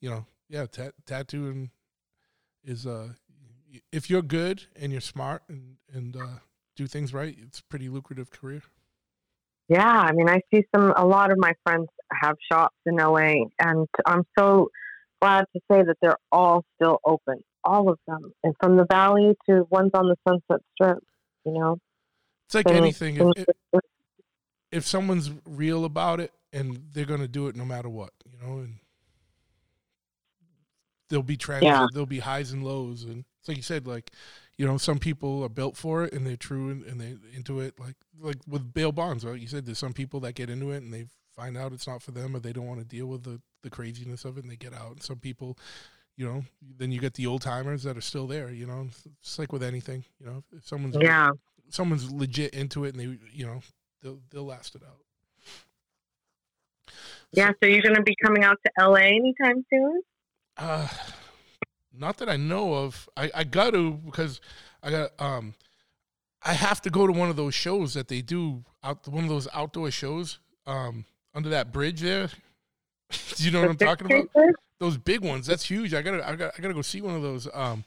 [0.00, 1.70] you know, yeah, ta- tattooing
[2.64, 3.08] is uh,
[3.92, 6.26] if you're good and you're smart and and uh,
[6.76, 8.62] do things right, it's a pretty lucrative career.
[9.68, 10.92] Yeah, I mean, I see some.
[10.96, 11.88] A lot of my friends
[12.22, 14.68] have shops in LA, and I'm so
[15.22, 19.34] glad to say that they're all still open, all of them, and from the Valley
[19.48, 20.98] to ones on the Sunset Strip.
[21.46, 21.78] You know,
[22.46, 23.16] It's like So- anything.
[23.36, 23.80] if,
[24.70, 28.38] if someone's real about it and they're going to do it no matter what, you
[28.46, 28.74] know, and
[31.08, 31.86] there'll be trends, Yeah.
[31.92, 34.10] there'll be highs and lows, and it's like you said, like
[34.56, 37.60] you know, some people are built for it and they're true and, and they into
[37.60, 39.40] it, like like with bail bonds, right?
[39.40, 41.06] You said there's some people that get into it and they
[41.36, 43.70] find out it's not for them or they don't want to deal with the the
[43.70, 44.92] craziness of it and they get out.
[44.92, 45.58] And some people.
[46.16, 46.44] You know,
[46.78, 48.48] then you get the old timers that are still there.
[48.48, 48.86] You know,
[49.20, 50.04] it's like with anything.
[50.20, 51.32] You know, if someone's yeah,
[51.70, 53.62] someone's legit into it and they you know
[54.00, 55.00] they'll they'll last it out
[57.36, 57.50] yeah.
[57.62, 60.02] So you're going to be coming out to LA anytime soon?
[60.56, 60.86] uh
[61.98, 64.40] not that i know of i i got to because
[64.82, 65.54] i got um
[66.42, 69.30] i have to go to one of those shows that they do out one of
[69.30, 71.04] those outdoor shows um
[71.34, 72.28] under that bridge there
[73.36, 76.26] do you know what i'm talking Big about those big ones that's huge i gotta
[76.28, 77.84] i gotta, I gotta go see one of those um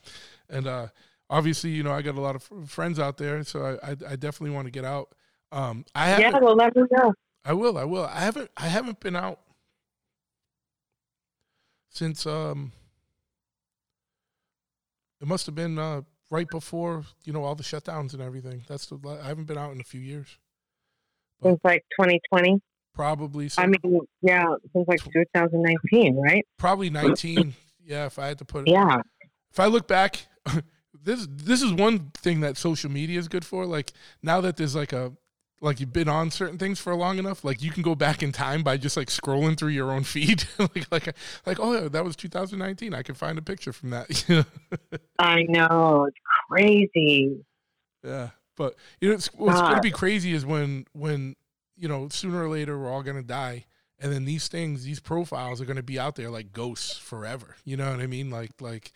[0.48, 0.88] and uh
[1.30, 4.16] obviously you know i got a lot of friends out there so i i, I
[4.16, 5.10] definitely want to get out
[5.52, 7.14] um i Yeah, well, let me know.
[7.48, 7.78] I will.
[7.78, 8.04] I will.
[8.04, 8.50] I haven't.
[8.56, 9.40] I haven't been out
[11.88, 12.26] since.
[12.26, 12.72] Um,
[15.20, 18.62] it must have been uh, right before you know all the shutdowns and everything.
[18.68, 18.98] That's the.
[19.22, 20.38] I haven't been out in a few years.
[21.42, 22.60] Since like 2020.
[22.94, 23.48] Probably.
[23.48, 26.44] So, I mean, yeah, since like 2019, right?
[26.58, 27.54] probably nineteen.
[27.84, 28.68] yeah, if I had to put.
[28.68, 28.72] it.
[28.72, 29.00] Yeah.
[29.50, 30.26] If I look back,
[31.02, 33.66] this this is one thing that social media is good for.
[33.66, 33.92] Like
[34.22, 35.12] now that there's like a
[35.60, 38.32] like you've been on certain things for long enough, like you can go back in
[38.32, 41.14] time by just like scrolling through your own feed, like like
[41.46, 42.94] like oh yeah, that was 2019.
[42.94, 44.46] I can find a picture from that.
[45.18, 46.06] I know.
[46.06, 46.16] It's
[46.48, 47.44] crazy.
[48.04, 51.34] yeah, but you know it's, what's going to be crazy is when when
[51.76, 53.64] you know sooner or later we're all going to die.
[54.00, 57.56] And then these things, these profiles are going to be out there like ghosts forever.
[57.64, 58.30] You know what I mean?
[58.30, 58.92] Like, like,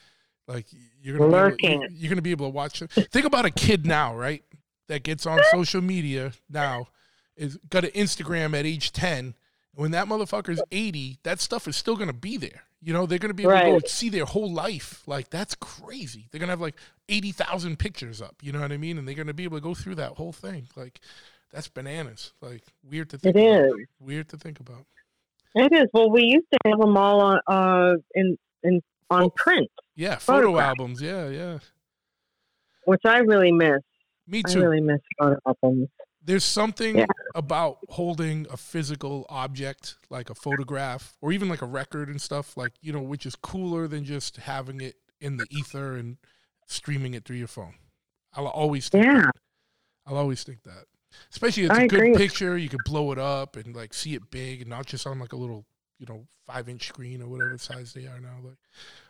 [0.47, 0.66] like
[1.02, 1.80] you're going to Lurking.
[1.80, 2.82] you're, you're going to be able to watch.
[2.82, 2.93] it.
[2.93, 4.44] Think about a kid now, right?
[4.88, 6.88] That gets on social media now,
[7.36, 9.34] is got an Instagram at age ten.
[9.74, 12.64] When that motherfucker's eighty, that stuff is still going to be there.
[12.82, 13.88] You know, they're going to be able to go Right.
[13.88, 15.02] see their whole life.
[15.06, 16.26] Like that's crazy.
[16.30, 16.74] They're going to have like
[17.09, 18.36] eighty thousand pictures up.
[18.42, 18.98] You know what I mean?
[18.98, 20.68] And they're going to be able to go through that whole thing.
[20.76, 21.00] Like
[21.52, 22.32] that's bananas.
[22.42, 23.36] Like weird to think.
[23.36, 23.78] It about.
[23.80, 23.86] is.
[24.00, 24.84] weird to think about.
[25.54, 25.84] It is.
[25.94, 29.30] Well, we used to have them all on, uh, in, in, on Oh.
[29.36, 31.00] print, Yeah, photo albums.
[31.02, 31.59] Yeah, yeah.
[32.84, 33.80] which I really miss.
[34.32, 34.62] Me I too.
[34.62, 35.88] really miss photo albums.
[36.24, 37.06] There's something Yeah.
[37.34, 42.56] about holding a physical object like a photograph or even like a record and stuff
[42.56, 46.16] like, you know, which is cooler than just having it in the ether and
[46.66, 47.74] streaming it through your phone.
[48.32, 49.20] I'll always think Yeah.
[49.26, 49.34] that.
[50.06, 50.86] I'll always think that.
[51.30, 52.16] Especially if it's a I good agree.
[52.16, 55.18] picture, you can blow it up and like see it big and not just on
[55.18, 55.66] like a little,
[55.98, 58.56] you know, 5-inch screen or whatever size they are now like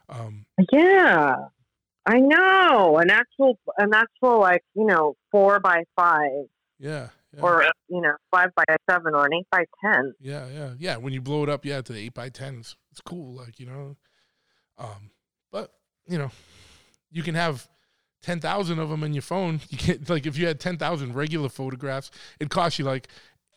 [0.08, 1.36] um Yeah.
[2.06, 2.98] I know.
[2.98, 6.46] An actual, an actual, like, you know, four by five
[6.78, 7.08] yeah.
[7.34, 7.40] yeah.
[7.40, 10.14] or, you know, five by seven or an eight by 10.
[10.20, 10.96] Yeah, yeah, yeah.
[10.96, 13.34] When you blow it up, yeah, to the eight by tens, it's, it's cool.
[13.34, 13.96] Like you know,
[14.78, 15.10] um,
[15.50, 15.72] but
[16.06, 16.30] you know,
[17.10, 17.68] you can have
[18.22, 19.60] ten thousand of them in your phone.
[19.70, 22.10] You can't like if you had ten thousand regular photographs,
[22.40, 23.08] it costs you like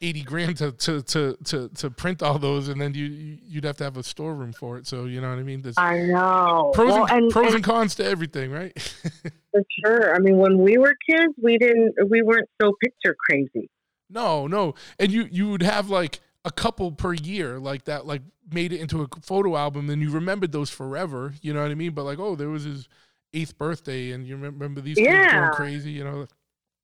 [0.02, 3.64] eighty grand to to to to, to print all those, and then you you- you'd
[3.64, 4.88] have to have a storeroom for it.
[4.88, 5.62] So you know what I mean.
[5.62, 6.72] There's I know.
[6.74, 8.74] pros well, and, and, pros and cons to everything, right?
[9.52, 10.14] For sure.
[10.14, 13.70] I mean, when we were kids, we didn't, we weren't so picture crazy.
[14.10, 14.76] No, no.
[15.00, 18.80] And you you would have like a couple per year like that like made it
[18.82, 21.92] into a photo album and you remembered those forever, you know what I mean?
[21.94, 22.88] But like, oh, there was his
[23.34, 25.40] eighth birthday and you remember these kids Yeah.
[25.40, 26.28] going crazy, you know.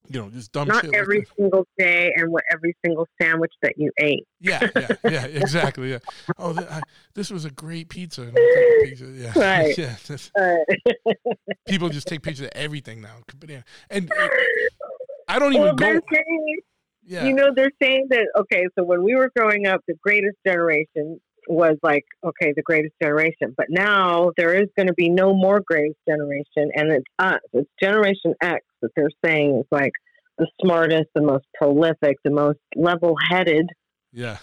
[0.09, 0.91] You know, just dumb Not shit.
[0.91, 1.27] like every that.
[1.37, 4.27] single day and what every single sandwich that you ate.
[4.39, 5.91] yeah, yeah, yeah, exactly.
[5.91, 5.99] Yeah.
[6.37, 6.81] Oh, th- I,
[7.13, 8.23] this was a great pizza.
[8.23, 9.11] and I'll take a picture.
[9.11, 9.77] Yeah, Right.
[9.77, 9.95] yeah.
[10.35, 11.13] Uh,
[11.67, 13.17] people just take pictures of everything now.
[13.39, 14.11] But yeah, and
[15.27, 15.99] I don't even well, go.
[16.11, 16.59] saying,
[17.05, 20.35] Yeah, you know, they're saying that, okay, so when we were growing up, the greatest
[20.45, 21.21] generation
[21.51, 23.53] was like, okay, the greatest generation.
[23.55, 26.71] But now there is going to be no more greatest generation.
[26.75, 29.91] And it's us, it's Generation X that they're saying is like
[30.37, 33.67] the smartest, the most prolific, the most level headed.
[34.11, 34.37] yeah.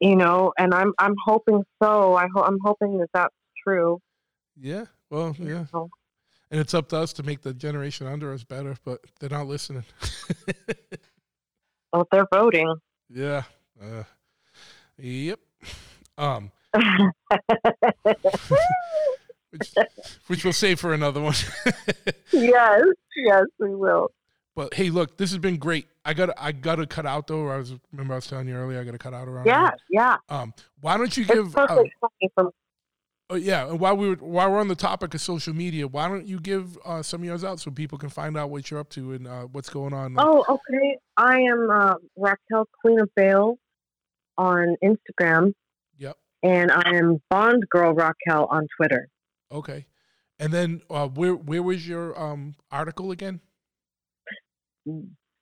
[0.00, 2.14] you know, and I'm I'm hoping so.
[2.14, 3.34] I ho- I'm hoping that that's
[3.66, 3.98] true.
[4.60, 4.86] Yeah.
[5.10, 5.66] Well, yeah.
[5.72, 5.88] So-
[6.50, 9.46] And it's up to us to make the generation under us better, but they're not
[9.46, 9.84] listening.
[11.92, 12.72] Well, they're voting.
[13.08, 13.42] yeah.
[13.82, 14.04] Uh,
[14.96, 15.40] yep.
[16.20, 16.52] Um,
[19.50, 19.74] which,
[20.28, 21.34] which we'll save for another one.
[22.32, 22.82] yes,
[23.16, 24.10] yes, we will.
[24.54, 25.86] but hey, look, this has been great.
[26.04, 27.48] I got I got to cut out though.
[27.48, 28.80] I was remember I was telling you earlier.
[28.80, 29.46] I got to cut out around.
[29.46, 30.16] Yeah, yeah.
[30.28, 31.56] Um, why don't you give?
[31.56, 32.50] Uh, perfect timing for
[33.30, 33.68] oh, yeah.
[33.68, 36.38] And while we were while we're on the topic of social media, why don't you
[36.40, 39.12] give uh, some of yours out so people can find out what you're up to
[39.12, 40.14] and uh, what's going on?
[40.14, 40.98] like- Oh, okay.
[41.16, 43.58] I am uh, Raquel Queen of Bail
[44.38, 45.52] on Instagram.
[46.42, 49.08] And I am Bond Girl Raquel on Twitter.
[49.52, 49.84] Okay.
[50.38, 53.40] And then uh, where where was your um, article again?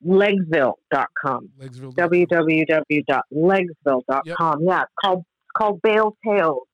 [0.05, 1.51] Legsville.com.
[1.61, 1.95] Legsville.
[1.95, 4.23] www.legsville.com.
[4.25, 6.67] Yeah, it's called it's called Bail Tales.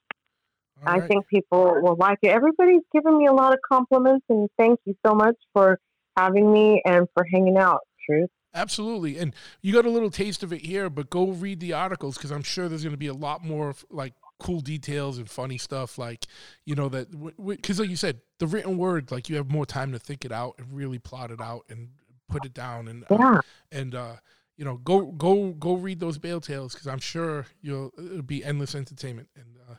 [0.86, 1.08] All I right.
[1.08, 2.28] think people will like it.
[2.28, 5.78] Everybody's given me a lot of compliments, and thank you so much for
[6.16, 7.80] having me and for hanging out.
[8.08, 8.30] Truth.
[8.54, 9.18] Absolutely.
[9.18, 12.30] And you got a little taste of it here, but go read the articles because
[12.30, 15.98] I'm sure there's going to be a lot more like cool details and funny stuff.
[15.98, 16.26] Like,
[16.64, 17.08] you know, that
[17.46, 20.32] because, like you said, the written word, like you have more time to think it
[20.32, 21.88] out and really plot it out and
[22.28, 22.86] put it down.
[22.88, 23.40] And, uh, Yeah.
[23.72, 24.16] and, uh,
[24.56, 28.44] you know, go go go read those Bail tales because I'm sure you'll it'll be
[28.44, 29.74] endless entertainment and uh,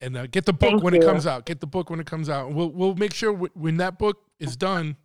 [0.00, 1.44] and uh, get the book Thank when it comes out.
[1.44, 2.52] Get the book when it comes out.
[2.52, 4.96] We'll we'll make sure w- when that book is done,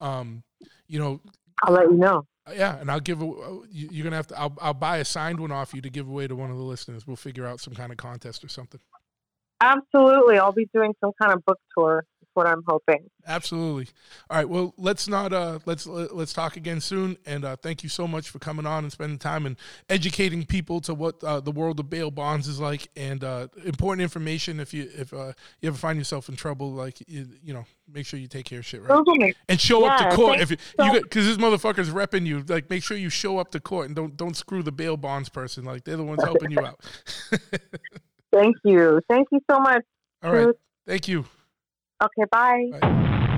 [0.00, 0.44] um,
[0.88, 1.20] you know,
[1.62, 2.26] I'll let you know.
[2.46, 3.22] Uh, yeah, and I'll give.
[3.22, 4.38] A, uh, you- you're gonna have to.
[4.38, 6.62] I'll I'll buy a signed one off you to give away to one of the
[6.62, 7.06] listeners.
[7.06, 8.80] We'll figure out some kind of contest or something.
[9.60, 10.38] Absolutely.
[10.38, 12.04] I'll be doing some kind of book tour.
[12.34, 13.10] What I'm hoping.
[13.26, 13.88] Absolutely.
[14.30, 14.48] All right.
[14.48, 15.32] Well, let's not.
[15.32, 17.16] Uh, let's let's talk again soon.
[17.26, 19.56] And uh, thank you so much for coming on and spending time and
[19.88, 24.02] educating people to what uh, the world of bail bonds is like and uh, important
[24.02, 24.60] information.
[24.60, 28.06] If you if uh, you ever find yourself in trouble, like you, you know, make
[28.06, 29.34] sure you take care of shit right me.
[29.48, 32.42] and show up to court if you so- because this motherfucker's repping you.
[32.48, 35.28] Like, make sure you show up to court and don't don't screw the bail bonds
[35.28, 35.64] person.
[35.64, 36.80] Like, they're the ones helping you out.
[38.32, 39.00] Thank you.
[39.08, 39.84] Thank you so much.
[40.22, 40.54] All right.
[40.86, 41.26] Thank you.
[42.02, 42.24] Okay.
[42.30, 42.74] Bye.
[42.80, 43.28] Bye.